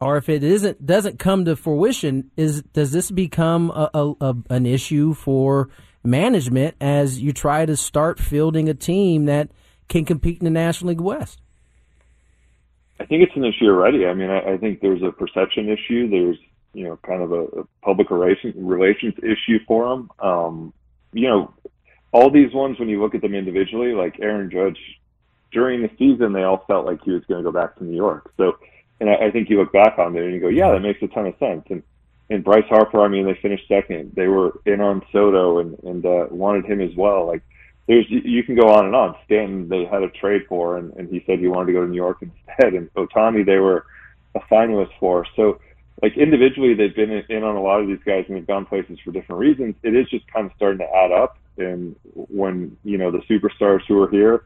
or 0.00 0.16
if 0.16 0.28
it 0.28 0.44
isn't 0.44 0.84
doesn't 0.84 1.18
come 1.18 1.44
to 1.44 1.56
fruition, 1.56 2.30
is 2.36 2.62
does 2.62 2.92
this 2.92 3.10
become 3.10 3.70
a, 3.70 3.90
a, 3.94 4.12
a, 4.20 4.36
an 4.50 4.66
issue 4.66 5.14
for 5.14 5.70
management 6.04 6.76
as 6.80 7.20
you 7.20 7.32
try 7.32 7.66
to 7.66 7.76
start 7.76 8.20
fielding 8.20 8.68
a 8.68 8.74
team 8.74 9.26
that 9.26 9.50
can 9.88 10.04
compete 10.04 10.38
in 10.38 10.44
the 10.44 10.50
National 10.50 10.90
League 10.90 11.00
West? 11.00 11.40
I 13.00 13.06
think 13.06 13.22
it's 13.22 13.36
an 13.36 13.44
issue 13.44 13.66
already. 13.66 14.06
I 14.06 14.14
mean, 14.14 14.30
I, 14.30 14.54
I 14.54 14.56
think 14.58 14.80
there's 14.80 15.02
a 15.02 15.12
perception 15.12 15.68
issue. 15.68 16.08
There's 16.08 16.38
you 16.74 16.84
know 16.84 16.98
kind 17.04 17.22
of 17.22 17.32
a, 17.32 17.42
a 17.60 17.64
public 17.82 18.10
relations 18.10 18.54
relations 18.56 19.14
issue 19.18 19.58
for 19.66 19.88
them. 19.88 20.10
Um, 20.20 20.72
you 21.12 21.28
know, 21.28 21.54
all 22.12 22.30
these 22.30 22.52
ones 22.52 22.78
when 22.78 22.88
you 22.88 23.00
look 23.00 23.14
at 23.14 23.22
them 23.22 23.34
individually, 23.34 23.92
like 23.92 24.20
Aaron 24.20 24.50
Judge, 24.50 24.78
during 25.52 25.82
the 25.82 25.90
season 25.98 26.32
they 26.32 26.42
all 26.42 26.64
felt 26.66 26.86
like 26.86 27.02
he 27.04 27.12
was 27.12 27.24
going 27.26 27.42
to 27.42 27.50
go 27.50 27.52
back 27.52 27.76
to 27.76 27.84
New 27.84 27.96
York. 27.96 28.32
So 28.36 28.58
and 29.00 29.10
I, 29.10 29.26
I 29.26 29.30
think 29.30 29.48
you 29.50 29.58
look 29.58 29.72
back 29.72 29.98
on 29.98 30.16
it 30.16 30.24
and 30.24 30.34
you 30.34 30.40
go, 30.40 30.48
yeah, 30.48 30.72
that 30.72 30.80
makes 30.80 31.02
a 31.02 31.08
ton 31.08 31.26
of 31.26 31.34
sense. 31.38 31.64
And 31.70 31.82
and 32.30 32.44
Bryce 32.44 32.66
Harper, 32.68 33.00
I 33.00 33.08
mean, 33.08 33.24
they 33.24 33.38
finished 33.40 33.66
second. 33.68 34.12
They 34.14 34.28
were 34.28 34.60
in 34.66 34.80
on 34.80 35.02
Soto 35.12 35.58
and 35.58 35.78
and 35.84 36.04
uh, 36.04 36.26
wanted 36.30 36.66
him 36.66 36.80
as 36.80 36.94
well. 36.96 37.26
Like 37.26 37.42
there's 37.86 38.06
you 38.08 38.42
can 38.42 38.54
go 38.54 38.68
on 38.68 38.86
and 38.86 38.94
on. 38.94 39.16
Stanton 39.24 39.68
they 39.68 39.84
had 39.84 40.02
a 40.02 40.10
trade 40.10 40.42
for, 40.48 40.76
and, 40.76 40.92
and 40.94 41.08
he 41.08 41.22
said 41.26 41.38
he 41.38 41.48
wanted 41.48 41.66
to 41.66 41.72
go 41.72 41.82
to 41.82 41.88
New 41.88 41.96
York 41.96 42.18
instead. 42.20 42.74
And 42.74 42.92
Ohtani 42.94 43.46
they 43.46 43.58
were 43.58 43.86
a 44.34 44.40
finalist 44.40 44.92
for. 45.00 45.26
So 45.36 45.60
like 46.02 46.16
individually 46.16 46.74
they've 46.74 46.94
been 46.94 47.10
in 47.10 47.42
on 47.42 47.56
a 47.56 47.62
lot 47.62 47.80
of 47.80 47.88
these 47.88 48.02
guys 48.04 48.24
and 48.28 48.36
they've 48.36 48.46
gone 48.46 48.66
places 48.66 48.98
for 49.04 49.10
different 49.10 49.40
reasons. 49.40 49.74
It 49.82 49.96
is 49.96 50.08
just 50.10 50.26
kind 50.32 50.46
of 50.46 50.52
starting 50.56 50.78
to 50.78 50.94
add 50.94 51.12
up. 51.12 51.38
And 51.56 51.96
when 52.12 52.76
you 52.84 52.98
know 52.98 53.10
the 53.10 53.22
superstars 53.22 53.80
who 53.88 54.00
are 54.02 54.10
here 54.10 54.44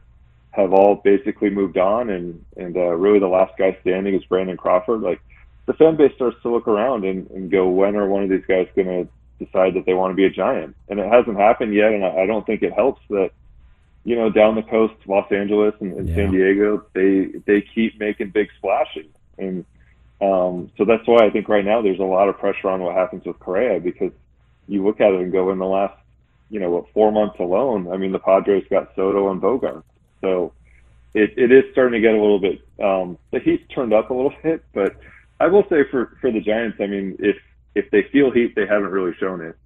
have 0.53 0.73
all 0.73 0.97
basically 0.97 1.51
moved 1.51 1.77
on, 1.79 2.11
and 2.11 2.45
and 2.57 2.77
uh, 2.77 2.95
really 2.95 3.19
the 3.19 3.27
last 3.27 3.57
guy 3.59 3.77
standing 3.81 4.15
is 4.15 4.25
Brandon 4.25 4.57
Crawford. 4.57 5.01
Like 5.01 5.21
the 5.67 5.75
fan 5.75 5.97
base 5.97 6.15
starts 6.15 6.37
to 6.43 6.51
look 6.51 6.69
around 6.69 7.05
and, 7.05 7.29
and 7.31 7.51
go, 7.51 7.69
when 7.69 7.97
are 7.97 8.09
one 8.09 8.23
of 8.23 8.29
these 8.31 8.45
guys 8.47 8.67
going 8.75 8.89
to 8.89 9.45
decide 9.45 9.75
that 9.75 9.87
they 9.87 9.95
want 9.95 10.11
to 10.11 10.17
be 10.17 10.25
a 10.25 10.31
giant? 10.31 10.77
And 10.89 10.99
it 10.99 11.11
hasn't 11.11 11.37
happened 11.37 11.75
yet, 11.75 11.93
and 11.93 12.05
I, 12.05 12.23
I 12.23 12.27
don't 12.27 12.45
think 12.47 12.63
it 12.63 12.73
helps 12.73 13.01
that 13.11 13.31
you 14.05 14.17
know, 14.17 14.31
down 14.31 14.57
the 14.57 14.63
coast, 14.63 14.95
Los 15.07 15.31
Angeles 15.31 15.75
and, 15.81 15.93
and 15.93 16.09
Yeah. 16.09 16.17
San 16.17 16.33
Diego, 16.33 16.85
they 16.93 17.27
they 17.47 17.61
keep 17.61 17.99
making 17.99 18.31
big 18.31 18.49
splashes, 18.59 19.07
and 19.39 19.65
um, 20.21 20.71
so 20.77 20.85
that's 20.85 21.07
why 21.07 21.25
I 21.25 21.31
think 21.31 21.49
right 21.49 21.65
now 21.65 21.83
there's 21.83 22.01
a 22.01 22.05
lot 22.05 22.29
of 22.29 22.39
pressure 22.39 22.69
on 22.69 22.81
what 22.81 22.95
happens 22.95 23.25
with 23.25 23.39
Correa 23.39 23.81
because 23.81 24.13
you 24.69 24.85
look 24.85 25.01
at 25.01 25.13
it 25.13 25.21
and 25.21 25.33
go 25.33 25.51
in 25.51 25.59
the 25.59 25.67
last, 25.67 25.99
you 26.51 26.61
know, 26.61 26.71
what 26.71 26.93
four 26.93 27.13
months 27.13 27.39
alone. 27.39 27.93
I 27.93 27.97
mean, 27.97 28.13
the 28.13 28.19
Padres 28.19 28.65
got 28.71 28.95
Soto 28.95 29.31
and 29.31 29.41
Bogaerts, 29.41 29.83
so 30.23 30.55
it, 31.13 31.35
it 31.37 31.53
is 31.53 31.65
starting 31.73 32.01
to 32.01 32.01
get 32.01 32.15
a 32.15 32.21
little 32.21 32.41
bit. 32.41 32.63
Um, 32.83 33.19
the 33.31 33.41
heat 33.41 33.69
turned 33.69 33.93
up 33.93 34.09
a 34.09 34.15
little 34.15 34.33
bit, 34.43 34.65
but 34.73 34.97
I 35.39 35.49
will 35.49 35.65
say 35.65 35.83
for 35.91 36.17
for 36.21 36.33
the 36.33 36.41
Giants, 36.41 36.79
I 36.81 36.87
mean, 36.87 37.17
if 37.19 37.37
if 37.75 37.91
they 37.91 38.05
feel 38.11 38.31
heat, 38.31 38.55
they 38.55 38.67
haven't 38.67 38.91
really 38.91 39.15
shown 39.19 39.43
it. 39.43 39.57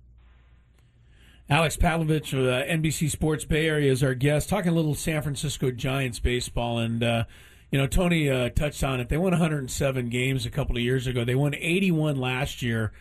Alex 1.49 1.77
Pavlovic 1.77 2.33
of 2.33 2.45
uh, 2.45 2.65
NBC 2.73 3.09
Sports 3.09 3.45
Bay 3.45 3.69
Area 3.69 3.93
is 3.93 4.03
our 4.03 4.15
guest, 4.15 4.49
talking 4.49 4.73
a 4.73 4.75
little 4.75 4.97
San 4.97 5.23
Francisco 5.23 5.71
Giants 5.71 6.19
baseball. 6.19 6.79
And, 6.79 7.05
uh, 7.05 7.25
you 7.71 7.79
know, 7.79 7.87
Tony 7.87 8.29
uh, 8.29 8.49
touched 8.49 8.83
on 8.83 8.99
it. 8.99 9.09
They 9.09 9.17
won 9.17 9.31
107 9.31 10.09
games 10.09 10.45
a 10.45 10.51
couple 10.51 10.77
of 10.77 10.83
years 10.83 11.07
ago, 11.07 11.25
they 11.25 11.37
won 11.37 11.55
81 11.55 12.17
last 12.17 12.63
year. 12.63 12.93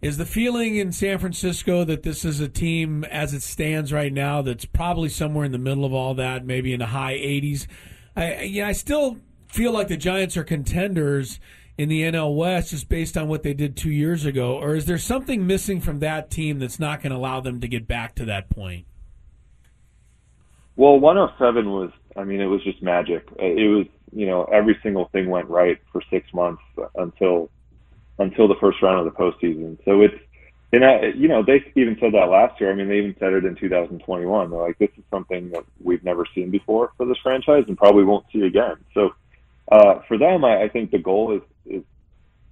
Is 0.00 0.16
the 0.16 0.26
feeling 0.26 0.76
in 0.76 0.92
San 0.92 1.18
Francisco 1.18 1.82
that 1.84 2.04
this 2.04 2.24
is 2.24 2.38
a 2.38 2.48
team 2.48 3.02
as 3.04 3.34
it 3.34 3.42
stands 3.42 3.92
right 3.92 4.12
now 4.12 4.42
that's 4.42 4.64
probably 4.64 5.08
somewhere 5.08 5.44
in 5.44 5.50
the 5.50 5.58
middle 5.58 5.84
of 5.84 5.92
all 5.92 6.14
that, 6.14 6.44
maybe 6.46 6.72
in 6.72 6.78
the 6.78 6.86
high 6.86 7.14
80s? 7.14 7.66
I, 8.14 8.62
I 8.64 8.72
still 8.72 9.16
feel 9.48 9.72
like 9.72 9.88
the 9.88 9.96
Giants 9.96 10.36
are 10.36 10.44
contenders 10.44 11.40
in 11.76 11.88
the 11.88 12.02
NL 12.02 12.36
West 12.36 12.70
just 12.70 12.88
based 12.88 13.16
on 13.16 13.26
what 13.26 13.42
they 13.42 13.54
did 13.54 13.76
two 13.76 13.90
years 13.90 14.24
ago, 14.24 14.56
or 14.56 14.76
is 14.76 14.86
there 14.86 14.98
something 14.98 15.46
missing 15.46 15.80
from 15.80 15.98
that 15.98 16.30
team 16.30 16.60
that's 16.60 16.78
not 16.78 17.02
going 17.02 17.10
to 17.10 17.16
allow 17.16 17.40
them 17.40 17.60
to 17.60 17.66
get 17.66 17.88
back 17.88 18.14
to 18.16 18.24
that 18.24 18.48
point? 18.50 18.86
Well, 20.76 21.00
107 21.00 21.70
was, 21.70 21.90
I 22.16 22.22
mean, 22.22 22.40
it 22.40 22.46
was 22.46 22.62
just 22.62 22.80
magic. 22.82 23.28
It 23.36 23.68
was, 23.68 23.86
you 24.12 24.26
know, 24.26 24.44
every 24.44 24.78
single 24.80 25.06
thing 25.06 25.28
went 25.28 25.48
right 25.48 25.78
for 25.90 26.02
six 26.08 26.32
months 26.32 26.62
until 26.94 27.50
until 28.18 28.48
the 28.48 28.56
first 28.60 28.82
round 28.82 29.06
of 29.06 29.12
the 29.12 29.18
postseason. 29.18 29.78
So 29.84 30.02
it's, 30.02 30.14
and 30.72 30.84
I, 30.84 31.12
you 31.16 31.28
know, 31.28 31.42
they 31.42 31.64
even 31.76 31.96
said 32.00 32.12
that 32.12 32.28
last 32.28 32.60
year. 32.60 32.70
I 32.70 32.74
mean, 32.74 32.88
they 32.88 32.98
even 32.98 33.16
said 33.18 33.32
it 33.32 33.44
in 33.44 33.54
2021. 33.54 34.50
They're 34.50 34.60
like, 34.60 34.78
this 34.78 34.90
is 34.98 35.04
something 35.10 35.50
that 35.50 35.64
we've 35.82 36.04
never 36.04 36.26
seen 36.34 36.50
before 36.50 36.92
for 36.96 37.06
this 37.06 37.16
franchise 37.22 37.64
and 37.68 37.76
probably 37.76 38.04
won't 38.04 38.26
see 38.32 38.42
again. 38.42 38.76
So 38.92 39.10
uh, 39.70 40.00
for 40.08 40.18
them, 40.18 40.44
I, 40.44 40.64
I 40.64 40.68
think 40.68 40.90
the 40.90 40.98
goal 40.98 41.36
is 41.36 41.42
is 41.66 41.84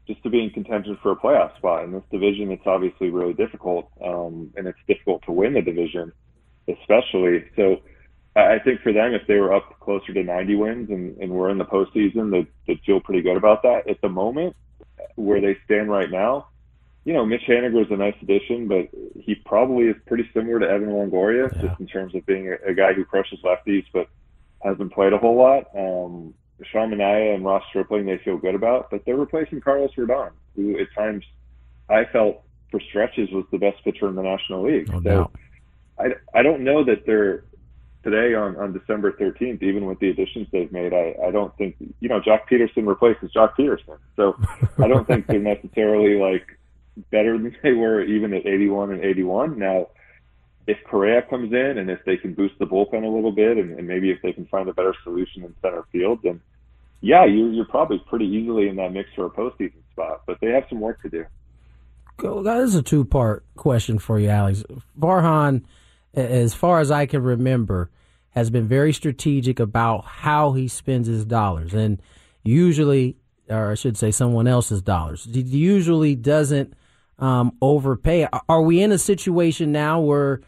just 0.07 0.23
to 0.23 0.31
be 0.31 0.43
in 0.43 0.51
contention 0.51 0.97
for 1.03 1.13
a 1.13 1.17
playoff 1.17 1.57
spot 1.57 1.85
in 1.85 1.93
this 1.93 2.03
division. 2.11 2.53
It's 2.53 2.67
obviously 2.67 3.11
really 3.11 3.33
difficult, 3.33 3.91
um, 4.05 4.53
and 4.57 4.67
it's 4.67 4.79
difficult 4.87 5.23
to 5.25 5.33
win 5.33 5.55
the 5.55 5.63
division, 5.63 6.13
especially. 6.69 7.45
So 7.57 7.83
I 8.37 8.59
think 8.59 8.83
for 8.83 8.93
them, 8.93 9.15
if 9.15 9.27
they 9.27 9.37
were 9.37 9.55
up 9.55 9.81
closer 9.81 10.13
to 10.13 10.23
90 10.23 10.55
wins 10.57 10.91
and, 10.91 11.17
and 11.19 11.33
we're 11.33 11.51
in 11.51 11.59
the 11.59 11.65
postseason, 11.65 12.31
they, 12.31 12.47
they'd 12.67 12.81
feel 12.85 13.01
pretty 13.01 13.23
good 13.23 13.37
about 13.37 13.63
that. 13.63 13.89
At 13.89 14.01
the 14.01 14.09
moment, 14.09 14.55
where 15.17 15.41
they 15.41 15.57
stand 15.65 15.91
right 15.91 16.11
now, 16.11 16.49
you 17.05 17.13
know, 17.13 17.25
Mitch 17.25 17.43
Haniger 17.49 17.85
is 17.85 17.91
a 17.91 17.97
nice 17.97 18.17
addition, 18.21 18.67
but 18.67 18.89
he 19.15 19.37
probably 19.37 19.85
is 19.85 19.97
pretty 20.07 20.29
similar 20.35 20.59
to 20.59 20.69
Evan 20.69 20.89
Longoria, 20.89 21.53
just 21.61 21.79
in 21.79 21.87
terms 21.87 22.15
of 22.15 22.27
being 22.27 22.49
a, 22.49 22.71
a 22.71 22.75
guy 22.75 22.93
who 22.93 23.05
crushes 23.05 23.39
lefties, 23.45 23.85
but 23.93 24.09
hasn't 24.63 24.93
played 24.93 25.13
a 25.13 25.19
whole 25.19 25.37
lot. 25.37 25.67
Um, 25.77 26.35
Sean 26.65 26.91
Manaea 26.91 27.35
and 27.35 27.45
Ross 27.45 27.63
Stripling, 27.69 28.07
they 28.07 28.19
feel 28.19 28.39
good 28.39 28.57
about, 28.57 28.91
but 28.91 29.05
they're 29.05 29.17
replacing 29.17 29.61
Carlos 29.61 29.93
Rodon, 29.97 30.33
who 30.57 30.79
at 30.81 30.89
times 30.97 31.25
I 31.89 32.07
felt 32.07 32.43
for 32.73 32.81
stretches 32.81 33.31
was 33.31 33.45
the 33.53 33.59
best 33.59 33.83
pitcher 33.85 34.09
in 34.09 34.17
the 34.17 34.23
National 34.23 34.65
League. 34.65 34.89
No 34.89 34.99
so 34.99 35.01
doubt. 35.01 35.33
I, 35.99 36.39
I 36.39 36.43
don't 36.43 36.63
know 36.63 36.83
that 36.85 37.07
they're 37.07 37.45
today 38.07 38.35
on, 38.35 38.57
on 38.57 38.73
December 38.73 39.11
13th, 39.13 39.63
even 39.65 39.85
with 39.87 39.99
the 39.99 40.09
additions 40.11 40.47
they've 40.53 40.71
made, 40.71 40.93
I, 40.95 41.17
I 41.27 41.31
don't 41.33 41.55
think, 41.59 41.75
you 41.99 42.09
know, 42.09 42.21
Joc 42.21 42.43
Pederson 42.51 42.87
replaces 42.87 43.33
Joc 43.33 43.55
Pederson. 43.59 43.99
So 44.15 44.37
I 44.83 44.87
don't 44.87 45.07
think 45.07 45.27
they're 45.27 45.41
necessarily 45.41 46.15
like 46.19 46.47
better 47.11 47.37
than 47.37 47.55
they 47.63 47.73
were 47.73 48.03
even 48.03 48.33
at 48.33 48.47
81 48.47 48.93
and 48.93 49.05
81. 49.05 49.59
Now, 49.59 49.89
if 50.69 50.79
Correa 50.89 51.23
comes 51.23 51.53
in 51.53 51.79
and 51.79 51.91
if 51.91 51.99
they 52.07 52.17
can 52.17 52.33
boost 52.35 52.55
the 52.61 52.65
bullpen 52.67 53.03
a 53.05 53.09
little 53.09 53.33
bit 53.33 53.57
and, 53.57 53.77
and 53.79 53.89
maybe 53.89 54.11
if 54.11 54.23
they 54.23 54.33
can 54.33 54.47
find 54.47 54.69
a 54.69 54.73
better 54.73 54.95
solution 55.03 55.43
in 55.43 55.53
center 55.61 55.85
field, 55.91 56.21
then 56.23 56.41
yeah, 57.01 57.25
you're, 57.25 57.51
you're 57.53 57.67
probably 57.67 57.99
pretty 58.09 58.27
easily 58.27 58.69
in 58.69 58.77
that 58.77 58.93
mix 58.93 59.11
for 59.17 59.27
a 59.27 59.31
postseason 59.31 59.73
spot, 59.93 60.23
but 60.27 60.39
they 60.41 60.49
have 60.51 60.65
some 60.69 60.81
work 60.81 61.03
to 61.03 61.09
do. 61.11 61.25
Go- 62.17 62.43
That 62.43 62.59
is 62.63 62.75
a 62.75 62.83
two 62.83 63.05
part 63.05 63.45
question 63.57 63.99
for 63.99 64.19
you, 64.19 64.29
Alex. 64.29 64.65
Farhan, 64.99 65.65
a- 66.17 66.21
as 66.21 66.55
far 66.55 66.81
as 66.81 66.91
I 66.91 67.07
can 67.07 67.23
remember, 67.23 67.91
has 68.37 68.51
been 68.51 68.69
very 68.69 68.93
strategic 68.93 69.59
about 69.59 70.05
how 70.05 70.53
he 70.53 70.69
spends 70.69 71.09
his 71.09 71.25
dollars, 71.25 71.73
and 71.73 72.01
usually, 72.45 73.17
or 73.49 73.73
I 73.73 73.75
should 73.75 73.97
say, 73.97 74.11
someone 74.11 74.47
else's 74.47 74.83
dollars. 74.83 75.27
He 75.33 75.41
usually 75.41 76.15
doesn't 76.15 76.75
um, 77.19 77.57
overpay. 77.63 78.29
Are- 78.47 78.63
we 78.63 78.83
in 78.83 78.93
a 78.93 78.99
situation 78.99 79.73
now 79.73 80.01
where 80.01 80.43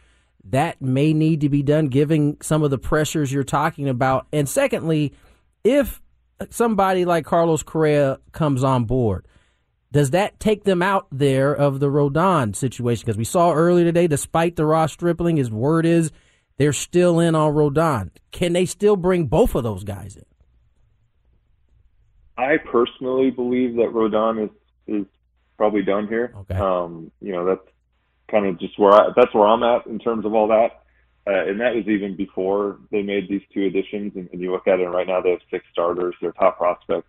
that 0.50 0.82
may 0.82 1.14
need 1.14 1.40
to 1.40 1.48
be 1.48 1.62
done, 1.62 1.88
given 1.88 2.36
some 2.42 2.62
of 2.62 2.70
the 2.70 2.76
pressures 2.76 3.32
you're 3.32 3.42
talking 3.42 3.88
about? 3.88 4.26
And 4.34 4.46
secondly, 4.46 5.14
if 5.64 6.02
somebody 6.50 7.06
like 7.06 7.24
Carlos 7.24 7.62
Correa 7.62 8.20
comes 8.32 8.62
on 8.62 8.84
board, 8.84 9.26
does 9.92 10.10
that 10.10 10.38
take 10.38 10.64
them 10.64 10.82
out 10.82 11.06
there 11.10 11.54
of 11.54 11.80
the 11.80 11.88
Rodon 11.88 12.54
situation? 12.54 13.04
Because 13.06 13.16
we 13.16 13.24
saw 13.24 13.54
earlier 13.54 13.86
today, 13.86 14.06
despite 14.06 14.56
the 14.56 14.66
Ross 14.66 14.92
Stripling, 14.92 15.38
his 15.38 15.50
word 15.50 15.86
is 15.86 16.12
they're 16.58 16.72
still 16.72 17.20
in 17.20 17.34
on 17.34 17.54
Rodon. 17.54 18.10
Can 18.30 18.52
they 18.52 18.66
still 18.66 18.96
bring 18.96 19.26
both 19.26 19.54
of 19.54 19.62
those 19.62 19.84
guys 19.84 20.16
in? 20.16 20.24
I 22.36 22.58
personally 22.58 23.30
believe 23.30 23.76
that 23.76 23.92
Rodon 23.92 24.44
is 24.44 24.50
is 24.86 25.06
probably 25.56 25.82
done 25.82 26.06
here. 26.06 26.32
Okay. 26.36 26.54
Um, 26.54 27.10
you 27.20 27.32
know, 27.32 27.44
that's 27.44 27.68
kind 28.30 28.46
of 28.46 28.58
just 28.60 28.78
where 28.78 28.92
I, 28.92 29.08
that's 29.16 29.34
where 29.34 29.46
I'm 29.46 29.62
at 29.62 29.86
in 29.86 29.98
terms 29.98 30.24
of 30.24 30.34
all 30.34 30.48
that. 30.48 30.82
Uh, 31.26 31.44
and 31.50 31.60
that 31.60 31.74
was 31.74 31.86
even 31.86 32.16
before 32.16 32.78
they 32.90 33.02
made 33.02 33.28
these 33.28 33.42
two 33.52 33.64
additions. 33.64 34.12
And, 34.16 34.30
and 34.32 34.40
you 34.40 34.50
look 34.50 34.66
at 34.66 34.80
it, 34.80 34.84
right 34.84 35.06
now 35.06 35.20
they 35.20 35.30
have 35.30 35.40
six 35.50 35.64
starters. 35.72 36.14
Their 36.22 36.32
top 36.32 36.56
prospect 36.56 37.06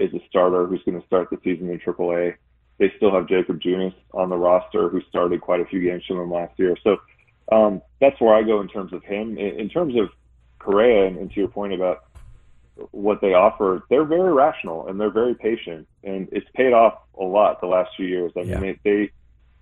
is 0.00 0.12
a 0.14 0.20
starter 0.28 0.66
who's 0.66 0.82
going 0.84 1.00
to 1.00 1.06
start 1.06 1.30
the 1.30 1.38
season 1.44 1.70
in 1.70 1.78
AAA. 1.78 2.34
They 2.78 2.92
still 2.96 3.14
have 3.14 3.28
Jakob 3.28 3.60
Junis 3.60 3.94
on 4.12 4.30
the 4.30 4.36
roster, 4.36 4.88
who 4.88 5.00
started 5.08 5.40
quite 5.40 5.60
a 5.60 5.66
few 5.66 5.80
games 5.80 6.02
from 6.08 6.16
them 6.16 6.32
last 6.32 6.58
year. 6.58 6.76
So 6.82 6.96
um, 7.52 7.82
that's 8.00 8.20
where 8.20 8.34
I 8.34 8.42
go 8.42 8.60
in 8.60 8.68
terms 8.68 8.92
of 8.92 9.02
him. 9.04 9.38
In, 9.38 9.60
in 9.60 9.68
terms 9.68 9.94
of 9.96 10.10
Correa, 10.58 11.06
and, 11.06 11.16
and 11.18 11.30
to 11.30 11.40
your 11.40 11.48
point 11.48 11.72
about 11.72 12.04
what 12.90 13.20
they 13.20 13.34
offer, 13.34 13.84
they're 13.90 14.04
very 14.04 14.32
rational 14.32 14.88
and 14.88 14.98
they're 14.98 15.10
very 15.10 15.34
patient, 15.34 15.86
and 16.02 16.28
it's 16.32 16.48
paid 16.54 16.72
off 16.72 16.94
a 17.18 17.24
lot 17.24 17.60
the 17.60 17.66
last 17.66 17.90
few 17.96 18.06
years. 18.06 18.32
I 18.36 18.40
Yeah. 18.40 18.58
mean, 18.58 18.78
they, 18.84 18.90
they, 18.90 19.10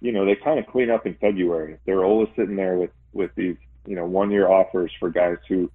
you 0.00 0.12
know, 0.12 0.24
they 0.24 0.36
kind 0.36 0.58
of 0.58 0.66
clean 0.66 0.90
up 0.90 1.06
in 1.06 1.14
February. 1.14 1.76
They're 1.84 2.04
always 2.04 2.28
sitting 2.36 2.56
there 2.56 2.76
with 2.76 2.90
with 3.12 3.34
these, 3.34 3.56
you 3.86 3.96
know, 3.96 4.06
one 4.06 4.30
year 4.30 4.48
offers 4.48 4.92
for 5.00 5.10
guys 5.10 5.38
who 5.48 5.70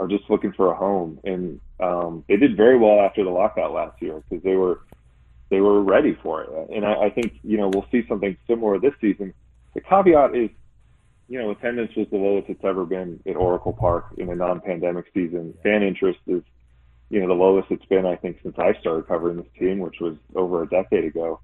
are 0.00 0.08
just 0.08 0.28
looking 0.28 0.52
for 0.52 0.72
a 0.72 0.74
home, 0.74 1.20
and 1.24 1.60
um, 1.78 2.24
they 2.28 2.36
did 2.36 2.56
very 2.56 2.76
well 2.76 3.00
after 3.00 3.22
the 3.22 3.30
lockout 3.30 3.72
last 3.72 4.02
year 4.02 4.22
because 4.28 4.42
they 4.42 4.56
were 4.56 4.80
they 5.50 5.60
were 5.60 5.80
ready 5.82 6.18
for 6.22 6.42
it. 6.42 6.50
And 6.74 6.84
I, 6.84 7.04
I 7.06 7.10
think 7.10 7.38
you 7.42 7.56
know 7.58 7.68
we'll 7.72 7.86
see 7.92 8.04
something 8.08 8.36
similar 8.46 8.78
this 8.78 8.94
season. 9.00 9.32
The 9.74 9.80
caveat 9.80 10.34
is 10.34 10.50
you 11.30 11.38
know, 11.38 11.52
attendance 11.52 11.92
was 11.96 12.08
the 12.10 12.16
lowest 12.16 12.48
it's 12.48 12.64
ever 12.64 12.84
been 12.84 13.20
at 13.24 13.36
Oracle 13.36 13.72
Park 13.72 14.06
in 14.18 14.28
a 14.30 14.34
non-pandemic 14.34 15.06
season. 15.14 15.54
Fan 15.62 15.84
interest 15.84 16.18
is, 16.26 16.42
you 17.08 17.20
know, 17.20 17.28
the 17.28 17.34
lowest 17.34 17.70
it's 17.70 17.84
been, 17.84 18.04
I 18.04 18.16
think, 18.16 18.38
since 18.42 18.56
I 18.58 18.72
started 18.80 19.06
covering 19.06 19.36
this 19.36 19.46
team, 19.56 19.78
which 19.78 20.00
was 20.00 20.16
over 20.34 20.64
a 20.64 20.68
decade 20.68 21.04
ago. 21.04 21.40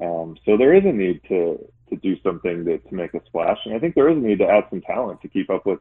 Um, 0.00 0.36
so 0.44 0.58
there 0.58 0.74
is 0.74 0.84
a 0.84 0.92
need 0.92 1.22
to 1.28 1.58
to 1.88 1.96
do 1.96 2.20
something 2.22 2.66
to, 2.66 2.78
to 2.78 2.94
make 2.94 3.14
a 3.14 3.24
splash, 3.26 3.58
and 3.64 3.74
I 3.74 3.78
think 3.78 3.94
there 3.94 4.10
is 4.10 4.16
a 4.16 4.20
need 4.20 4.38
to 4.38 4.46
add 4.46 4.64
some 4.68 4.82
talent 4.82 5.22
to 5.22 5.28
keep 5.28 5.48
up 5.48 5.64
with 5.64 5.80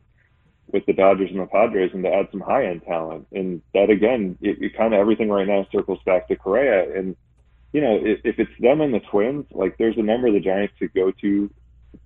with 0.72 0.86
the 0.86 0.94
Dodgers 0.94 1.30
and 1.30 1.42
the 1.42 1.46
Padres, 1.46 1.92
and 1.94 2.04
to 2.04 2.14
add 2.14 2.30
some 2.32 2.40
high 2.40 2.66
end 2.66 2.84
talent. 2.88 3.28
And 3.34 3.62
that 3.74 3.90
again, 3.90 4.38
it, 4.40 4.62
it 4.62 4.78
kind 4.78 4.94
of 4.94 5.02
everything 5.02 5.30
right 5.30 5.48
now 5.48 5.68
circles 5.70 6.00
back 6.06 6.30
to 6.30 6.38
Correa. 6.38 6.98
And 6.98 7.16
you 7.74 7.82
know, 7.82 8.00
if, 8.02 8.22
if 8.24 8.40
it's 8.40 8.62
them 8.62 8.80
and 8.80 8.94
the 8.94 9.02
Twins, 9.12 9.46
like 9.52 9.78
there's 9.78 9.98
a 9.98 10.02
number 10.02 10.28
of 10.28 10.34
the 10.34 10.40
Giants 10.40 10.74
could 10.80 10.94
go 10.94 11.12
to 11.12 11.50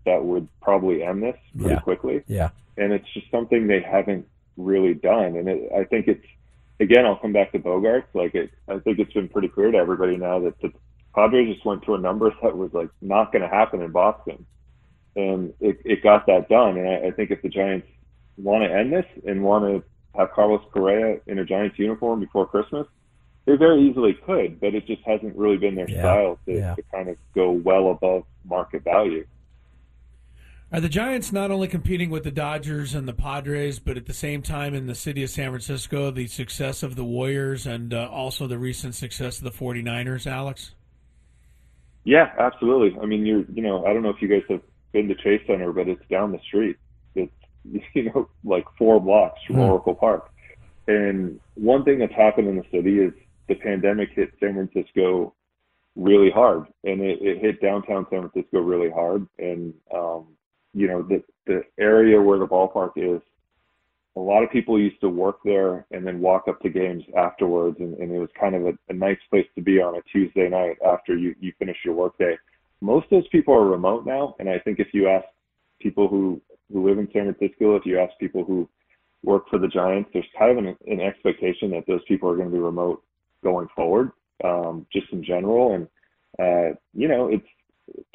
that 0.05 0.23
would 0.23 0.47
probably 0.61 1.03
end 1.03 1.23
this 1.23 1.37
pretty 1.57 1.73
Yeah. 1.75 1.79
quickly. 1.79 2.23
Yeah. 2.27 2.49
And 2.77 2.91
it's 2.93 3.07
just 3.13 3.29
something 3.31 3.67
they 3.67 3.81
haven't 3.81 4.25
really 4.57 4.93
done. 4.93 5.35
And 5.37 5.47
it, 5.47 5.71
I 5.75 5.83
think 5.83 6.07
it's 6.07 6.25
again, 6.79 7.05
I'll 7.05 7.15
come 7.15 7.33
back 7.33 7.51
to 7.53 7.59
Bogaerts. 7.59 8.05
Like 8.13 8.35
it, 8.35 8.51
I 8.67 8.79
think 8.79 8.99
it's 8.99 9.13
been 9.13 9.29
pretty 9.29 9.47
clear 9.47 9.71
to 9.71 9.77
everybody 9.77 10.17
now 10.17 10.39
that 10.39 10.59
the 10.61 10.71
Padres 11.15 11.53
just 11.53 11.65
went 11.65 11.83
to 11.83 11.93
a 11.95 11.97
number 11.99 12.33
that 12.41 12.57
was 12.57 12.73
like 12.73 12.89
not 13.01 13.31
going 13.31 13.41
to 13.43 13.47
happen 13.47 13.81
in 13.81 13.91
Boston, 13.91 14.45
and 15.15 15.53
it, 15.59 15.77
it 15.85 16.03
got 16.03 16.25
that 16.27 16.49
done. 16.49 16.77
And 16.77 16.89
I, 16.89 17.07
I 17.07 17.11
think 17.11 17.31
if 17.31 17.41
the 17.41 17.49
Giants 17.49 17.87
want 18.37 18.63
to 18.63 18.73
end 18.75 18.91
this 18.91 19.05
and 19.27 19.43
want 19.43 19.63
to 19.65 19.83
have 20.17 20.31
Carlos 20.31 20.61
Correa 20.71 21.19
in 21.27 21.39
a 21.39 21.45
Giants 21.45 21.77
uniform 21.77 22.19
before 22.19 22.45
Christmas, 22.47 22.87
they 23.45 23.55
very 23.55 23.81
easily 23.87 24.13
could. 24.25 24.59
But 24.59 24.73
it 24.73 24.87
just 24.87 25.03
hasn't 25.05 25.35
really 25.35 25.57
been 25.57 25.75
their 25.75 25.89
Yeah. 25.89 25.99
style 25.99 26.39
to, 26.47 26.53
Yeah. 26.53 26.75
to 26.75 26.81
kind 26.91 27.09
of 27.09 27.17
go 27.35 27.51
well 27.51 27.91
above 27.91 28.23
market 28.45 28.83
value. 28.83 29.25
Are 30.73 30.81
the 30.81 30.89
Giants 30.89 31.31
not 31.31 31.51
only 31.51 31.67
competing 31.67 32.09
with 32.09 32.23
the 32.23 32.31
Dodgers 32.31 32.95
and 32.95 33.07
the 33.07 33.13
Padres, 33.13 33.77
but 33.77 33.95
at 33.95 34.07
the 34.07 34.13
same 34.13 34.41
time 34.41 34.73
in 34.73 34.87
the 34.87 34.95
city 34.95 35.21
of 35.21 35.29
San 35.29 35.51
Francisco, 35.51 36.09
the 36.09 36.25
success 36.25 36.81
of 36.81 36.95
the 36.95 37.03
Warriors 37.03 37.67
and 37.67 37.93
uh, 37.93 38.09
also 38.11 38.47
the 38.47 38.57
recent 38.57 38.95
success 38.95 39.37
of 39.37 39.43
the 39.43 39.51
49ers, 39.51 40.25
Alex? 40.25 40.73
Yeah, 42.05 42.33
absolutely. 42.39 42.99
I 42.99 43.05
mean, 43.05 43.23
you're, 43.23 43.45
you 43.53 43.61
know, 43.61 43.85
I 43.85 43.93
don't 43.93 44.01
know 44.01 44.09
if 44.09 44.19
you 44.19 44.27
guys 44.27 44.41
have 44.49 44.61
been 44.93 45.07
to 45.09 45.13
Chase 45.13 45.41
Center, 45.45 45.71
but 45.71 45.87
it's 45.87 46.01
down 46.09 46.31
the 46.31 46.39
street. 46.39 46.77
It's, 47.13 47.31
you 47.93 48.11
know, 48.11 48.27
like 48.43 48.65
four 48.75 48.99
blocks 48.99 49.41
from 49.45 49.57
mm. 49.57 49.67
Oracle 49.67 49.93
Park. 49.93 50.31
And 50.87 51.39
one 51.53 51.85
thing 51.85 51.99
that's 51.99 52.15
happened 52.15 52.47
in 52.47 52.55
the 52.55 52.65
city 52.71 52.97
is 52.97 53.13
the 53.47 53.53
pandemic 53.53 54.09
hit 54.15 54.31
San 54.39 54.55
Francisco 54.55 55.35
really 55.95 56.31
hard, 56.31 56.65
and 56.83 56.99
it, 56.99 57.21
it 57.21 57.37
hit 57.37 57.61
downtown 57.61 58.07
San 58.09 58.27
Francisco 58.27 58.59
really 58.59 58.89
hard. 58.89 59.27
And 59.37 59.75
um, 59.95 60.29
you 60.73 60.87
know, 60.87 61.03
the 61.03 61.23
the 61.45 61.63
area 61.79 62.21
where 62.21 62.39
the 62.39 62.47
ballpark 62.47 62.91
is, 62.95 63.21
a 64.15 64.19
lot 64.19 64.43
of 64.43 64.51
people 64.51 64.79
used 64.79 65.01
to 65.01 65.09
work 65.09 65.39
there 65.43 65.85
and 65.91 66.05
then 66.05 66.19
walk 66.19 66.47
up 66.47 66.59
to 66.61 66.69
games 66.69 67.03
afterwards, 67.17 67.77
and, 67.79 67.95
and 67.97 68.11
it 68.11 68.19
was 68.19 68.29
kind 68.39 68.55
of 68.55 68.65
a, 68.65 68.73
a 68.89 68.93
nice 68.93 69.17
place 69.29 69.47
to 69.55 69.61
be 69.61 69.81
on 69.81 69.95
a 69.95 70.01
Tuesday 70.11 70.49
night 70.49 70.77
after 70.85 71.15
you 71.15 71.35
you 71.39 71.51
finish 71.59 71.77
your 71.85 71.93
workday. 71.93 72.37
Most 72.81 73.05
of 73.05 73.21
those 73.21 73.27
people 73.29 73.53
are 73.53 73.65
remote 73.65 74.05
now, 74.05 74.35
and 74.39 74.49
I 74.49 74.59
think 74.59 74.79
if 74.79 74.87
you 74.93 75.07
ask 75.09 75.25
people 75.79 76.07
who 76.07 76.41
who 76.71 76.87
live 76.87 76.97
in 76.97 77.09
San 77.13 77.33
Francisco, 77.33 77.75
if 77.75 77.85
you 77.85 77.99
ask 77.99 78.13
people 78.19 78.43
who 78.43 78.67
work 79.23 79.47
for 79.49 79.57
the 79.57 79.67
Giants, 79.67 80.09
there's 80.13 80.25
kind 80.37 80.57
of 80.57 80.65
an, 80.65 80.75
an 80.87 80.99
expectation 80.99 81.71
that 81.71 81.85
those 81.87 82.01
people 82.07 82.29
are 82.29 82.35
going 82.35 82.49
to 82.49 82.53
be 82.53 82.59
remote 82.59 83.03
going 83.43 83.67
forward, 83.75 84.11
um, 84.43 84.85
just 84.91 85.07
in 85.11 85.23
general. 85.23 85.75
And 85.75 85.87
uh, 86.39 86.75
you 86.93 87.07
know, 87.07 87.29
it's 87.29 87.47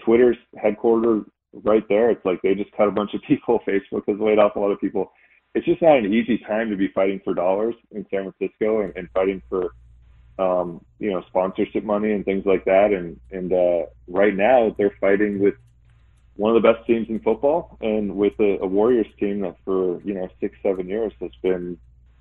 Twitter's 0.04 0.36
headquarters 0.60 1.24
right 1.52 1.86
there. 1.88 2.10
It's 2.10 2.24
like 2.24 2.40
they 2.42 2.54
just 2.54 2.72
cut 2.72 2.88
a 2.88 2.92
bunch 2.92 3.14
of 3.14 3.22
people. 3.28 3.60
Facebook 3.66 4.02
has 4.08 4.18
laid 4.18 4.38
off 4.38 4.56
a 4.56 4.60
lot 4.60 4.70
of 4.70 4.80
people. 4.80 5.12
It's 5.54 5.66
just 5.66 5.82
not 5.82 5.98
an 5.98 6.12
easy 6.12 6.38
time 6.38 6.70
to 6.70 6.76
be 6.76 6.88
fighting 6.88 7.20
for 7.24 7.34
dollars 7.34 7.74
in 7.90 8.06
San 8.10 8.30
Francisco 8.30 8.82
and, 8.82 8.92
and 8.96 9.08
fighting 9.12 9.42
for 9.48 9.72
um, 10.38 10.84
you 10.98 11.10
know 11.10 11.22
sponsorship 11.28 11.84
money 11.84 12.12
and 12.12 12.24
things 12.24 12.44
like 12.46 12.64
that. 12.66 12.92
And 12.92 13.18
and 13.30 13.52
uh, 13.52 13.86
right 14.06 14.34
now 14.34 14.74
they're 14.78 14.94
fighting 15.00 15.38
with 15.38 15.54
one 16.36 16.54
of 16.54 16.62
the 16.62 16.72
best 16.72 16.86
teams 16.86 17.08
in 17.08 17.18
football 17.20 17.76
and 17.80 18.14
with 18.14 18.34
a, 18.38 18.58
a 18.60 18.66
Warriors 18.66 19.08
team 19.18 19.40
that 19.40 19.56
for 19.64 20.00
you 20.02 20.14
know 20.14 20.28
six 20.40 20.56
seven 20.62 20.88
years 20.88 21.12
has 21.20 21.32
been 21.42 21.78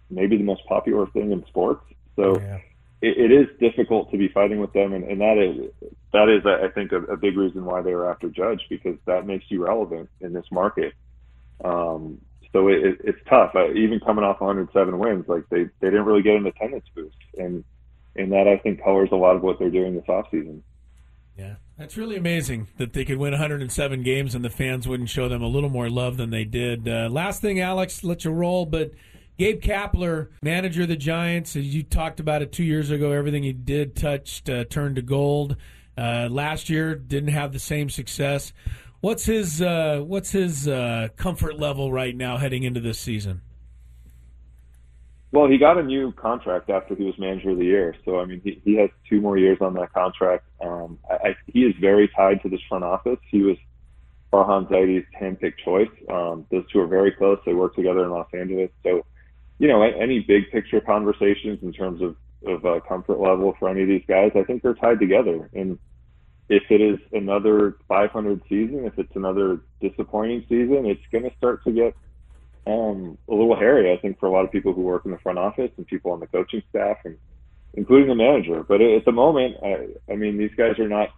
maybe 0.10 0.38
the 0.38 0.44
most 0.44 0.66
popular 0.66 1.06
thing 1.08 1.32
in 1.32 1.46
sports. 1.48 1.84
So 2.16 2.40
yeah 2.40 2.60
it, 3.02 3.32
it 3.32 3.32
is 3.32 3.48
difficult 3.60 4.12
to 4.12 4.18
be 4.18 4.28
fighting 4.30 4.60
with 4.60 4.74
them, 4.74 4.94
and, 4.94 5.04
and 5.04 5.22
that 5.22 5.38
is 5.38 5.72
that 6.14 6.30
is 6.30 6.46
I 6.46 6.70
think 6.70 6.92
a, 6.92 7.04
a 7.04 7.18
big 7.18 7.38
reason 7.38 7.66
why 7.66 7.82
they 7.82 7.94
were 7.94 8.10
after 8.10 8.30
Judge 8.30 8.62
because 8.70 8.98
that 9.06 9.28
makes 9.28 9.46
you 9.50 9.66
relevant 9.66 10.10
in 10.22 10.34
this 10.34 10.46
market. 10.52 10.94
Um, 11.64 12.20
so 12.54 12.68
it, 12.70 12.86
it, 12.86 13.02
it's 13.04 13.20
tough. 13.30 13.52
Uh, 13.56 13.72
even 13.74 14.00
coming 14.00 14.24
off 14.24 14.42
107 14.42 14.98
wins, 14.98 15.26
like 15.28 15.44
they 15.50 15.66
they 15.80 15.90
didn't 15.90 16.06
really 16.06 16.24
get 16.24 16.36
an 16.36 16.48
attendance 16.48 16.86
boost, 16.96 17.18
and 17.38 17.64
and 18.16 18.32
that 18.32 18.48
I 18.48 18.58
think 18.58 18.84
colors 18.84 19.10
a 19.12 19.16
lot 19.16 19.36
of 19.36 19.44
what 19.44 19.60
they're 19.60 19.70
doing 19.70 19.96
this 19.96 20.06
offseason. 20.06 20.62
Yeah, 21.38 21.56
that's 21.78 21.98
really 21.98 22.16
amazing 22.16 22.68
that 22.78 22.94
they 22.94 23.06
could 23.06 23.18
win 23.18 23.32
107 23.32 24.02
games 24.02 24.34
and 24.34 24.44
the 24.44 24.50
fans 24.50 24.88
wouldn't 24.88 25.10
show 25.10 25.30
them 25.30 25.44
a 25.44 25.48
little 25.48 25.70
more 25.70 25.88
love 25.88 26.18
than 26.18 26.32
they 26.32 26.46
did. 26.46 26.88
Uh, 26.88 27.10
last 27.12 27.42
thing, 27.42 27.60
Alex, 27.60 28.04
let 28.04 28.26
you 28.26 28.32
roll, 28.32 28.66
but 28.66 28.92
Gabe 29.38 29.62
Kapler, 29.62 30.30
manager 30.42 30.84
of 30.84 30.88
the 30.88 30.96
Giants, 30.96 31.56
as 31.56 31.74
you 31.74 31.84
talked 31.84 32.20
about 32.20 32.42
it 32.42 32.52
two 32.52 32.64
years 32.64 32.90
ago. 32.90 33.12
Everything 33.12 33.44
he 33.44 33.54
did 33.54 33.96
touched 33.96 34.50
uh, 34.50 34.64
turned 34.66 34.96
to 34.96 35.04
gold. 35.04 35.56
Uh, 35.96 36.28
last 36.30 36.70
year 36.70 36.96
didn't 36.96 37.30
have 37.30 37.54
the 37.54 37.60
same 37.60 37.90
success. 37.90 38.52
What's 39.00 39.26
his 39.26 39.62
uh, 39.62 40.02
What's 40.04 40.32
his 40.32 40.68
uh, 40.68 41.10
comfort 41.18 41.60
level 41.60 41.92
right 41.92 42.16
now 42.16 42.38
heading 42.38 42.64
into 42.64 42.80
this 42.80 43.00
season? 43.00 43.42
Well, 45.32 45.48
he 45.48 45.60
got 45.60 45.78
a 45.78 45.84
new 45.84 46.14
contract 46.14 46.70
after 46.70 46.96
he 46.96 47.04
was 47.04 47.20
manager 47.20 47.52
of 47.52 47.60
the 47.60 47.66
year, 47.66 47.96
so 48.06 48.20
I 48.20 48.26
mean 48.26 48.42
he, 48.44 48.60
he 48.66 48.76
has 48.78 48.90
two 49.08 49.22
more 49.22 49.38
years 49.38 49.60
on 49.62 49.76
that 49.76 49.94
contract. 49.94 50.46
Um, 50.62 50.98
I, 51.10 51.30
I, 51.30 51.36
he 51.46 51.60
is 51.60 51.76
very 51.80 52.10
tied 52.16 52.42
to 52.42 52.50
this 52.50 52.62
front 52.68 52.84
office. 52.84 53.20
He 53.30 53.44
was 53.44 53.58
Farhan 54.34 54.68
Zaidi's 54.68 55.06
handpicked 55.20 55.60
choice. 55.64 55.92
Um, 56.10 56.48
those 56.50 56.64
two 56.72 56.80
are 56.80 56.88
very 56.88 57.12
close. 57.12 57.40
They 57.46 57.54
work 57.54 57.76
together 57.76 58.04
in 58.04 58.10
Los 58.10 58.28
Angeles, 58.34 58.72
so 58.84 59.06
you 59.60 59.68
know, 59.68 59.82
any 59.82 60.20
big 60.20 60.52
picture 60.52 60.82
conversations 60.82 61.60
in 61.64 61.74
terms 61.74 62.02
of 62.02 62.16
of 62.46 62.66
uh, 62.66 62.80
comfort 62.88 63.20
level 63.20 63.56
for 63.58 63.70
any 63.70 63.82
of 63.82 63.88
these 63.88 64.04
guys, 64.08 64.32
I 64.36 64.44
think 64.44 64.62
they're 64.62 64.76
tied 64.76 65.00
together. 65.00 65.50
And 65.54 65.80
if 66.50 66.64
it 66.70 66.82
is 66.82 67.00
another 67.12 67.78
500 67.88 68.42
season, 68.48 68.86
if 68.86 68.98
it's 68.98 69.16
another 69.16 69.62
disappointing 69.82 70.46
season, 70.48 70.86
it's 70.86 71.02
going 71.12 71.24
to 71.24 71.36
start 71.38 71.64
to 71.66 71.72
get 71.72 71.96
um, 72.66 73.18
a 73.28 73.34
little 73.34 73.56
hairy. 73.56 73.92
I 73.92 73.98
think 73.98 74.20
for 74.20 74.28
a 74.28 74.32
lot 74.32 74.46
of 74.46 74.52
people 74.52 74.74
who 74.74 74.82
work 74.82 75.06
in 75.06 75.12
the 75.12 75.18
front 75.18 75.40
office 75.40 75.72
and 75.78 75.88
people 75.88 76.12
on 76.12 76.20
the 76.20 76.28
coaching 76.28 76.62
staff, 76.70 76.98
and 77.06 77.18
including 77.74 78.10
the 78.10 78.16
manager. 78.16 78.64
But 78.64 78.82
at 78.82 79.06
the 79.06 79.12
moment, 79.12 79.56
I, 79.64 79.88
I 80.12 80.16
mean, 80.16 80.38
these 80.38 80.54
guys 80.58 80.78
are 80.80 80.88
not. 80.88 81.10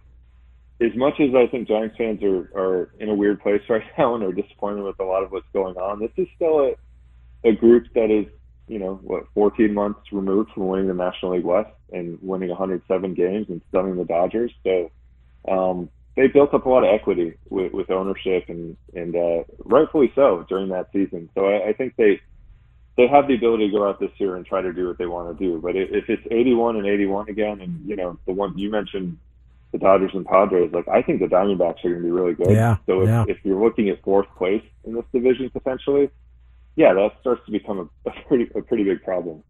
As 0.80 0.96
much 0.96 1.20
as 1.20 1.34
I 1.34 1.46
think 1.46 1.68
Giants 1.68 1.96
fans 1.98 2.22
are, 2.22 2.50
are 2.56 2.90
in 2.98 3.10
a 3.10 3.14
weird 3.14 3.42
place 3.42 3.60
right 3.68 3.82
now 3.98 4.14
and 4.14 4.24
are 4.24 4.32
disappointed 4.32 4.82
with 4.82 4.98
a 4.98 5.04
lot 5.04 5.22
of 5.22 5.30
what's 5.30 5.48
going 5.52 5.76
on, 5.76 6.00
this 6.00 6.10
is 6.16 6.26
still 6.36 6.60
a 6.60 6.72
a 7.44 7.52
group 7.52 7.86
that 7.94 8.10
is, 8.10 8.26
you 8.68 8.78
know, 8.78 8.94
what 9.02 9.24
14 9.34 9.72
months 9.72 10.00
removed 10.12 10.50
from 10.52 10.68
winning 10.68 10.88
the 10.88 10.94
National 10.94 11.32
League 11.32 11.44
West 11.44 11.70
and 11.92 12.18
winning 12.22 12.48
107 12.50 13.14
games 13.14 13.46
and 13.48 13.60
stunning 13.68 13.96
the 13.96 14.04
Dodgers. 14.04 14.52
So 14.64 14.90
um, 15.48 15.88
they 16.16 16.26
built 16.28 16.54
up 16.54 16.66
a 16.66 16.68
lot 16.68 16.84
of 16.84 16.94
equity 16.94 17.34
with, 17.48 17.72
with 17.72 17.90
ownership 17.90 18.44
and 18.48 18.76
and 18.94 19.16
uh, 19.16 19.44
rightfully 19.64 20.12
so 20.14 20.44
during 20.48 20.68
that 20.68 20.88
season. 20.92 21.30
So 21.34 21.46
I, 21.46 21.68
I 21.68 21.72
think 21.72 21.96
they 21.96 22.20
they 22.96 23.06
have 23.06 23.28
the 23.28 23.34
ability 23.34 23.70
to 23.70 23.76
go 23.76 23.88
out 23.88 24.00
this 24.00 24.10
year 24.18 24.36
and 24.36 24.44
try 24.44 24.60
to 24.60 24.72
do 24.72 24.88
what 24.88 24.98
they 24.98 25.06
want 25.06 25.36
to 25.36 25.44
do. 25.44 25.58
But 25.60 25.76
if 25.76 26.08
it's 26.08 26.22
81 26.30 26.76
and 26.76 26.86
81 26.86 27.28
again, 27.28 27.60
and 27.60 27.88
you 27.88 27.96
know 27.96 28.18
the 28.26 28.32
one 28.32 28.56
you 28.58 28.70
mentioned, 28.70 29.16
the 29.72 29.78
Dodgers 29.78 30.10
and 30.12 30.26
Padres, 30.26 30.72
like 30.72 30.88
I 30.88 31.02
think 31.02 31.20
the 31.20 31.26
Diamondbacks 31.26 31.84
are 31.84 31.90
going 31.90 32.02
to 32.02 32.02
be 32.02 32.10
really 32.10 32.34
good. 32.34 32.50
Yeah. 32.50 32.76
So 32.86 33.02
if, 33.02 33.08
yeah. 33.08 33.24
if 33.28 33.38
you're 33.44 33.62
looking 33.62 33.88
at 33.88 34.02
fourth 34.02 34.26
place 34.36 34.64
in 34.84 34.94
this 34.94 35.04
division 35.12 35.48
potentially, 35.50 36.10
yeah, 36.76 36.92
that 36.94 37.12
starts 37.20 37.44
to 37.46 37.52
become 37.52 37.90
a, 38.06 38.10
a 38.10 38.12
pretty 38.26 38.50
a 38.54 38.62
pretty 38.62 38.84
big 38.84 39.02
problem. 39.02 39.42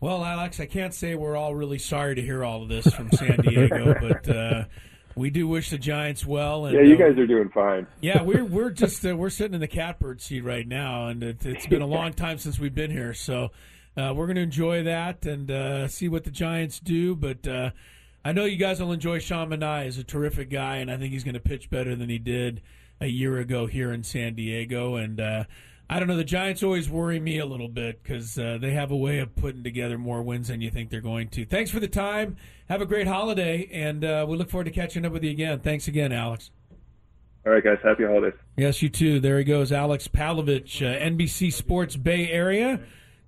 Well, 0.00 0.24
Alex, 0.24 0.60
I 0.60 0.66
can't 0.66 0.94
say 0.94 1.14
we're 1.14 1.36
all 1.36 1.54
really 1.54 1.78
sorry 1.78 2.14
to 2.14 2.22
hear 2.22 2.42
all 2.42 2.62
of 2.62 2.70
this 2.70 2.86
from 2.86 3.10
San 3.12 3.36
Diego, 3.40 3.94
but 4.00 4.28
uh, 4.34 4.64
we 5.14 5.28
do 5.28 5.46
wish 5.46 5.70
the 5.70 5.78
Giants 5.78 6.24
well. 6.24 6.64
And, 6.64 6.74
yeah, 6.74 6.82
you 6.82 6.96
guys 6.96 7.18
uh, 7.18 7.22
are 7.22 7.26
doing 7.26 7.50
fine. 7.50 7.86
yeah, 8.00 8.22
we're 8.22 8.44
we're 8.56 8.70
just 8.70 9.04
uh, 9.04 9.14
we're 9.14 9.30
sitting 9.30 9.54
in 9.54 9.60
the 9.60 9.68
catbird 9.68 10.22
seat 10.22 10.40
right 10.40 10.66
now, 10.66 11.08
and 11.08 11.22
it, 11.22 11.42
has 11.42 11.66
been 11.66 11.82
a 11.82 11.86
long 11.86 12.14
time 12.14 12.38
since 12.38 12.58
we've 12.58 12.74
been 12.74 12.90
here, 12.90 13.12
so 13.12 13.50
uh, 13.96 14.12
we're 14.16 14.26
going 14.26 14.36
to 14.36 14.42
enjoy 14.42 14.84
that 14.84 15.26
and 15.26 15.50
uh, 15.50 15.86
see 15.86 16.08
what 16.08 16.24
the 16.24 16.30
Giants 16.30 16.80
do. 16.80 17.14
But 17.14 17.46
uh, 17.46 17.70
I 18.24 18.32
know 18.32 18.46
you 18.46 18.56
guys 18.56 18.80
will 18.80 18.92
enjoy 18.92 19.18
Sean 19.18 19.50
Manaea. 19.50 19.84
He's 19.84 19.98
a 19.98 20.04
terrific 20.04 20.48
guy, 20.48 20.76
and 20.76 20.90
I 20.90 20.96
think 20.96 21.12
he's 21.12 21.24
going 21.24 21.34
to 21.34 21.40
pitch 21.40 21.68
better 21.68 21.94
than 21.94 22.08
he 22.08 22.18
did 22.18 22.62
a 23.00 23.06
year 23.06 23.38
ago 23.38 23.66
here 23.66 23.92
in 23.92 24.02
San 24.04 24.34
Diego. 24.34 24.96
And 24.96 25.20
uh, 25.20 25.44
I 25.88 25.98
don't 25.98 26.08
know, 26.08 26.16
the 26.16 26.24
Giants 26.24 26.62
always 26.62 26.88
worry 26.88 27.18
me 27.18 27.38
a 27.38 27.46
little 27.46 27.68
bit 27.68 28.02
because 28.02 28.38
uh, 28.38 28.58
they 28.60 28.72
have 28.72 28.90
a 28.90 28.96
way 28.96 29.18
of 29.18 29.34
putting 29.34 29.64
together 29.64 29.98
more 29.98 30.22
wins 30.22 30.48
than 30.48 30.60
you 30.60 30.70
think 30.70 30.90
they're 30.90 31.00
going 31.00 31.28
to. 31.30 31.44
Thanks 31.44 31.70
for 31.70 31.80
the 31.80 31.88
time. 31.88 32.36
Have 32.68 32.80
a 32.80 32.86
great 32.86 33.06
holiday, 33.08 33.68
and 33.72 34.04
uh, 34.04 34.24
we 34.28 34.36
look 34.36 34.50
forward 34.50 34.64
to 34.64 34.70
catching 34.70 35.04
up 35.04 35.12
with 35.12 35.24
you 35.24 35.30
again. 35.30 35.60
Thanks 35.60 35.88
again, 35.88 36.12
Alex. 36.12 36.50
All 37.46 37.52
right, 37.52 37.64
guys. 37.64 37.78
Happy 37.82 38.04
holidays. 38.04 38.38
Yes, 38.56 38.82
you 38.82 38.88
too. 38.90 39.18
There 39.18 39.38
he 39.38 39.44
goes, 39.44 39.72
Alex 39.72 40.06
Pavlovic, 40.06 40.82
uh, 40.82 41.02
NBC 41.02 41.52
Sports 41.52 41.96
Bay 41.96 42.30
Area. 42.30 42.80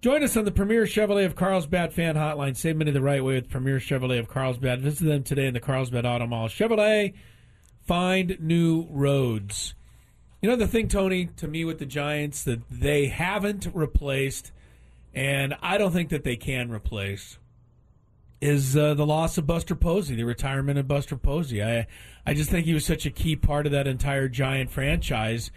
Join 0.02 0.22
us 0.22 0.36
on 0.36 0.44
the 0.44 0.50
Premier 0.50 0.84
Chevrolet 0.84 1.24
of 1.24 1.36
Carlsbad 1.36 1.94
fan 1.94 2.16
hotline. 2.16 2.56
Save 2.56 2.76
money 2.76 2.90
the 2.90 3.00
right 3.00 3.24
way 3.24 3.34
with 3.34 3.48
Premier 3.48 3.78
Chevrolet 3.78 4.18
of 4.18 4.28
Carlsbad. 4.28 4.80
Visit 4.80 5.04
them 5.04 5.22
today 5.22 5.46
in 5.46 5.54
the 5.54 5.60
Carlsbad 5.60 6.04
Auto 6.04 6.26
Mall. 6.26 6.48
Chevrolet 6.48 7.14
find 7.87 8.39
new 8.41 8.87
roads. 8.91 9.74
You 10.41 10.49
know 10.49 10.57
the 10.57 10.66
thing, 10.66 10.89
Tony, 10.89 11.26
to 11.37 11.47
me 11.47 11.64
with 11.64 11.78
the 11.78 11.87
Giants 11.87 12.43
that 12.45 12.61
they 12.68 13.07
haven't 13.07 13.68
replaced, 13.72 14.51
and 15.14 15.55
I 15.62 15.78
don't 15.78 15.93
think 15.93 16.09
that 16.09 16.24
they 16.24 16.37
can 16.37 16.70
replace, 16.70 17.39
is 18.41 18.76
uh, 18.76 18.95
the 18.95 19.07
loss 19.07 19.39
of 19.39 19.47
Buster 19.47 19.76
Posey, 19.76 20.16
the 20.16 20.24
retirement 20.24 20.80
of 20.80 20.89
Buster 20.89 21.16
Posey. 21.16 21.62
I 21.62 21.87
I 22.26 22.35
just 22.35 22.51
think 22.51 22.66
he 22.66 22.74
was 22.74 22.85
such 22.85 23.07
a 23.07 23.11
key 23.11 23.37
part 23.37 23.66
of 23.66 23.72
that 23.72 23.87
entire 23.87 24.28
Giant 24.28 24.70
franchise, 24.70 25.53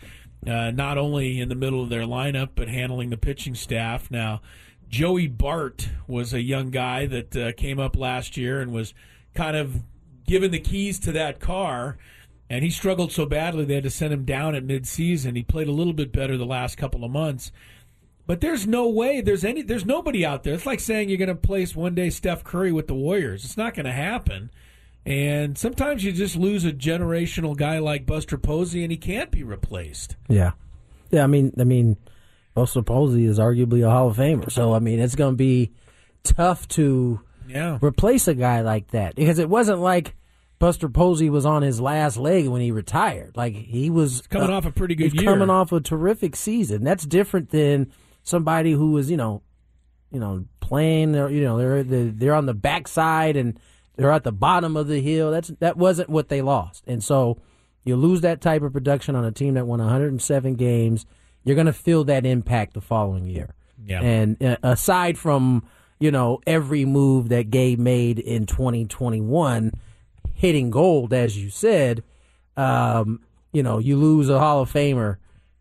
uh, 0.45 0.69
not 0.69 0.99
only 0.99 1.39
in 1.39 1.49
the 1.49 1.55
middle 1.55 1.81
of 1.81 1.89
their 1.89 2.03
lineup 2.03 2.49
but 2.53 2.67
handling 2.67 3.09
the 3.09 3.17
pitching 3.17 3.55
staff. 3.55 4.11
Now, 4.11 4.41
Joey 4.87 5.27
Bart 5.27 5.89
was 6.07 6.31
a 6.31 6.41
young 6.41 6.69
guy 6.69 7.07
that 7.07 7.35
uh, 7.35 7.51
came 7.53 7.79
up 7.79 7.95
last 7.97 8.37
year 8.37 8.61
and 8.61 8.71
was 8.71 8.93
kind 9.33 9.57
of 9.57 9.81
given 10.27 10.51
the 10.51 10.59
keys 10.59 10.99
to 10.99 11.11
that 11.11 11.39
car 11.39 11.97
and 12.49 12.63
he 12.63 12.69
struggled 12.69 13.11
so 13.11 13.25
badly 13.25 13.65
they 13.65 13.75
had 13.75 13.83
to 13.83 13.89
send 13.89 14.13
him 14.13 14.25
down 14.25 14.55
at 14.55 14.65
midseason. 14.65 15.35
He 15.35 15.43
played 15.43 15.67
a 15.67 15.71
little 15.71 15.93
bit 15.93 16.11
better 16.11 16.37
the 16.37 16.45
last 16.45 16.77
couple 16.77 17.03
of 17.03 17.11
months. 17.11 17.51
But 18.27 18.41
there's 18.41 18.65
no 18.65 18.89
way 18.89 19.21
there's 19.21 19.45
any 19.45 19.61
there's 19.61 19.85
nobody 19.85 20.25
out 20.25 20.43
there. 20.43 20.53
It's 20.53 20.65
like 20.65 20.79
saying 20.79 21.09
you're 21.09 21.17
going 21.17 21.29
to 21.29 21.35
place 21.35 21.75
one 21.75 21.93
day 21.95 22.09
Steph 22.09 22.43
Curry 22.43 22.71
with 22.71 22.87
the 22.87 22.95
Warriors. 22.95 23.45
It's 23.45 23.57
not 23.57 23.75
going 23.75 23.85
to 23.85 23.91
happen. 23.91 24.49
And 25.05 25.55
sometimes 25.55 26.03
you 26.03 26.11
just 26.11 26.35
lose 26.35 26.65
a 26.65 26.71
generational 26.71 27.55
guy 27.55 27.77
like 27.77 28.07
Buster 28.07 28.39
Posey, 28.39 28.81
and 28.81 28.91
he 28.91 28.97
can't 28.97 29.29
be 29.29 29.43
replaced. 29.43 30.15
Yeah, 30.27 30.53
yeah. 31.11 31.23
I 31.23 31.27
mean, 31.27 31.53
I 31.59 31.63
mean, 31.63 31.97
Buster 32.55 32.81
Posey 32.81 33.25
is 33.25 33.37
arguably 33.37 33.85
a 33.85 33.91
Hall 33.91 34.09
of 34.09 34.17
Famer, 34.17 34.51
so 34.51 34.73
I 34.73 34.79
mean, 34.79 34.99
it's 34.99 35.13
going 35.13 35.33
to 35.33 35.37
be 35.37 35.71
tough 36.23 36.67
to 36.69 37.21
yeah. 37.47 37.77
replace 37.83 38.27
a 38.27 38.33
guy 38.33 38.61
like 38.61 38.87
that 38.91 39.15
because 39.15 39.37
it 39.37 39.47
wasn't 39.47 39.79
like 39.79 40.15
Buster 40.59 40.89
Posey 40.89 41.29
was 41.29 41.45
on 41.45 41.61
his 41.61 41.81
last 41.81 42.17
leg 42.17 42.47
when 42.47 42.61
he 42.61 42.71
retired. 42.71 43.35
Like 43.35 43.53
he 43.53 43.89
was 43.89 44.21
coming 44.27 44.49
uh, 44.49 44.53
off 44.57 44.65
a 44.65 44.71
pretty 44.71 44.95
good 44.95 45.11
he's 45.11 45.21
year, 45.21 45.31
coming 45.31 45.49
off 45.49 45.71
a 45.71 45.81
terrific 45.81 46.35
season. 46.35 46.83
That's 46.83 47.05
different 47.05 47.49
than 47.49 47.91
somebody 48.23 48.71
who 48.71 48.91
was, 48.91 49.11
you 49.11 49.17
know, 49.17 49.41
you 50.11 50.19
know, 50.19 50.45
playing. 50.61 51.13
You 51.13 51.41
know, 51.41 51.57
they're 51.57 51.83
they're 51.83 52.35
on 52.35 52.45
the 52.45 52.53
backside 52.53 53.35
and 53.35 53.59
they're 53.95 54.11
at 54.11 54.23
the 54.23 54.31
bottom 54.31 54.77
of 54.77 54.87
the 54.87 55.01
hill. 55.01 55.31
That's 55.31 55.49
that 55.59 55.77
wasn't 55.77 56.09
what 56.09 56.29
they 56.29 56.41
lost, 56.41 56.83
and 56.87 57.03
so 57.03 57.37
you 57.85 57.95
lose 57.95 58.21
that 58.21 58.41
type 58.41 58.63
of 58.63 58.73
production 58.73 59.15
on 59.15 59.23
a 59.23 59.31
team 59.31 59.53
that 59.53 59.67
won 59.67 59.79
107 59.79 60.55
games. 60.55 61.05
You're 61.43 61.55
going 61.55 61.67
to 61.67 61.73
feel 61.73 62.03
that 62.05 62.25
impact 62.25 62.73
the 62.73 62.81
following 62.81 63.27
year. 63.27 63.53
Yeah. 63.85 64.01
And 64.01 64.41
uh, 64.41 64.57
aside 64.63 65.17
from 65.17 65.63
you 65.99 66.11
know 66.11 66.41
every 66.47 66.85
move 66.85 67.29
that 67.29 67.51
Gabe 67.51 67.79
made 67.79 68.19
in 68.19 68.47
2021, 68.47 69.71
hitting 70.35 70.69
gold 70.69 71.11
as 71.13 71.35
you 71.37 71.49
said, 71.49 72.03
um, 72.55 73.21
you 73.51 73.63
know 73.63 73.79
you 73.79 73.97
lose 73.97 74.29
a 74.29 74.37
Hall 74.39 74.61
of 74.61 74.71
Famer. 74.71 75.17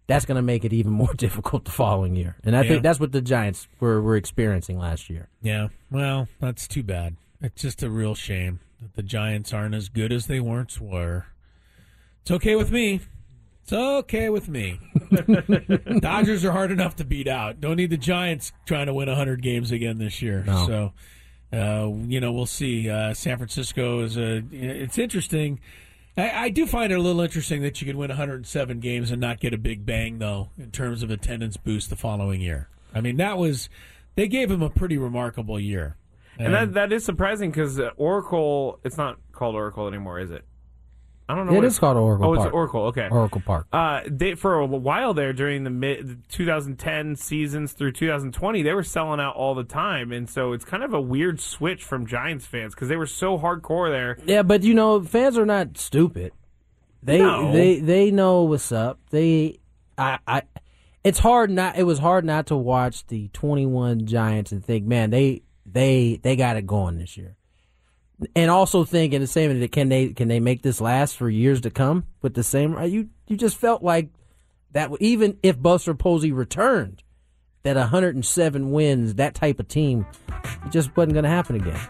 That's 0.07 0.27
going 0.27 0.37
to 0.37 0.43
make 0.43 0.67
it 0.67 0.73
even 0.75 0.93
more 0.93 1.15
difficult 1.17 1.65
the 1.65 1.71
following 1.71 2.15
year, 2.15 2.37
and 2.45 2.55
I 2.55 2.61
Yeah. 2.63 2.69
think 2.69 2.83
that's 2.83 3.01
what 3.01 3.13
the 3.13 3.23
Giants 3.23 3.67
were 3.81 4.03
were 4.03 4.17
experiencing 4.17 4.79
last 4.79 5.09
year. 5.09 5.29
Yeah. 5.41 5.69
Well, 5.91 6.29
that's 6.41 6.69
too 6.69 6.83
bad. 6.83 7.17
It's 7.41 7.63
just 7.63 7.83
a 7.83 7.89
real 7.89 8.15
shame 8.15 8.61
that 8.83 8.95
the 8.95 9.03
Giants 9.03 9.53
aren't 9.55 9.75
as 9.75 9.89
good 9.89 10.13
as 10.13 10.27
they 10.27 10.41
once 10.41 10.79
were. 10.81 11.27
It's 12.23 12.31
okay 12.31 12.55
with 12.57 12.71
me. 12.71 13.01
It's 13.63 13.73
okay 13.73 14.29
with 14.29 14.47
me. 14.49 14.79
Dodgers 16.01 16.45
are 16.45 16.53
hard 16.53 16.71
enough 16.71 16.97
to 16.97 17.05
beat 17.05 17.27
out. 17.29 17.61
Don't 17.61 17.77
need 17.77 17.91
the 17.91 17.97
Giants 17.97 18.53
trying 18.67 18.87
to 18.87 18.95
win 18.95 19.09
100 19.09 19.43
games 19.43 19.71
again 19.73 19.99
this 19.99 20.21
year. 20.21 20.43
No. 20.47 20.67
So, 20.67 20.93
uh, 21.55 21.89
you 22.07 22.21
know, 22.21 22.33
we'll 22.33 22.47
see. 22.47 22.89
Uh, 22.89 23.15
San 23.15 23.37
Francisco 23.37 24.01
is 24.01 24.17
a. 24.17 24.43
It's 24.51 24.99
interesting. 24.99 25.61
I, 26.17 26.45
I 26.45 26.49
do 26.49 26.67
find 26.67 26.93
it 26.93 26.97
a 26.97 27.03
little 27.03 27.21
interesting 27.21 27.63
that 27.63 27.81
you 27.81 27.87
could 27.87 27.97
win 27.97 28.09
107 28.09 28.81
games 28.81 29.11
and 29.11 29.21
not 29.21 29.41
get 29.41 29.53
a 29.53 29.59
big 29.59 29.85
bang, 29.85 30.19
though, 30.19 30.51
in 30.59 30.71
terms 30.71 31.03
of 31.03 31.11
attendance 31.11 31.57
boost 31.57 31.91
the 31.91 31.97
following 31.97 32.41
year. 32.41 32.69
I 32.95 33.01
mean, 33.01 33.17
that 33.17 33.39
was. 33.39 33.69
They 34.17 34.29
gave 34.29 34.51
him 34.51 34.63
a 34.63 34.71
pretty 34.71 34.97
remarkable 34.97 35.59
year. 35.59 35.97
And 36.39 36.55
that 36.55 36.75
that 36.75 36.93
is 36.93 37.05
surprising 37.05 37.51
because 37.51 37.81
Oracle, 37.97 38.81
it's 38.85 38.97
not 38.97 39.19
called 39.33 39.55
Oracle 39.55 39.87
anymore, 39.87 40.19
is 40.19 40.31
it? 40.31 40.45
I 41.29 41.35
don't 41.35 41.47
know. 41.47 41.53
It 41.53 41.57
what 41.57 41.65
is 41.65 41.79
called 41.79 41.97
Oracle 41.97 42.27
Oh, 42.31 42.35
Park. 42.35 42.47
it's 42.47 42.55
Oracle. 42.55 42.83
Okay, 42.87 43.09
Oracle 43.11 43.41
Park. 43.41 43.67
Uh, 43.73 44.03
they 44.07 44.35
for 44.35 44.59
a 44.59 44.67
while 44.67 45.15
there 45.15 45.33
during 45.33 45.65
the 45.65 45.71
mid 45.71 46.29
2010 46.29 47.17
seasons 47.17 47.73
through 47.73 47.93
2020, 47.93 48.63
they 48.63 48.75
were 48.75 48.83
selling 48.83 49.21
out 49.21 49.35
all 49.35 49.55
the 49.55 49.65
time, 49.65 50.13
and 50.13 50.29
so 50.29 50.53
it's 50.53 50.65
kind 50.67 50.83
of 50.83 50.93
a 50.93 51.01
weird 51.01 51.41
switch 51.41 51.83
from 51.83 52.07
Giants 52.07 52.45
fans 52.45 52.75
because 52.75 52.89
they 52.89 52.97
were 52.97 53.07
so 53.07 53.39
hardcore 53.39 53.91
there. 53.91 54.19
Yeah, 54.27 54.43
but 54.43 54.63
you 54.65 54.75
know, 54.75 55.03
fans 55.03 55.39
are 55.39 55.47
not 55.47 55.79
stupid. 55.79 56.33
They 57.03 57.19
No. 57.19 57.53
they 57.53 57.79
they 57.81 58.11
know 58.11 58.43
what's 58.43 58.71
up. 58.73 58.99
They 59.11 59.61
I 59.97 60.19
I 60.27 60.43
it's 61.05 61.19
hard 61.19 61.51
not 61.51 61.77
it 61.77 61.85
was 61.85 61.99
hard 61.99 62.25
not 62.25 62.47
to 62.49 62.57
watch 62.57 63.07
the 63.07 63.29
21 63.29 64.07
Giants 64.07 64.53
and 64.53 64.65
think, 64.65 64.85
man, 64.87 65.11
they 65.11 65.43
they 65.65 66.19
they 66.23 66.37
got 66.37 66.57
it 66.59 66.67
going 66.67 66.99
this 66.99 67.17
year. 67.17 67.37
And 68.37 68.51
also 68.51 68.85
thinking 68.85 69.21
the 69.21 69.27
same 69.27 69.53
minute, 69.53 69.73
can 69.73 69.89
they 69.89 70.11
can 70.11 70.29
they 70.29 70.41
make 70.41 70.63
this 70.63 70.81
last 70.81 71.17
for 71.17 71.29
years 71.29 71.61
to 71.63 71.71
come 71.71 72.05
with 72.23 72.35
the 72.35 72.45
same 72.45 72.77
uh, 72.77 72.85
you 72.85 73.09
you 73.27 73.37
just 73.37 73.57
felt 73.57 73.83
like 73.83 74.11
that 74.73 74.91
even 75.01 75.39
if 75.43 75.61
Buster 75.61 75.95
Posey 75.95 76.31
returned 76.31 77.03
that 77.65 77.77
107 77.77 78.71
wins, 78.71 79.15
that 79.15 79.35
type 79.35 79.59
of 79.59 79.69
team, 79.69 80.07
it 80.67 80.71
just 80.71 80.95
wasn't 80.97 81.15
going 81.15 81.25
to 81.25 81.31
happen 81.31 81.57
again. 81.57 81.81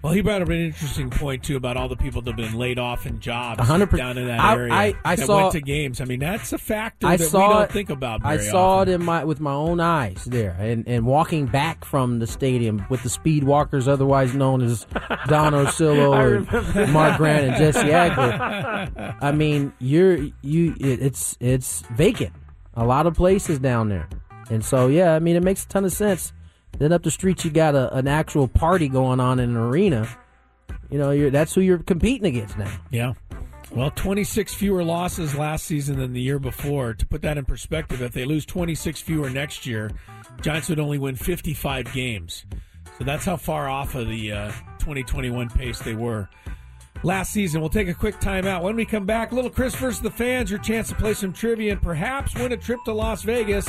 Well, 0.00 0.12
he 0.12 0.20
brought 0.20 0.42
up 0.42 0.48
an 0.48 0.54
interesting 0.60 1.10
point 1.10 1.42
too 1.42 1.56
about 1.56 1.76
all 1.76 1.88
the 1.88 1.96
people 1.96 2.22
that 2.22 2.30
have 2.30 2.36
been 2.36 2.56
laid 2.58 2.78
off 2.78 3.04
in 3.04 3.18
jobs 3.18 3.58
100%. 3.60 3.96
down 3.96 4.16
in 4.16 4.28
that 4.28 4.56
area 4.56 4.72
I- 4.72 4.94
I 5.04 5.16
that 5.16 5.26
saw- 5.26 5.36
went 5.42 5.52
to 5.52 5.60
games. 5.60 6.00
I 6.00 6.04
mean, 6.04 6.20
that's 6.20 6.52
a 6.52 6.58
factor 6.58 7.06
I 7.06 7.16
that 7.16 7.24
saw 7.24 7.48
we 7.48 7.54
don't 7.54 7.62
it- 7.64 7.72
think 7.72 7.90
about. 7.90 8.20
I 8.24 8.36
saw 8.38 8.76
often. 8.76 8.88
it 8.88 8.94
in 8.94 9.04
my 9.04 9.24
with 9.24 9.40
my 9.40 9.52
own 9.52 9.80
eyes 9.80 10.24
there, 10.24 10.54
and 10.60 10.86
and 10.86 11.04
walking 11.04 11.46
back 11.46 11.84
from 11.84 12.20
the 12.20 12.28
stadium 12.28 12.86
with 12.88 13.02
the 13.02 13.08
speed 13.08 13.42
walkers, 13.42 13.88
otherwise 13.88 14.34
known 14.34 14.62
as 14.62 14.86
Don 15.26 15.52
Orsillo 15.52 16.14
I 16.76 16.82
or 16.84 16.86
Mark. 16.88 17.16
Grant 17.16 17.46
and 17.48 17.56
Jesse 17.56 17.80
Agler. 17.88 19.16
I 19.20 19.32
mean, 19.32 19.72
you're 19.80 20.16
you 20.42 20.74
it, 20.78 21.02
it's 21.02 21.36
it's 21.40 21.82
vacant. 21.96 22.32
A 22.74 22.84
lot 22.84 23.08
of 23.08 23.14
places 23.14 23.58
down 23.58 23.88
there, 23.88 24.08
and 24.48 24.64
so 24.64 24.86
yeah, 24.86 25.14
I 25.16 25.18
mean, 25.18 25.34
it 25.34 25.42
makes 25.42 25.64
a 25.64 25.68
ton 25.68 25.84
of 25.84 25.92
sense. 25.92 26.32
Then 26.78 26.92
up 26.92 27.02
the 27.02 27.10
street, 27.10 27.44
you 27.44 27.50
got 27.50 27.74
a, 27.74 27.94
an 27.94 28.06
actual 28.06 28.48
party 28.48 28.88
going 28.88 29.20
on 29.20 29.40
in 29.40 29.50
an 29.50 29.56
arena. 29.56 30.08
You 30.90 30.98
know, 30.98 31.30
that's 31.30 31.54
who 31.54 31.60
you're 31.60 31.78
competing 31.78 32.26
against 32.26 32.56
now. 32.56 32.70
Yeah. 32.90 33.14
Well, 33.70 33.90
26 33.90 34.54
fewer 34.54 34.82
losses 34.82 35.34
last 35.34 35.66
season 35.66 35.98
than 35.98 36.14
the 36.14 36.20
year 36.20 36.38
before. 36.38 36.94
To 36.94 37.06
put 37.06 37.20
that 37.22 37.36
in 37.36 37.44
perspective, 37.44 38.00
if 38.00 38.12
they 38.12 38.24
lose 38.24 38.46
26 38.46 39.00
fewer 39.02 39.28
next 39.28 39.66
year, 39.66 39.90
Giants 40.40 40.70
would 40.70 40.80
only 40.80 40.98
win 40.98 41.16
55 41.16 41.92
games. 41.92 42.46
So 42.98 43.04
that's 43.04 43.26
how 43.26 43.36
far 43.36 43.68
off 43.68 43.94
of 43.94 44.08
the 44.08 44.32
uh, 44.32 44.52
2021 44.78 45.50
pace 45.50 45.80
they 45.80 45.94
were 45.94 46.30
last 47.02 47.32
season. 47.32 47.60
We'll 47.60 47.70
take 47.70 47.88
a 47.88 47.94
quick 47.94 48.20
timeout. 48.20 48.62
When 48.62 48.76
we 48.76 48.84
come 48.84 49.06
back, 49.06 49.32
little 49.32 49.50
Chris 49.50 49.74
versus 49.74 50.00
the 50.00 50.10
fans, 50.10 50.50
your 50.50 50.60
chance 50.60 50.88
to 50.88 50.94
play 50.94 51.14
some 51.14 51.32
trivia 51.32 51.72
and 51.72 51.82
perhaps 51.82 52.34
win 52.34 52.52
a 52.52 52.56
trip 52.56 52.80
to 52.86 52.92
Las 52.92 53.22
Vegas. 53.22 53.68